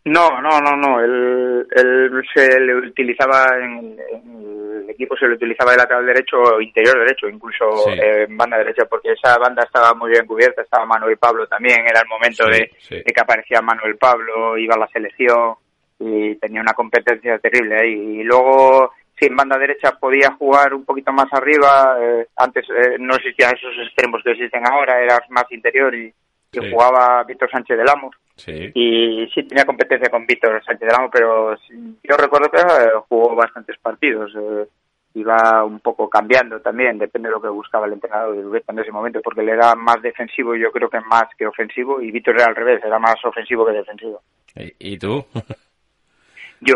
No, 0.04 0.40
no, 0.40 0.60
no, 0.60 0.76
no. 0.76 1.00
Él, 1.00 1.66
él 1.76 2.22
se 2.34 2.58
le 2.60 2.74
utilizaba 2.76 3.46
en, 3.60 3.96
en 4.12 4.80
el 4.84 4.90
equipo 4.90 5.14
se 5.16 5.28
le 5.28 5.34
utilizaba 5.34 5.72
de 5.72 5.76
lateral 5.78 6.06
derecho 6.06 6.38
o 6.40 6.60
interior 6.60 6.98
derecho, 6.98 7.28
incluso 7.28 7.64
Sí. 7.84 7.90
eh, 7.92 8.24
en 8.28 8.36
banda 8.36 8.56
derecha, 8.58 8.86
porque 8.86 9.12
esa 9.12 9.36
banda 9.38 9.62
estaba 9.64 9.92
muy 9.94 10.10
bien 10.10 10.26
cubierta. 10.26 10.62
Estaba 10.62 10.86
Manuel 10.86 11.18
Pablo 11.18 11.46
también. 11.46 11.80
Era 11.86 12.00
el 12.00 12.08
momento 12.08 12.44
Sí, 12.44 12.50
de, 12.50 12.70
sí. 12.78 12.94
de 12.96 13.04
que 13.12 13.20
aparecía 13.20 13.60
Manuel 13.60 13.96
Pablo, 13.98 14.56
iba 14.56 14.74
a 14.74 14.78
la 14.78 14.88
selección 14.88 15.54
y 15.98 16.34
tenía 16.36 16.62
una 16.62 16.72
competencia 16.72 17.38
terrible 17.38 17.76
ahí. 17.78 17.92
Y 18.20 18.24
luego, 18.24 18.92
sí, 19.18 19.26
en 19.26 19.36
banda 19.36 19.58
derecha 19.58 19.92
podía 20.00 20.32
jugar 20.32 20.72
un 20.72 20.86
poquito 20.86 21.12
más 21.12 21.28
arriba. 21.32 21.98
eh, 22.00 22.26
antes 22.36 22.64
eh, 22.70 22.96
no 22.98 23.14
existían 23.16 23.54
esos 23.54 23.74
extremos 23.86 24.22
que 24.24 24.30
existen 24.32 24.66
ahora, 24.66 24.98
era 25.02 25.20
más 25.28 25.44
interior 25.52 25.94
y, 25.94 26.10
Sí. 26.52 26.70
jugaba 26.70 27.22
Víctor 27.24 27.50
Sánchez 27.50 27.78
del 27.78 27.88
Amo 27.88 28.10
Sí. 28.36 28.70
y 28.74 29.28
sí 29.34 29.42
tenía 29.44 29.64
competencia 29.64 30.10
con 30.10 30.26
Víctor 30.26 30.62
Sánchez 30.64 30.88
del 30.88 30.96
Amo, 30.96 31.10
pero 31.12 31.56
yo 32.02 32.16
recuerdo 32.16 32.50
que 32.50 32.58
eh, 32.60 32.90
jugó 33.08 33.34
bastantes 33.36 33.76
partidos. 33.78 34.32
eh, 34.36 34.66
iba 35.14 35.64
un 35.64 35.80
poco 35.80 36.08
cambiando 36.08 36.60
también, 36.60 36.96
depende 36.96 37.28
de 37.28 37.34
lo 37.34 37.42
que 37.42 37.48
buscaba 37.48 37.86
el 37.86 37.94
entrenador 37.94 38.36
de 38.36 38.46
Ubeta 38.46 38.72
en 38.72 38.78
ese 38.78 38.92
momento, 38.92 39.20
porque 39.22 39.40
él 39.40 39.48
era 39.48 39.74
más 39.74 40.00
defensivo 40.02 40.54
yo 40.54 40.70
creo 40.70 40.88
que 40.88 41.00
más 41.00 41.24
que 41.36 41.46
ofensivo, 41.48 42.00
y 42.00 42.12
Víctor 42.12 42.36
era 42.36 42.46
al 42.46 42.54
revés, 42.54 42.80
era 42.84 42.98
más 43.00 43.16
ofensivo 43.24 43.66
que 43.66 43.72
defensivo. 43.72 44.22
¿Y, 44.54 44.94
y 44.94 44.98
tú? 44.98 45.24
Yo, 46.62 46.74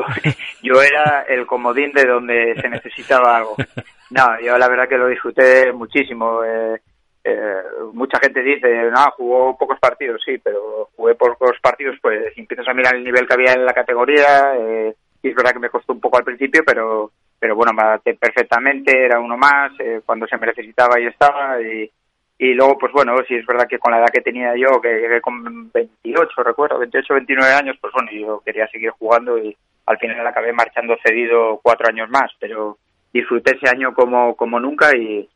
yo 0.63 0.81
era 0.81 1.27
el 1.29 1.45
comodín 1.47 1.93
de 1.93 2.07
donde 2.07 2.55
se 2.61 2.69
necesitaba 2.69 3.37
algo. 3.37 3.55
No, 4.11 4.39
yo 4.41 4.57
la 4.59 4.69
verdad 4.69 4.89
que 4.89 4.97
lo 4.99 5.09
disfruté 5.09 5.73
muchísimo. 5.73 6.45
Eh, 6.45 6.81
eh, 7.25 7.63
mucha 7.95 8.19
gente 8.21 8.43
dice, 8.43 8.91
no, 8.91 9.11
jugó 9.17 9.57
pocos 9.57 9.79
partidos, 9.81 10.21
sí, 10.25 10.39
pero 10.39 10.91
jugué 10.95 11.15
pocos 11.15 11.59
partidos, 11.63 11.97
pues 12.03 12.37
empiezas 12.37 12.69
a 12.69 12.75
mirar 12.75 12.95
el 12.95 13.05
nivel 13.05 13.27
que 13.27 13.35
había 13.35 13.55
en 13.55 13.65
la 13.65 13.73
categoría. 13.73 14.55
Eh, 14.59 14.95
y 15.23 15.31
es 15.31 15.35
verdad 15.35 15.53
que 15.53 15.59
me 15.59 15.71
costó 15.71 15.95
un 15.95 16.01
poco 16.01 16.19
al 16.19 16.25
principio, 16.25 16.63
pero 16.67 17.11
pero 17.45 17.57
bueno, 17.57 17.75
me 17.75 17.83
adapté 17.83 18.15
perfectamente, 18.15 19.05
era 19.05 19.21
uno 19.21 19.37
más, 19.37 19.71
eh, 19.79 20.01
cuando 20.07 20.27
se 20.27 20.39
me 20.39 20.47
necesitaba 20.47 20.99
y 20.99 21.07
estaba. 21.07 21.61
Y, 21.61 21.91
y 22.39 22.55
luego, 22.55 22.79
pues 22.79 22.91
bueno, 22.93 23.15
sí 23.29 23.35
es 23.35 23.45
verdad 23.45 23.67
que 23.69 23.79
con 23.79 23.93
la 23.93 23.99
edad 23.99 24.09
que 24.11 24.23
tenía 24.23 24.57
yo, 24.57 24.81
que 24.81 24.89
llegué 24.89 25.21
con 25.21 25.71
28, 25.71 26.43
recuerdo, 26.43 26.79
28, 26.79 27.13
29 27.13 27.53
años, 27.53 27.77
pues 27.81 27.93
bueno, 27.93 28.11
yo 28.13 28.43
quería 28.45 28.67
seguir 28.69 28.91
jugando 28.93 29.37
y 29.37 29.55
al 29.85 29.99
final 29.99 30.27
acabé 30.27 30.55
marchando 30.55 30.97
cedido 31.05 31.61
cuatro 31.63 31.87
años 31.89 32.09
más, 32.09 32.31
pero 32.41 32.79
disfruté 33.13 33.57
ese 33.57 33.69
año 33.69 33.93
como, 33.93 34.35
como 34.37 34.59
nunca 34.59 34.97
y, 34.97 35.29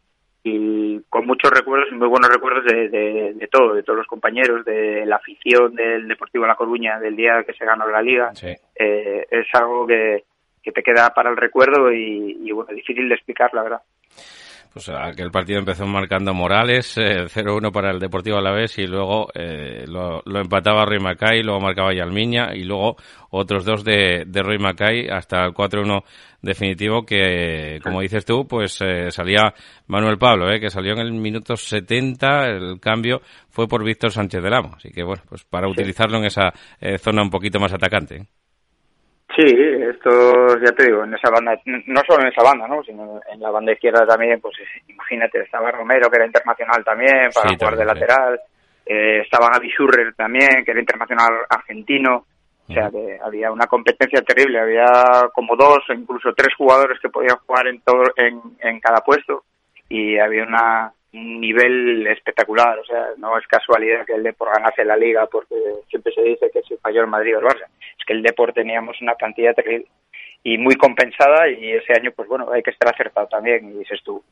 y 0.48 1.00
con 1.08 1.26
muchos 1.26 1.50
recuerdos 1.50 1.88
y 1.90 1.94
muy 1.94 2.08
buenos 2.08 2.30
recuerdos 2.30 2.64
de, 2.64 2.88
de, 2.88 3.32
de 3.34 3.48
todo, 3.48 3.74
de 3.74 3.82
todos 3.82 3.98
los 3.98 4.06
compañeros, 4.06 4.64
de 4.64 5.04
la 5.06 5.16
afición 5.16 5.74
del 5.74 6.08
Deportivo 6.08 6.46
La 6.46 6.56
Coruña 6.56 6.98
del 6.98 7.16
día 7.16 7.44
que 7.44 7.52
se 7.52 7.64
ganó 7.64 7.86
la 7.88 8.02
liga. 8.02 8.34
Sí. 8.34 8.54
Eh, 8.74 9.26
es 9.30 9.46
algo 9.54 9.86
que, 9.86 10.24
que 10.62 10.72
te 10.72 10.82
queda 10.82 11.12
para 11.14 11.30
el 11.30 11.36
recuerdo 11.36 11.92
y, 11.92 12.38
y 12.42 12.52
bueno, 12.52 12.72
difícil 12.72 13.08
de 13.08 13.14
explicar, 13.14 13.52
la 13.52 13.62
verdad. 13.62 13.82
Pues 14.78 14.90
aquel 14.90 15.32
partido 15.32 15.58
empezó 15.58 15.86
marcando 15.86 16.32
Morales, 16.32 16.96
eh, 16.98 17.24
0-1 17.26 17.72
para 17.72 17.90
el 17.90 17.98
Deportivo 17.98 18.36
Alavés 18.38 18.78
y 18.78 18.86
luego 18.86 19.26
eh, 19.34 19.84
lo, 19.88 20.22
lo 20.24 20.40
empataba 20.40 20.84
Roy 20.84 21.00
Macay, 21.00 21.42
luego 21.42 21.58
marcaba 21.58 21.92
Yalmiña 21.92 22.54
y 22.54 22.62
luego 22.62 22.94
otros 23.30 23.64
dos 23.64 23.82
de, 23.82 24.22
de 24.24 24.40
Roy 24.40 24.60
Macay 24.60 25.08
hasta 25.08 25.44
el 25.44 25.52
4-1 25.52 26.04
definitivo 26.42 27.04
que, 27.04 27.80
como 27.82 28.02
dices 28.02 28.24
tú, 28.24 28.46
pues 28.46 28.78
eh, 28.80 29.10
salía 29.10 29.52
Manuel 29.88 30.16
Pablo, 30.16 30.48
eh, 30.48 30.60
que 30.60 30.70
salió 30.70 30.92
en 30.92 31.00
el 31.00 31.12
minuto 31.12 31.56
70, 31.56 32.46
el 32.46 32.78
cambio 32.78 33.20
fue 33.50 33.66
por 33.66 33.82
Víctor 33.82 34.12
Sánchez 34.12 34.40
del 34.40 34.54
Amo, 34.54 34.74
así 34.76 34.90
que 34.90 35.02
bueno, 35.02 35.24
pues 35.28 35.42
para 35.44 35.68
utilizarlo 35.68 36.18
en 36.18 36.26
esa 36.26 36.52
eh, 36.80 36.98
zona 36.98 37.22
un 37.22 37.30
poquito 37.30 37.58
más 37.58 37.72
atacante. 37.72 38.28
Sí, 39.38 39.44
esto 39.46 40.58
ya 40.58 40.72
te 40.72 40.86
digo, 40.86 41.04
en 41.04 41.14
esa 41.14 41.30
banda, 41.30 41.56
no 41.64 42.00
solo 42.08 42.22
en 42.22 42.32
esa 42.32 42.42
banda, 42.42 42.66
¿no? 42.66 42.82
sino 42.82 43.20
en 43.32 43.38
la 43.38 43.52
banda 43.52 43.70
izquierda 43.70 44.04
también, 44.04 44.40
pues 44.40 44.56
imagínate, 44.88 45.42
estaba 45.42 45.70
Romero, 45.70 46.10
que 46.10 46.16
era 46.16 46.26
internacional 46.26 46.82
también, 46.84 47.30
para 47.32 47.48
Sí, 47.48 47.54
jugar 47.54 47.76
de 47.76 47.86
también, 47.86 47.86
lateral, 47.86 48.40
eh, 48.84 49.20
estaba 49.20 49.50
Gaby 49.52 49.68
Schurrer 49.70 50.14
también, 50.16 50.64
que 50.64 50.72
era 50.72 50.80
internacional 50.80 51.28
argentino, 51.48 52.24
o 52.68 52.72
sea, 52.72 52.90
que 52.90 53.16
había 53.24 53.52
una 53.52 53.66
competencia 53.68 54.22
terrible, 54.22 54.58
había 54.58 55.28
como 55.32 55.54
dos 55.54 55.78
o 55.88 55.92
incluso 55.92 56.34
tres 56.34 56.52
jugadores 56.56 56.98
que 57.00 57.08
podían 57.08 57.38
jugar 57.46 57.68
en 57.68 57.80
todo 57.82 58.02
en, 58.16 58.42
en 58.60 58.80
cada 58.80 59.02
puesto. 59.02 59.44
Y 59.88 60.18
había 60.18 60.42
una, 60.42 60.92
un 61.12 61.40
nivel 61.40 62.06
espectacular. 62.06 62.78
O 62.78 62.84
sea, 62.84 63.08
no 63.16 63.38
es 63.38 63.46
casualidad 63.46 64.06
que 64.06 64.14
el 64.14 64.22
Depor 64.22 64.50
ganase 64.52 64.84
la 64.84 64.96
liga 64.96 65.26
porque 65.26 65.54
siempre 65.88 66.12
se 66.12 66.22
dice 66.22 66.50
que 66.52 66.62
si 66.62 66.76
falló 66.76 67.02
el 67.02 67.06
Madrid 67.06 67.36
o 67.36 67.40
el 67.40 67.46
Barça. 67.46 67.66
Es 67.98 68.04
que 68.06 68.12
el 68.12 68.22
Depor 68.22 68.52
teníamos 68.52 69.00
una 69.00 69.14
cantidad 69.14 69.54
terrible 69.54 69.86
y 70.42 70.56
muy 70.58 70.76
compensada 70.76 71.48
y 71.48 71.72
ese 71.72 71.92
año, 71.92 72.12
pues 72.12 72.28
bueno, 72.28 72.50
hay 72.52 72.62
que 72.62 72.70
estar 72.70 72.92
acertado 72.92 73.26
también 73.26 73.68
y 73.68 73.78
dices 73.78 74.00
tú. 74.04 74.22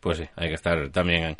Pues 0.00 0.18
sí, 0.18 0.24
hay 0.36 0.48
que 0.48 0.54
estar 0.54 0.90
también 0.90 1.36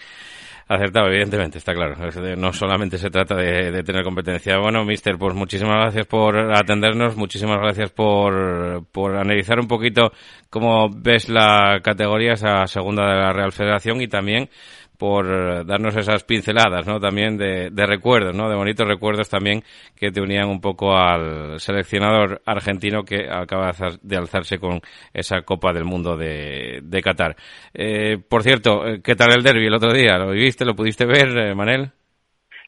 acertado, 0.68 1.08
evidentemente, 1.08 1.58
está 1.58 1.72
claro. 1.72 1.96
No 2.36 2.52
solamente 2.52 2.98
se 2.98 3.10
trata 3.10 3.34
de, 3.34 3.70
de, 3.70 3.82
tener 3.82 4.04
competencia. 4.04 4.58
Bueno, 4.58 4.84
mister, 4.84 5.16
pues 5.16 5.34
muchísimas 5.34 5.76
gracias 5.76 6.06
por 6.06 6.36
atendernos, 6.36 7.16
muchísimas 7.16 7.58
gracias 7.58 7.90
por, 7.90 8.84
por 8.92 9.16
analizar 9.16 9.58
un 9.58 9.66
poquito 9.66 10.12
cómo 10.50 10.90
ves 10.90 11.28
la 11.28 11.80
categoría, 11.82 12.34
esa 12.34 12.66
segunda 12.66 13.08
de 13.08 13.16
la 13.16 13.32
Real 13.32 13.52
Federación 13.52 14.02
y 14.02 14.08
también 14.08 14.50
por 14.98 15.64
darnos 15.64 15.96
esas 15.96 16.24
pinceladas, 16.24 16.86
¿no? 16.86 16.98
También 16.98 17.38
de, 17.38 17.70
de, 17.70 17.86
recuerdos, 17.86 18.34
¿no? 18.34 18.50
De 18.50 18.56
bonitos 18.56 18.86
recuerdos 18.86 19.30
también 19.30 19.62
que 19.96 20.10
te 20.10 20.20
unían 20.20 20.48
un 20.48 20.60
poco 20.60 20.96
al 20.96 21.60
seleccionador 21.60 22.42
argentino 22.44 23.04
que 23.04 23.28
acaba 23.30 23.70
de 24.02 24.16
alzarse 24.16 24.58
con 24.58 24.80
esa 25.14 25.42
Copa 25.42 25.72
del 25.72 25.84
Mundo 25.84 26.16
de, 26.16 26.80
de 26.82 27.00
Qatar. 27.00 27.36
Eh, 27.72 28.18
por 28.28 28.42
cierto, 28.42 28.82
¿qué 29.02 29.14
tal 29.14 29.32
el 29.32 29.44
derby 29.44 29.66
el 29.66 29.74
otro 29.74 29.92
día? 29.92 30.18
¿Lo 30.18 30.32
viviste? 30.32 30.64
¿Lo 30.64 30.74
pudiste 30.74 31.06
ver, 31.06 31.28
eh, 31.38 31.54
Manel? 31.54 31.92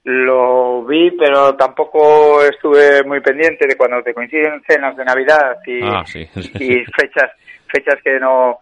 Lo 0.04 0.84
vi, 0.84 1.10
pero 1.10 1.56
tampoco 1.56 2.42
estuve 2.44 3.02
muy 3.04 3.20
pendiente 3.20 3.66
de 3.66 3.76
cuando 3.76 4.02
te 4.02 4.14
coinciden 4.14 4.62
cenas 4.66 4.96
de 4.96 5.04
Navidad 5.04 5.58
y, 5.66 5.80
ah, 5.82 6.04
sí. 6.06 6.20
y 6.54 6.84
fechas, 6.84 7.32
fechas 7.66 8.00
que 8.02 8.18
no, 8.18 8.60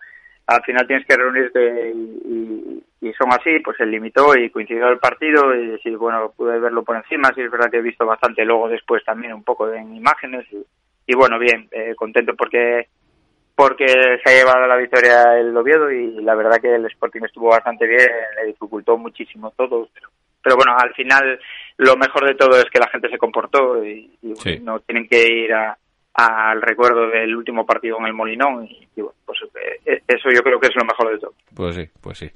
al 0.48 0.62
final 0.62 0.86
tienes 0.86 1.06
que 1.06 1.16
reunirte 1.16 1.92
y, 1.94 2.82
y, 3.02 3.08
y, 3.08 3.12
son 3.12 3.28
así, 3.30 3.58
pues 3.62 3.76
se 3.76 3.84
limitó 3.84 4.34
y 4.34 4.48
coincidió 4.48 4.88
el 4.88 4.98
partido 4.98 5.54
y 5.54 5.78
sí, 5.80 5.90
bueno, 5.94 6.32
pude 6.34 6.58
verlo 6.58 6.82
por 6.82 6.96
encima, 6.96 7.30
sí 7.34 7.42
es 7.42 7.50
verdad 7.50 7.70
que 7.70 7.76
he 7.76 7.82
visto 7.82 8.06
bastante 8.06 8.44
luego 8.46 8.68
después 8.68 9.04
también 9.04 9.34
un 9.34 9.44
poco 9.44 9.70
en 9.72 9.94
imágenes 9.94 10.46
y, 10.50 10.64
y 11.06 11.14
bueno, 11.14 11.38
bien, 11.38 11.68
eh, 11.70 11.94
contento 11.94 12.34
porque 12.34 12.88
porque 13.54 13.86
se 13.86 14.30
ha 14.30 14.34
llevado 14.38 14.66
la 14.66 14.76
victoria 14.76 15.36
el 15.38 15.54
Oviedo 15.56 15.90
y 15.90 16.22
la 16.22 16.34
verdad 16.34 16.60
que 16.62 16.74
el 16.74 16.86
Sporting 16.86 17.22
estuvo 17.24 17.48
bastante 17.48 17.86
bien, 17.86 18.08
le 18.40 18.46
dificultó 18.46 18.96
muchísimo 18.96 19.50
todo, 19.50 19.88
pero, 19.92 20.08
pero 20.42 20.56
bueno, 20.56 20.74
al 20.78 20.94
final 20.94 21.38
lo 21.76 21.96
mejor 21.96 22.26
de 22.26 22.36
todo 22.36 22.56
es 22.56 22.66
que 22.72 22.78
la 22.78 22.88
gente 22.88 23.10
se 23.10 23.18
comportó 23.18 23.84
y, 23.84 24.16
y 24.22 24.34
Sí. 24.36 24.60
no 24.62 24.80
tienen 24.80 25.06
que 25.08 25.26
ir 25.26 25.52
a, 25.52 25.76
al 26.20 26.60
recuerdo 26.60 27.08
del 27.10 27.34
último 27.36 27.64
partido 27.64 27.96
en 28.00 28.06
el 28.06 28.12
Molinón 28.12 28.64
y, 28.64 28.88
y 28.96 29.00
bueno, 29.02 29.14
pues 29.24 29.38
eh, 29.86 30.02
eso 30.06 30.28
yo 30.34 30.42
creo 30.42 30.58
que 30.58 30.66
es 30.66 30.74
lo 30.76 30.84
mejor 30.84 31.12
de 31.12 31.18
todo. 31.20 31.32
Pues 31.54 31.76
sí, 31.76 31.88
pues 32.00 32.18
sí, 32.18 32.28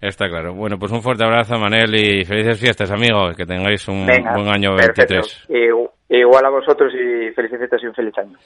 está 0.00 0.28
claro. 0.28 0.52
Bueno, 0.54 0.78
pues 0.78 0.92
un 0.92 1.02
fuerte 1.02 1.24
abrazo, 1.24 1.58
Manel, 1.58 1.94
y 1.94 2.24
felices 2.26 2.60
fiestas, 2.60 2.90
amigos, 2.90 3.34
que 3.36 3.46
tengáis 3.46 3.86
un 3.88 4.04
Venga, 4.06 4.34
buen 4.34 4.48
año 4.48 4.76
perfecto. 4.76 5.14
23. 5.14 5.48
Igu- 5.48 5.90
Igual 6.10 6.44
a 6.44 6.50
vosotros 6.50 6.92
y 6.94 7.30
felices 7.32 7.58
fiestas 7.58 7.82
y 7.82 7.86
un 7.86 7.94
feliz 7.94 8.12
año. 8.18 8.36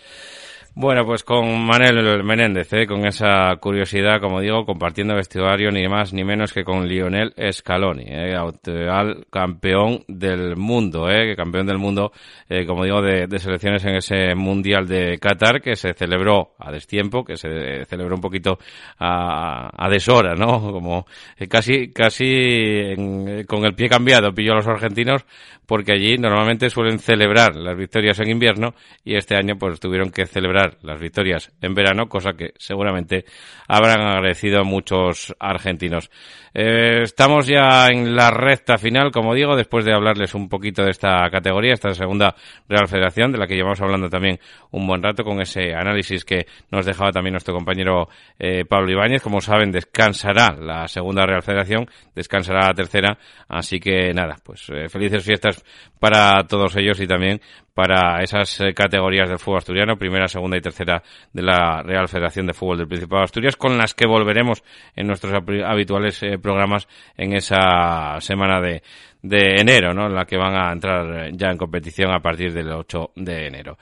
Bueno, 0.79 1.07
pues 1.07 1.24
con 1.24 1.64
Manel 1.64 2.22
Menéndez, 2.22 2.70
¿eh? 2.74 2.87
con 2.87 3.07
esa 3.07 3.57
curiosidad, 3.59 4.20
como 4.20 4.43
digo, 4.43 4.66
compartiendo 4.66 5.14
vestuario 5.14 5.70
ni 5.70 5.89
más 5.89 6.12
ni 6.12 6.22
menos 6.22 6.53
que 6.53 6.64
con 6.64 6.87
Lionel 6.87 7.33
Scaloni, 7.51 8.05
¿eh? 8.07 8.35
actual 8.37 9.24
campeón 9.31 10.05
del 10.07 10.55
mundo, 10.57 11.09
¿eh? 11.09 11.35
campeón 11.35 11.66
del 11.66 11.79
mundo, 11.79 12.12
eh, 12.51 12.66
como 12.66 12.85
digo, 12.85 13.01
de, 13.01 13.27
selecciones 13.39 13.87
en 13.87 13.97
ese 13.97 14.35
Mundial 14.35 14.87
de 14.87 15.18
Qatar 15.18 15.62
que 15.62 15.77
se 15.77 15.95
celebró 15.95 16.53
a 16.59 16.70
destiempo, 16.70 17.24
que 17.24 17.39
se 17.39 17.87
celebró 17.87 18.14
un 18.14 18.20
poquito 18.20 18.59
a, 18.99 19.70
a 19.83 19.89
deshora, 19.89 20.35
¿no? 20.35 20.61
Como 20.72 21.07
eh, 21.39 21.49
casi, 21.49 21.91
casi 21.91 22.27
en, 22.27 23.45
con 23.45 23.64
el 23.64 23.74
pie 23.74 23.89
cambiado 23.89 24.35
pilló 24.35 24.53
a 24.53 24.57
los 24.57 24.66
argentinos 24.66 25.24
porque 25.66 25.93
allí 25.93 26.16
normalmente 26.16 26.70
suelen 26.70 26.99
celebrar 26.99 27.57
las 27.57 27.77
victorias 27.77 28.18
en 28.20 28.31
invierno 28.31 28.74
y 29.05 29.16
este 29.16 29.37
año 29.37 29.57
pues 29.59 29.81
tuvieron 29.81 30.11
que 30.11 30.27
celebrar 30.27 30.66
las 30.83 31.01
victorias 31.01 31.53
en 31.61 31.75
verano, 31.75 32.09
cosa 32.09 32.33
que 32.35 32.53
seguramente 32.59 33.25
habrán 33.69 34.01
agradecido 34.01 34.61
a 34.61 34.64
muchos 34.64 35.35
argentinos. 35.39 36.11
Eh, 36.59 37.03
estamos 37.03 37.47
ya 37.47 37.89
en 37.89 38.17
la 38.17 38.31
recta 38.31 38.79
final, 38.79 39.11
como 39.12 39.35
digo, 39.35 39.57
después 39.57 39.85
de 39.85 39.93
hablarles 39.93 40.35
un 40.35 40.49
poquito 40.49 40.83
de 40.83 40.91
esta 40.91 41.29
categoría, 41.31 41.75
esta 41.75 41.93
segunda 41.93 42.35
Real 42.67 42.89
Federación, 42.89 43.31
de 43.31 43.39
la 43.39 43.47
que 43.47 43.55
llevamos 43.55 43.81
hablando 43.83 44.09
también 44.09 44.39
un 44.71 44.87
buen 44.87 45.03
rato 45.03 45.23
con 45.23 45.41
ese 45.43 45.75
análisis 45.75 46.25
que 46.25 46.47
nos 46.71 46.87
dejaba 46.87 47.12
también 47.12 47.33
nuestro 47.33 47.53
compañero 47.53 48.09
eh, 48.39 48.64
Pablo 48.64 48.91
Ibáñez. 48.91 49.23
Como 49.23 49.43
saben, 49.43 49.71
descansará 49.71 50.57
la 50.59 50.89
segunda 50.89 51.27
Real 51.27 51.43
Federación, 51.43 51.91
descansará 52.14 52.69
la 52.69 52.75
tercera, 52.75 53.19
así 53.49 53.79
que 53.79 54.14
nada, 54.14 54.37
pues 54.43 54.67
eh, 54.71 54.89
felices 54.89 55.25
fiestas 55.25 55.62
para 56.01 56.47
todos 56.47 56.75
ellos 56.77 56.99
y 57.01 57.07
también 57.07 57.41
para 57.77 58.22
esas 58.22 58.59
eh, 58.62 58.72
categorías 58.72 59.29
del 59.29 59.39
fútbol 59.39 59.59
asturiano, 59.59 59.99
primera, 59.99 60.29
segunda 60.29 60.57
y 60.57 60.62
tercera 60.62 61.03
de 61.31 61.43
la 61.43 61.83
Real 61.83 62.09
Federación 62.09 62.47
de 62.47 62.55
Fútbol 62.55 62.79
del 62.79 62.89
Principado 62.89 63.20
de 63.20 63.24
Asturias, 63.24 63.57
con 63.57 63.77
las 63.77 63.93
que 63.93 64.07
volveremos 64.07 64.64
en 64.95 65.07
nuestros 65.07 65.35
habituales 65.35 66.22
eh, 66.22 66.39
programas 66.39 66.89
en 67.18 67.35
esa 67.35 68.18
semana 68.20 68.62
de, 68.62 68.81
enero, 69.22 69.93
¿no? 69.93 70.07
En 70.07 70.14
la 70.14 70.24
que 70.24 70.39
van 70.39 70.55
a 70.55 70.72
entrar 70.72 71.31
ya 71.33 71.51
en 71.51 71.59
competición 71.59 72.14
a 72.14 72.20
partir 72.20 72.55
del 72.55 72.72
8 72.72 73.11
de 73.14 73.47
enero. 73.49 73.77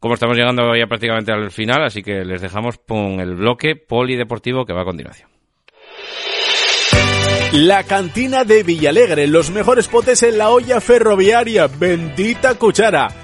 Como 0.00 0.14
estamos 0.14 0.36
llegando 0.36 0.74
ya 0.74 0.88
prácticamente 0.88 1.30
al 1.30 1.52
final, 1.52 1.84
así 1.84 2.02
que 2.02 2.24
les 2.24 2.42
dejamos 2.42 2.78
con 2.78 3.20
el 3.20 3.36
bloque 3.36 3.76
polideportivo 3.76 4.64
que 4.64 4.72
va 4.72 4.82
a 4.82 4.86
continuación. 4.86 5.33
La 7.54 7.84
cantina 7.84 8.42
de 8.42 8.64
Villalegre, 8.64 9.28
los 9.28 9.52
mejores 9.52 9.86
potes 9.86 10.24
en 10.24 10.38
la 10.38 10.50
olla 10.50 10.80
ferroviaria, 10.80 11.68
bendita 11.68 12.56
cuchara. 12.56 13.23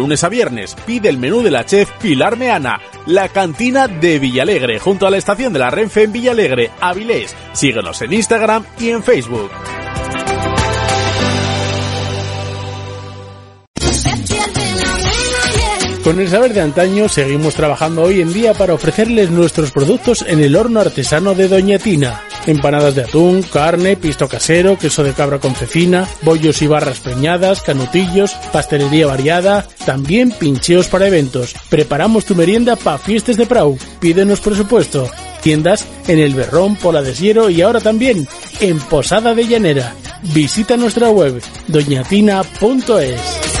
lunes 0.01 0.23
a 0.23 0.29
viernes. 0.29 0.75
Pide 0.85 1.09
el 1.09 1.19
menú 1.19 1.43
de 1.43 1.51
la 1.51 1.65
chef 1.65 1.89
Pilar 2.01 2.35
Meana. 2.35 2.81
La 3.05 3.29
cantina 3.29 3.87
de 3.87 4.17
Villalegre, 4.19 4.79
junto 4.79 5.05
a 5.05 5.11
la 5.11 5.17
estación 5.17 5.53
de 5.53 5.59
la 5.59 5.69
Renfe 5.69 6.03
en 6.03 6.11
Villalegre, 6.11 6.71
Avilés. 6.81 7.35
Síguenos 7.53 8.01
en 8.01 8.13
Instagram 8.13 8.65
y 8.79 8.89
en 8.89 9.03
Facebook. 9.03 9.51
Con 16.03 16.19
el 16.19 16.29
saber 16.29 16.53
de 16.53 16.61
antaño 16.61 17.07
seguimos 17.07 17.53
trabajando 17.53 18.01
hoy 18.01 18.21
en 18.21 18.33
día 18.33 18.55
para 18.55 18.73
ofrecerles 18.73 19.29
nuestros 19.29 19.71
productos 19.71 20.25
en 20.27 20.39
el 20.39 20.55
horno 20.55 20.79
artesano 20.79 21.35
de 21.35 21.47
Doña 21.47 21.77
Tina. 21.77 22.23
Empanadas 22.47 22.95
de 22.95 23.03
atún, 23.03 23.43
carne, 23.43 23.95
pisto 23.97 24.27
casero, 24.27 24.79
queso 24.79 25.03
de 25.03 25.13
cabra 25.13 25.37
con 25.37 25.53
cecina, 25.53 26.07
bollos 26.23 26.63
y 26.63 26.67
barras 26.67 27.01
preñadas, 27.01 27.61
canutillos, 27.61 28.31
pastelería 28.51 29.05
variada, 29.05 29.67
también 29.85 30.31
pincheos 30.31 30.87
para 30.87 31.05
eventos. 31.05 31.53
Preparamos 31.69 32.25
tu 32.25 32.33
merienda 32.33 32.75
para 32.75 32.97
fiestas 32.97 33.37
de 33.37 33.45
Prau. 33.45 33.77
Pídenos 33.99 34.41
presupuesto. 34.41 35.07
Tiendas 35.43 35.85
en 36.07 36.17
El 36.17 36.33
Berrón, 36.33 36.77
Pola 36.77 37.03
de 37.03 37.13
Siero 37.13 37.51
y 37.51 37.61
ahora 37.61 37.79
también 37.79 38.27
en 38.59 38.79
Posada 38.79 39.35
de 39.35 39.47
Llanera. 39.47 39.93
Visita 40.33 40.77
nuestra 40.77 41.11
web 41.11 41.39
doñatina.es. 41.67 43.60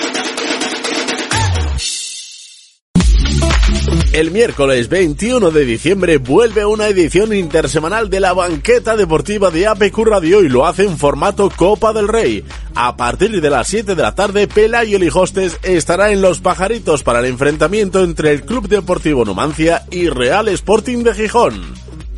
El 4.13 4.31
miércoles 4.31 4.89
21 4.89 5.51
de 5.51 5.63
diciembre 5.63 6.17
vuelve 6.17 6.65
una 6.65 6.89
edición 6.89 7.33
intersemanal 7.33 8.09
de 8.09 8.19
la 8.19 8.33
banqueta 8.33 8.97
deportiva 8.97 9.51
de 9.51 9.67
APQ 9.67 9.97
Radio 9.99 10.43
y 10.43 10.49
lo 10.49 10.67
hace 10.67 10.83
en 10.83 10.97
formato 10.97 11.49
Copa 11.49 11.93
del 11.93 12.09
Rey. 12.09 12.43
A 12.75 12.97
partir 12.97 13.39
de 13.39 13.49
las 13.49 13.69
7 13.69 13.95
de 13.95 14.01
la 14.01 14.13
tarde, 14.13 14.49
Pelayo 14.49 14.99
Lijostes 14.99 15.57
estará 15.63 16.11
en 16.11 16.21
Los 16.21 16.41
Pajaritos 16.41 17.03
para 17.03 17.19
el 17.19 17.25
enfrentamiento 17.25 18.03
entre 18.03 18.31
el 18.31 18.43
Club 18.43 18.67
Deportivo 18.67 19.23
Numancia 19.23 19.85
y 19.91 20.09
Real 20.09 20.49
Sporting 20.49 21.03
de 21.03 21.13
Gijón. 21.13 21.61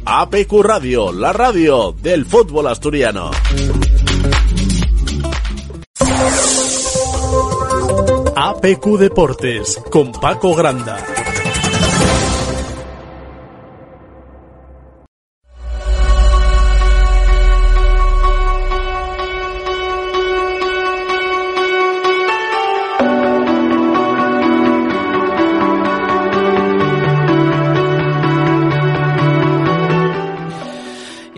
APQ 0.03 0.51
Radio, 0.63 1.13
la 1.13 1.31
radio 1.31 1.95
del 2.01 2.25
fútbol 2.25 2.67
asturiano. 2.67 3.29
APQ 8.35 8.97
Deportes 8.97 9.79
con 9.91 10.11
Paco 10.11 10.55
Granda. 10.55 10.97
Thank 11.93 12.27
you. 12.27 12.32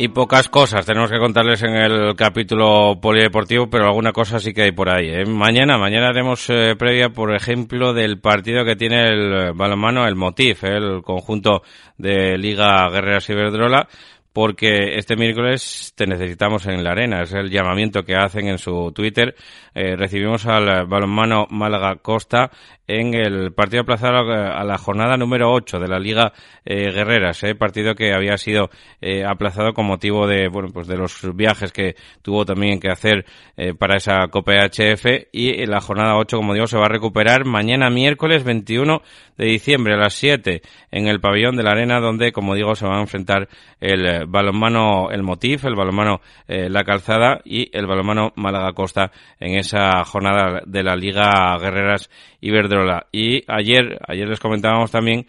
Y 0.05 0.09
pocas 0.09 0.49
cosas 0.49 0.85
tenemos 0.85 1.09
que 1.09 1.17
contarles 1.17 1.63
en 1.63 1.75
el 1.75 2.15
capítulo 2.15 2.99
polideportivo, 3.01 3.67
pero 3.67 3.85
alguna 3.85 4.11
cosa 4.11 4.39
sí 4.39 4.53
que 4.53 4.61
hay 4.61 4.71
por 4.71 4.87
ahí. 4.87 5.09
¿eh? 5.09 5.25
Mañana, 5.25 5.79
mañana 5.79 6.09
haremos 6.09 6.47
eh, 6.51 6.75
previa, 6.77 7.09
por 7.09 7.35
ejemplo, 7.35 7.91
del 7.91 8.19
partido 8.19 8.63
que 8.63 8.75
tiene 8.75 9.07
el 9.09 9.53
balonmano, 9.53 10.05
el 10.05 10.13
Motif, 10.13 10.63
¿eh? 10.63 10.77
el 10.77 11.01
conjunto 11.01 11.63
de 11.97 12.37
Liga 12.37 12.87
Guerreras 12.91 13.27
Iberdrola, 13.31 13.87
porque 14.35 14.97
este 14.97 15.15
miércoles 15.15 15.93
te 15.95 16.05
necesitamos 16.05 16.65
en 16.65 16.83
la 16.83 16.91
arena. 16.91 17.21
Es 17.21 17.31
el 17.31 17.49
llamamiento 17.49 18.03
que 18.03 18.17
hacen 18.17 18.49
en 18.49 18.57
su 18.57 18.91
Twitter. 18.93 19.33
Eh, 19.73 19.95
recibimos 19.95 20.45
al 20.45 20.87
balonmano 20.87 21.47
Málaga 21.49 21.95
Costa 22.01 22.51
en 22.87 23.13
el 23.13 23.51
partido 23.53 23.81
aplazado 23.81 24.31
a 24.31 24.63
la 24.63 24.77
jornada 24.77 25.17
número 25.17 25.51
8 25.51 25.79
de 25.79 25.87
la 25.87 25.99
Liga 25.99 26.33
eh, 26.63 26.91
Guerreras, 26.91 27.43
eh, 27.43 27.55
partido 27.55 27.95
que 27.95 28.13
había 28.13 28.37
sido 28.37 28.69
eh, 29.01 29.25
aplazado 29.25 29.73
con 29.73 29.87
motivo 29.87 30.27
de 30.27 30.47
bueno 30.49 30.69
pues 30.71 30.87
de 30.87 30.97
los 30.97 31.35
viajes 31.35 31.71
que 31.71 31.95
tuvo 32.21 32.45
también 32.45 32.79
que 32.79 32.89
hacer 32.89 33.25
eh, 33.57 33.73
para 33.73 33.97
esa 33.97 34.27
Copa 34.27 34.53
HF 34.53 35.29
y 35.31 35.65
la 35.65 35.81
jornada 35.81 36.15
8 36.17 36.37
como 36.37 36.53
digo 36.53 36.67
se 36.67 36.77
va 36.77 36.85
a 36.85 36.89
recuperar 36.89 37.45
mañana 37.45 37.89
miércoles 37.89 38.43
21 38.43 39.01
de 39.37 39.45
diciembre 39.45 39.95
a 39.95 39.97
las 39.97 40.13
7 40.13 40.61
en 40.91 41.07
el 41.07 41.19
pabellón 41.19 41.55
de 41.55 41.63
la 41.63 41.71
arena 41.71 41.99
donde 41.99 42.31
como 42.31 42.53
digo 42.53 42.75
se 42.75 42.85
van 42.85 42.97
a 42.97 43.01
enfrentar 43.01 43.47
el 43.79 44.24
balonmano 44.27 45.09
el 45.11 45.23
Motif, 45.23 45.65
el 45.65 45.75
balonmano 45.75 46.21
eh, 46.47 46.69
La 46.69 46.83
Calzada 46.83 47.41
y 47.43 47.69
el 47.75 47.87
balonmano 47.87 48.33
Málaga 48.35 48.73
Costa 48.73 49.11
en 49.39 49.57
esa 49.57 50.03
jornada 50.03 50.61
de 50.65 50.83
la 50.83 50.95
Liga 50.95 51.57
Guerreras 51.59 52.09
Iberdrola. 52.41 53.07
Y 53.11 53.43
ayer, 53.47 53.99
ayer 54.07 54.27
les 54.27 54.39
comentábamos 54.39 54.91
también 54.91 55.25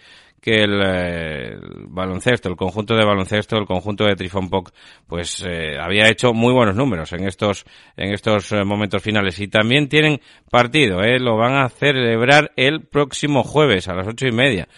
que 0.46 0.62
el, 0.62 0.80
eh, 0.80 1.56
baloncesto, 1.88 2.48
el 2.48 2.54
conjunto 2.54 2.94
de 2.94 3.04
baloncesto, 3.04 3.56
el 3.56 3.66
conjunto 3.66 4.04
de 4.04 4.14
Trifon 4.14 4.48
Poc, 4.48 4.70
pues 5.08 5.44
eh, 5.44 5.76
había 5.76 6.08
hecho 6.08 6.32
muy 6.32 6.52
buenos 6.52 6.76
números 6.76 7.12
en 7.14 7.26
estos 7.26 7.64
en 7.96 8.12
estos 8.12 8.52
eh, 8.52 8.62
momentos 8.62 9.02
finales 9.02 9.40
y 9.40 9.48
también 9.48 9.88
tienen 9.88 10.20
partido, 10.48 11.02
eh, 11.02 11.18
lo 11.18 11.36
van 11.36 11.56
a 11.56 11.68
celebrar 11.68 12.52
el 12.54 12.82
próximo 12.82 13.42
jueves 13.42 13.88
a 13.88 13.94
las 13.94 14.06
ocho 14.06 14.28
y 14.28 14.30
media 14.30 14.68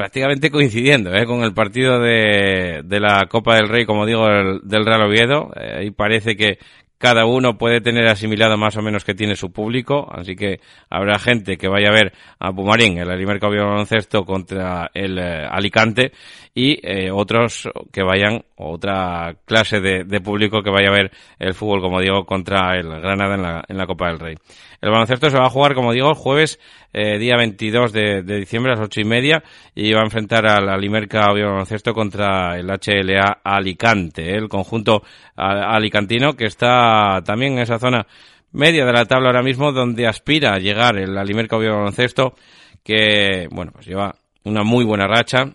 prácticamente 0.00 0.50
coincidiendo 0.50 1.14
eh, 1.14 1.26
con 1.26 1.42
el 1.42 1.52
partido 1.52 2.00
de, 2.00 2.80
de 2.82 3.00
la 3.00 3.26
Copa 3.28 3.56
del 3.56 3.68
Rey, 3.68 3.84
como 3.84 4.06
digo, 4.06 4.26
el- 4.28 4.60
del 4.62 4.86
Real 4.86 5.02
Oviedo. 5.02 5.50
Eh, 5.54 5.74
ahí 5.80 5.90
parece 5.90 6.36
que 6.36 6.56
cada 6.96 7.26
uno 7.26 7.58
puede 7.58 7.82
tener 7.82 8.06
asimilado 8.08 8.56
más 8.56 8.78
o 8.78 8.82
menos 8.82 9.04
que 9.04 9.12
tiene 9.14 9.36
su 9.36 9.52
público, 9.52 10.08
así 10.10 10.36
que 10.36 10.60
habrá 10.88 11.18
gente 11.18 11.58
que 11.58 11.68
vaya 11.68 11.88
a 11.90 11.92
ver 11.94 12.12
a 12.38 12.50
Pumarín, 12.50 12.96
el 12.96 13.10
Alimerca 13.10 13.48
Baloncesto 13.48 14.24
contra 14.24 14.90
el 14.94 15.18
eh, 15.18 15.46
Alicante, 15.50 16.12
y 16.54 16.78
eh, 16.82 17.10
otros 17.12 17.68
que 17.92 18.02
vayan, 18.02 18.44
otra 18.56 19.36
clase 19.44 19.80
de, 19.80 20.20
público 20.20 20.62
que 20.62 20.70
vaya 20.70 20.88
a 20.88 20.92
ver 20.92 21.10
el 21.38 21.54
fútbol, 21.54 21.80
como 21.80 22.00
digo, 22.00 22.26
contra 22.26 22.76
el 22.76 22.88
Granada 22.88 23.34
en 23.34 23.42
la, 23.42 23.64
en 23.68 23.76
la 23.76 23.86
Copa 23.86 24.08
del 24.08 24.18
Rey. 24.18 24.34
El 24.80 24.90
baloncesto 24.90 25.30
se 25.30 25.38
va 25.38 25.46
a 25.46 25.50
jugar, 25.50 25.74
como 25.74 25.92
digo, 25.92 26.14
jueves, 26.14 26.58
eh, 26.92 27.18
día 27.18 27.36
22 27.36 27.92
de, 27.92 28.22
de 28.22 28.38
diciembre 28.38 28.72
a 28.72 28.76
las 28.76 28.84
ocho 28.84 29.00
y 29.00 29.04
media 29.04 29.42
y 29.74 29.92
va 29.92 30.00
a 30.00 30.04
enfrentar 30.04 30.46
al 30.46 30.68
Alimerca 30.68 31.30
Oviedo 31.30 31.50
Baloncesto 31.50 31.94
contra 31.94 32.58
el 32.58 32.66
HLA 32.66 33.40
Alicante, 33.44 34.34
el 34.34 34.48
conjunto 34.48 35.02
alicantino 35.36 36.34
que 36.34 36.46
está 36.46 37.22
también 37.24 37.54
en 37.54 37.60
esa 37.60 37.78
zona 37.78 38.06
media 38.52 38.84
de 38.84 38.92
la 38.92 39.04
tabla 39.04 39.28
ahora 39.28 39.42
mismo 39.42 39.72
donde 39.72 40.06
aspira 40.06 40.54
a 40.54 40.58
llegar 40.58 40.98
el 40.98 41.16
Alimerca 41.16 41.56
Baloncesto 41.56 42.34
que, 42.82 43.48
bueno, 43.50 43.72
pues 43.72 43.86
lleva 43.86 44.14
una 44.44 44.64
muy 44.64 44.84
buena 44.84 45.06
racha, 45.06 45.54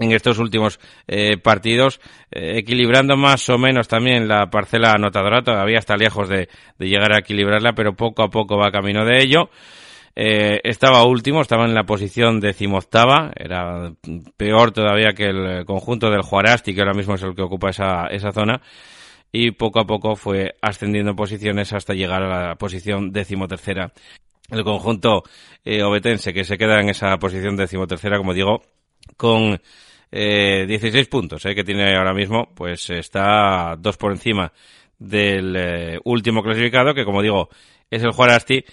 en 0.00 0.12
estos 0.12 0.38
últimos 0.38 0.80
eh, 1.06 1.36
partidos, 1.36 2.00
eh, 2.30 2.58
equilibrando 2.58 3.16
más 3.16 3.48
o 3.50 3.58
menos 3.58 3.86
también 3.86 4.26
la 4.26 4.48
parcela 4.50 4.92
anotadora, 4.92 5.42
todavía 5.42 5.78
está 5.78 5.96
lejos 5.96 6.28
de, 6.28 6.48
llegar 6.78 7.12
a 7.12 7.18
equilibrarla, 7.18 7.74
pero 7.74 7.94
poco 7.94 8.22
a 8.22 8.30
poco 8.30 8.56
va 8.56 8.72
camino 8.72 9.04
de 9.04 9.22
ello. 9.22 9.50
Eh, 10.16 10.60
estaba 10.64 11.04
último, 11.04 11.40
estaba 11.40 11.66
en 11.66 11.74
la 11.74 11.84
posición 11.84 12.40
decimoctava, 12.40 13.30
era 13.36 13.92
peor 14.36 14.72
todavía 14.72 15.12
que 15.12 15.26
el 15.26 15.64
conjunto 15.64 16.10
del 16.10 16.22
Juarasti, 16.22 16.74
que 16.74 16.80
ahora 16.80 16.94
mismo 16.94 17.14
es 17.14 17.22
el 17.22 17.34
que 17.34 17.42
ocupa 17.42 17.70
esa, 17.70 18.06
esa 18.06 18.32
zona, 18.32 18.60
y 19.30 19.52
poco 19.52 19.80
a 19.80 19.86
poco 19.86 20.16
fue 20.16 20.56
ascendiendo 20.60 21.14
posiciones 21.14 21.72
hasta 21.72 21.94
llegar 21.94 22.22
a 22.22 22.48
la 22.48 22.54
posición 22.56 23.12
decimotercera. 23.12 23.92
El 24.50 24.64
conjunto 24.64 25.22
eh, 25.64 25.82
obetense 25.82 26.32
que 26.32 26.44
se 26.44 26.58
queda 26.58 26.80
en 26.80 26.88
esa 26.88 27.16
posición 27.18 27.56
decimotercera, 27.56 28.18
como 28.18 28.34
digo, 28.34 28.62
con 29.16 29.60
eh, 30.12 30.64
16 30.66 31.08
puntos 31.08 31.44
eh, 31.46 31.54
que 31.54 31.64
tiene 31.64 31.96
ahora 31.96 32.12
mismo, 32.12 32.48
pues 32.54 32.90
está 32.90 33.76
dos 33.78 33.96
por 33.96 34.12
encima 34.12 34.52
del 34.98 35.54
eh, 35.56 35.98
último 36.04 36.42
clasificado, 36.42 36.94
que 36.94 37.04
como 37.04 37.22
digo, 37.22 37.48
es 37.90 38.02
el 38.02 38.12
Juarasti. 38.12 38.64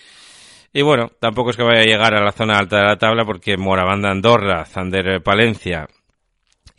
Y 0.74 0.82
bueno, 0.82 1.10
tampoco 1.20 1.52
es 1.52 1.58
que 1.58 1.64
vaya 1.64 1.82
a 1.82 1.86
llegar 1.86 2.14
a 2.14 2.24
la 2.24 2.32
zona 2.32 2.58
alta 2.58 2.78
de 2.78 2.84
la 2.84 2.98
tabla 2.98 3.26
porque 3.26 3.58
Moravanda 3.58 4.12
Andorra, 4.12 4.66
Zander 4.66 5.24
Palencia 5.24 5.88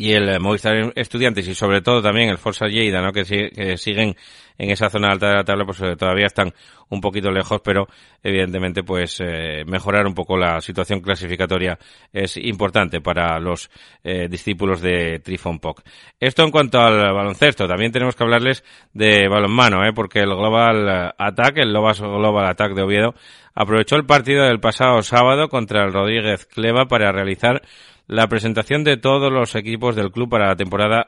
y 0.01 0.13
el 0.13 0.29
eh, 0.29 0.39
Movistar 0.39 0.93
Estudiantes 0.95 1.47
y 1.49 1.55
sobre 1.57 1.83
todo 1.83 2.01
también 2.01 2.31
el 2.31 2.39
Forza 2.39 2.67
Lleida, 2.69 3.03
¿no? 3.03 3.13
que, 3.13 3.25
si- 3.25 3.51
que 3.51 3.77
siguen 3.77 4.15
en 4.57 4.71
esa 4.71 4.89
zona 4.91 5.09
alta 5.11 5.29
de 5.29 5.35
la 5.35 5.45
tabla, 5.45 5.65
pues 5.65 5.81
eh, 5.83 5.97
todavía 5.97 6.27
están 6.27 6.53
un 6.89 7.01
poquito 7.01 7.31
lejos, 7.31 7.61
pero 7.63 7.87
evidentemente 8.23 8.83
pues 8.85 9.21
eh, 9.21 9.65
mejorar 9.67 10.07
un 10.07 10.15
poco 10.15 10.37
la 10.37 10.61
situación 10.61 11.01
clasificatoria 11.01 11.79
es 12.13 12.37
importante 12.37 13.01
para 13.01 13.39
los 13.41 13.71
eh, 14.05 14.29
discípulos 14.29 14.81
de 14.81 15.19
Trifon 15.19 15.59
Poc. 15.59 15.83
Esto 16.19 16.45
en 16.45 16.51
cuanto 16.51 16.81
al 16.81 16.97
baloncesto, 17.13 17.67
también 17.69 17.91
tenemos 17.93 18.15
que 18.17 18.23
hablarles 18.25 18.65
de 18.93 19.29
balonmano, 19.29 19.85
¿eh? 19.85 19.93
porque 19.95 20.21
el 20.21 20.31
Global 20.31 21.13
Attack, 21.19 21.59
el 21.59 21.73
Lobas 21.73 22.01
Global 22.01 22.47
Attack 22.47 22.73
de 22.75 22.83
Oviedo, 22.83 23.15
aprovechó 23.55 23.97
el 23.97 24.07
partido 24.07 24.45
del 24.45 24.61
pasado 24.61 25.03
sábado 25.03 25.49
contra 25.49 25.85
el 25.85 25.93
Rodríguez 25.93 26.47
Cleva 26.47 26.87
para 26.87 27.11
realizar 27.13 27.63
la 28.09 28.27
presentación 28.27 28.83
de 28.83 28.97
todos 28.97 29.33
los 29.33 29.55
equipos 29.55 29.95
del 29.95 30.11
club 30.11 30.29
para 30.29 30.49
la 30.49 30.57
temporada 30.57 31.07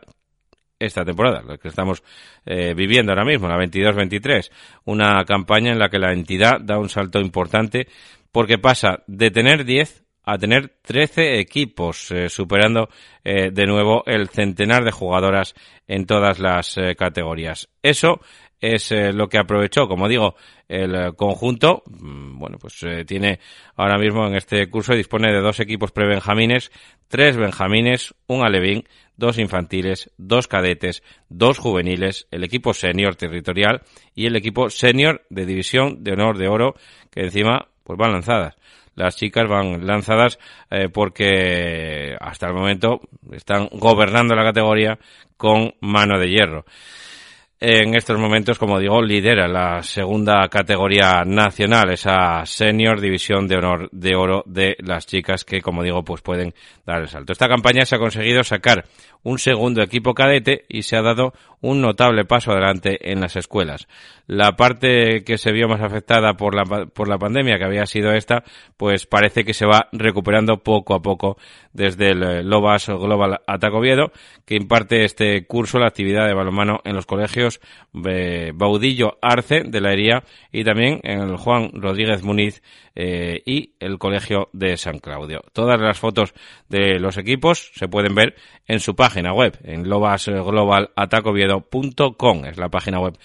esta 0.81 1.05
temporada, 1.05 1.43
la 1.43 1.59
que 1.59 1.69
estamos 1.69 2.03
eh, 2.47 2.73
viviendo 2.75 3.13
ahora 3.13 3.25
mismo, 3.25 3.47
la 3.47 3.59
22-23, 3.59 4.51
una 4.87 5.23
campaña 5.25 5.73
en 5.73 5.79
la 5.79 5.91
que 5.91 5.99
la 5.99 6.13
entidad 6.13 6.59
da 6.61 6.79
un 6.79 6.89
salto 6.89 7.21
importante 7.21 7.87
porque 8.33 8.59
pasa 8.59 9.03
de 9.07 9.31
tener 9.31 9.65
10 9.65 10.05
a 10.25 10.39
tener 10.39 10.77
13 10.83 11.39
equipos, 11.39 12.11
eh, 12.11 12.29
superando 12.29 12.89
eh, 13.25 13.51
de 13.53 13.67
nuevo 13.67 14.05
el 14.07 14.29
centenar 14.29 14.85
de 14.85 14.91
jugadoras 14.91 15.55
en 15.87 16.07
todas 16.07 16.39
las 16.39 16.77
categorías. 16.97 17.69
Eso 17.83 18.21
es 18.61 18.93
eh, 18.93 19.13
lo 19.13 19.29
que 19.29 19.39
aprovechó, 19.39 19.89
como 19.89 20.09
digo, 20.09 20.35
el 20.69 20.95
eh, 20.95 21.13
conjunto. 21.17 21.83
Mm, 21.87 22.39
Bueno, 22.39 22.59
pues 22.59 22.83
eh, 22.83 23.05
tiene 23.05 23.41
ahora 23.77 23.99
mismo 23.99 24.27
en 24.27 24.35
este 24.35 24.69
curso 24.69 24.95
dispone 24.95 25.33
de 25.33 25.41
dos 25.41 25.61
equipos 25.61 25.93
prebenjamines, 25.93 26.71
tres 27.09 27.37
benjamines, 27.37 28.15
un 28.27 28.43
alevín, 28.45 28.85
dos 29.17 29.39
infantiles, 29.39 30.11
dos 30.17 30.49
cadetes, 30.49 31.03
dos 31.29 31.59
juveniles, 31.59 32.27
el 32.31 32.45
equipo 32.45 32.73
senior 32.73 33.17
territorial 33.17 33.83
y 34.15 34.27
el 34.27 34.37
equipo 34.37 34.71
senior 34.71 35.23
de 35.29 35.45
división 35.47 36.03
de 36.03 36.13
honor 36.13 36.39
de 36.39 36.49
oro, 36.49 36.75
que 37.11 37.21
encima 37.21 37.69
pues 37.85 37.99
van 37.99 38.13
lanzadas. 38.13 38.57
Las 38.95 39.17
chicas 39.17 39.49
van 39.49 39.87
lanzadas 39.87 40.39
eh, 40.71 40.89
porque 40.93 42.17
hasta 42.21 42.49
el 42.49 42.55
momento 42.55 43.01
están 43.33 43.69
gobernando 43.73 44.35
la 44.35 44.45
categoría 44.45 44.99
con 45.37 45.75
mano 45.81 46.19
de 46.19 46.29
hierro. 46.29 46.65
En 47.63 47.95
estos 47.95 48.19
momentos, 48.19 48.59
como 48.59 48.79
digo, 48.79 49.03
lidera 49.03 49.47
la 49.47 49.83
segunda 49.83 50.49
categoría 50.49 51.25
nacional, 51.27 51.91
esa 51.91 52.47
senior 52.47 53.03
división 53.03 53.47
de 53.47 53.57
honor 53.57 53.91
de 53.93 54.17
oro 54.17 54.43
de 54.47 54.77
las 54.79 55.07
chicas 55.07 55.45
que, 55.45 55.61
como 55.61 55.83
digo, 55.83 56.03
pues 56.03 56.23
pueden 56.23 56.55
dar 56.87 57.03
el 57.03 57.09
salto. 57.09 57.33
Esta 57.33 57.49
campaña 57.49 57.85
se 57.85 57.97
ha 57.97 57.99
conseguido 57.99 58.43
sacar 58.45 58.87
un 59.23 59.39
segundo 59.39 59.83
equipo 59.83 60.15
cadete 60.15 60.65
y 60.69 60.83
se 60.83 60.97
ha 60.97 61.03
dado 61.03 61.35
un 61.61 61.83
notable 61.83 62.25
paso 62.25 62.53
adelante 62.53 63.13
en 63.13 63.21
las 63.21 63.37
escuelas. 63.37 63.87
La 64.27 64.53
parte 64.53 65.25
que 65.25 65.37
se 65.37 65.53
vio 65.53 65.69
más 65.69 65.83
afectada 65.83 66.35
por 66.35 66.55
la, 66.55 66.87
por 66.87 67.09
la 67.09 67.19
pandemia, 67.19 67.59
que 67.59 67.65
había 67.65 67.85
sido 67.85 68.13
esta, 68.13 68.45
pues 68.79 69.05
parece 69.05 69.45
que 69.45 69.53
se 69.53 69.67
va 69.67 69.89
recuperando 69.93 70.63
poco 70.63 70.95
a 70.95 71.03
poco 71.03 71.37
desde 71.75 72.13
el 72.13 72.23
eh, 72.23 72.43
Lobas 72.43 72.89
Global 72.89 73.41
Atacoviedo, 73.47 74.13
que 74.47 74.55
imparte 74.55 75.05
este 75.05 75.45
curso, 75.47 75.79
la 75.79 75.89
actividad 75.89 76.27
de 76.27 76.35
balonmano 76.35 76.81
en 76.85 76.95
los 76.95 77.05
colegios 77.05 77.50
eh, 78.07 78.53
Baudillo 78.55 79.19
Arce 79.23 79.63
de 79.65 79.81
la 79.81 79.93
Hería 79.93 80.23
y 80.53 80.63
también 80.63 81.01
en 81.03 81.23
el 81.23 81.37
Juan 81.37 81.71
Rodríguez 81.73 82.23
Muniz 82.23 82.63
eh, 82.95 83.43
y 83.45 83.73
el 83.81 83.99
Colegio 83.99 84.51
de 84.53 84.77
San 84.77 84.99
Claudio. 84.99 85.43
Todas 85.53 85.81
las 85.81 85.99
fotos 85.99 86.33
de 86.69 87.01
los 87.01 87.17
equipos 87.17 87.73
se 87.75 87.89
pueden 87.89 88.15
ver 88.15 88.37
en 88.67 88.79
su 88.81 88.95
página 88.95 89.33
web, 89.33 89.59
en 89.65 89.89
lobasglobalatacoviedo.com, 89.89 92.45
es 92.45 92.59
la 92.59 92.69
página 92.69 93.01
web 93.01 93.17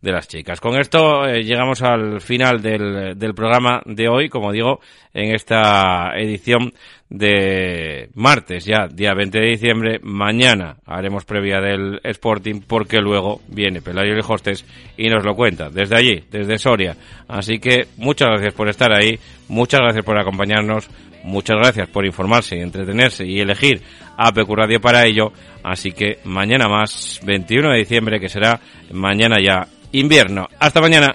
de 0.00 0.12
las 0.12 0.28
chicas. 0.28 0.60
Con 0.60 0.78
esto 0.78 1.26
eh, 1.26 1.42
llegamos 1.44 1.82
al 1.82 2.20
final 2.20 2.62
del 2.62 3.34
programa 3.34 3.82
de 3.84 4.08
hoy, 4.08 4.28
como 4.28 4.52
digo, 4.52 4.78
en 5.12 5.34
esta 5.34 6.12
edición 6.16 6.72
de 7.10 8.10
martes, 8.14 8.64
ya 8.64 8.86
día 8.86 9.14
20 9.14 9.38
de 9.38 9.46
diciembre. 9.46 10.00
Mañana 10.02 10.76
haremos 10.86 11.24
previa 11.24 11.60
del 11.60 12.00
Sporting 12.04 12.60
porque 12.66 12.98
luego 12.98 13.40
viene 13.48 13.80
Pelayo 13.80 14.14
y 14.14 14.20
Hostes 14.26 14.64
y 14.96 15.08
nos 15.08 15.24
lo 15.24 15.34
cuenta 15.34 15.70
desde 15.70 15.96
allí, 15.96 16.24
desde 16.30 16.58
Soria. 16.58 16.96
Así 17.28 17.58
que 17.58 17.88
muchas 17.96 18.28
gracias 18.28 18.54
por 18.54 18.68
estar 18.68 18.92
ahí, 18.92 19.18
muchas 19.48 19.80
gracias 19.80 20.04
por 20.04 20.18
acompañarnos, 20.18 20.88
muchas 21.24 21.56
gracias 21.56 21.88
por 21.88 22.04
informarse 22.04 22.56
y 22.56 22.60
entretenerse 22.60 23.26
y 23.26 23.40
elegir 23.40 23.82
a 24.16 24.30
Radio 24.30 24.80
para 24.80 25.06
ello. 25.06 25.32
Así 25.62 25.92
que 25.92 26.18
mañana 26.24 26.68
más, 26.68 27.20
21 27.24 27.70
de 27.70 27.78
diciembre, 27.78 28.20
que 28.20 28.28
será 28.28 28.60
mañana 28.92 29.36
ya 29.40 29.66
invierno. 29.92 30.48
Hasta 30.58 30.80
mañana. 30.80 31.14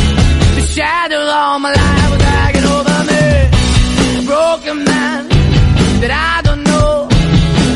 Shadow 0.81 1.21
all 1.21 1.59
my 1.59 1.71
life 1.71 2.09
was 2.11 2.21
hanging 2.23 2.65
over 2.75 2.97
me. 3.09 3.23
A 4.19 4.23
broken 4.25 4.77
man 4.83 5.29
that 6.01 6.09
I 6.09 6.41
don't 6.41 6.63
know. 6.63 7.07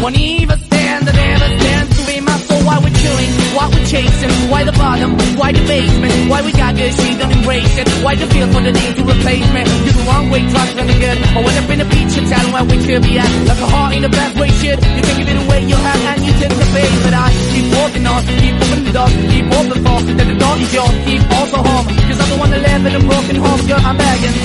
Won't 0.02 0.18
even 0.18 0.58
stand, 0.58 1.08
I 1.10 1.12
never 1.12 1.48
stand 1.60 1.86
to 1.98 2.02
be 2.10 2.20
my 2.22 2.38
soul. 2.48 2.62
Why 2.66 2.80
we're 2.84 2.98
chilling, 3.02 3.32
why 3.56 3.72
we're 3.72 3.88
chasing, 3.88 4.34
why 4.52 4.64
the 4.68 4.76
bottom, 4.76 5.16
why 5.40 5.52
the 5.56 5.64
basement, 5.64 6.14
why 6.30 6.44
we 6.44 6.52
got 6.52 6.76
this, 6.76 6.92
she 7.00 7.18
don't 7.18 7.32
embrace 7.32 7.78
it. 7.80 7.88
Why 8.04 8.16
the 8.16 8.28
feel 8.28 8.48
for 8.52 8.62
the 8.62 8.72
need 8.76 8.94
to 9.00 9.04
replace 9.08 9.48
me? 9.56 9.64
You're 9.88 9.96
the 9.96 10.04
wrong 10.06 10.30
way, 10.30 10.44
trying 10.52 10.76
to 10.76 10.84
the 10.84 10.96
good. 11.00 11.18
I 11.18 11.40
went 11.40 11.58
up 11.58 11.70
in 11.72 11.80
the 11.80 11.88
feature 11.88 12.26
town 12.28 12.52
where 12.52 12.66
we 12.68 12.78
could 12.84 13.02
be 13.02 13.18
at. 13.18 13.32
Like 13.48 13.62
a 13.64 13.68
heart 13.72 13.96
in 13.96 14.02
the 14.04 14.12
best 14.12 14.36
way, 14.36 14.50
shit. 14.60 14.78
You 14.84 15.02
can 15.02 15.16
give 15.18 15.30
it 15.32 15.40
away, 15.40 15.60
you 15.64 15.78
have, 15.80 16.02
and 16.12 16.20
you 16.28 16.34
take 16.36 16.52
the 16.52 16.68
bait. 16.76 16.92
But 17.08 17.14
I 17.16 17.28
keep 17.56 17.66
walking 17.72 18.06
on, 18.06 18.20
keep 18.44 18.54
moving 18.60 18.84
the 18.84 18.92
door, 18.92 19.10
keep 19.32 19.46
open 19.48 19.80
for, 19.88 19.98
that 20.04 20.28
the 20.28 20.36
door 20.36 20.56
is 20.60 20.72
yours, 20.76 20.96
keep 21.08 21.24
also 21.32 21.58
home. 21.64 21.86
Cause 21.88 22.20
I'm 22.20 22.30
the 22.30 22.38
one 22.44 22.52
that 22.52 22.62
live 22.62 22.84
in 22.86 22.94
a 23.00 23.04
broken 23.08 23.36
home, 23.40 23.62
girl, 23.72 23.82
I'm 23.82 23.98
begging. 23.98 24.36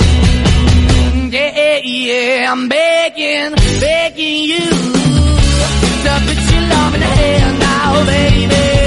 Yeah, 1.31 1.79
yeah, 1.83 2.51
I'm 2.51 2.67
begging, 2.67 3.51
begging 3.79 4.43
you 4.51 4.67
to 6.03 6.11
put 6.25 6.39
your 6.51 6.63
love 6.71 6.93
in 6.95 6.99
the 6.99 7.11
hand 7.19 7.59
now, 7.59 8.05
baby. 8.05 8.80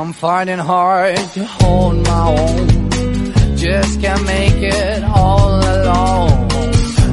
I'm 0.00 0.14
finding 0.14 0.58
hard 0.58 1.16
to 1.34 1.44
hold 1.44 2.06
my 2.06 2.28
own. 2.36 3.56
Just 3.56 4.00
can't 4.00 4.24
make 4.24 4.56
it 4.56 5.04
all 5.04 5.60
alone. 5.60 6.48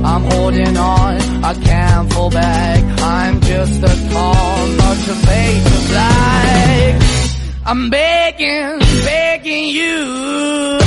I'm 0.06 0.24
holding 0.32 0.78
on, 0.78 1.16
I 1.44 1.54
can't 1.54 2.14
fall 2.14 2.30
back. 2.30 3.02
I'm 3.02 3.42
just 3.42 3.84
a 3.84 4.12
call, 4.14 4.68
not 4.68 4.98
to 5.06 5.16
fade 5.28 5.64
to 5.64 5.88
black. 5.90 7.02
I'm 7.66 7.90
begging, 7.90 8.80
begging 9.06 9.66
you. 9.70 10.87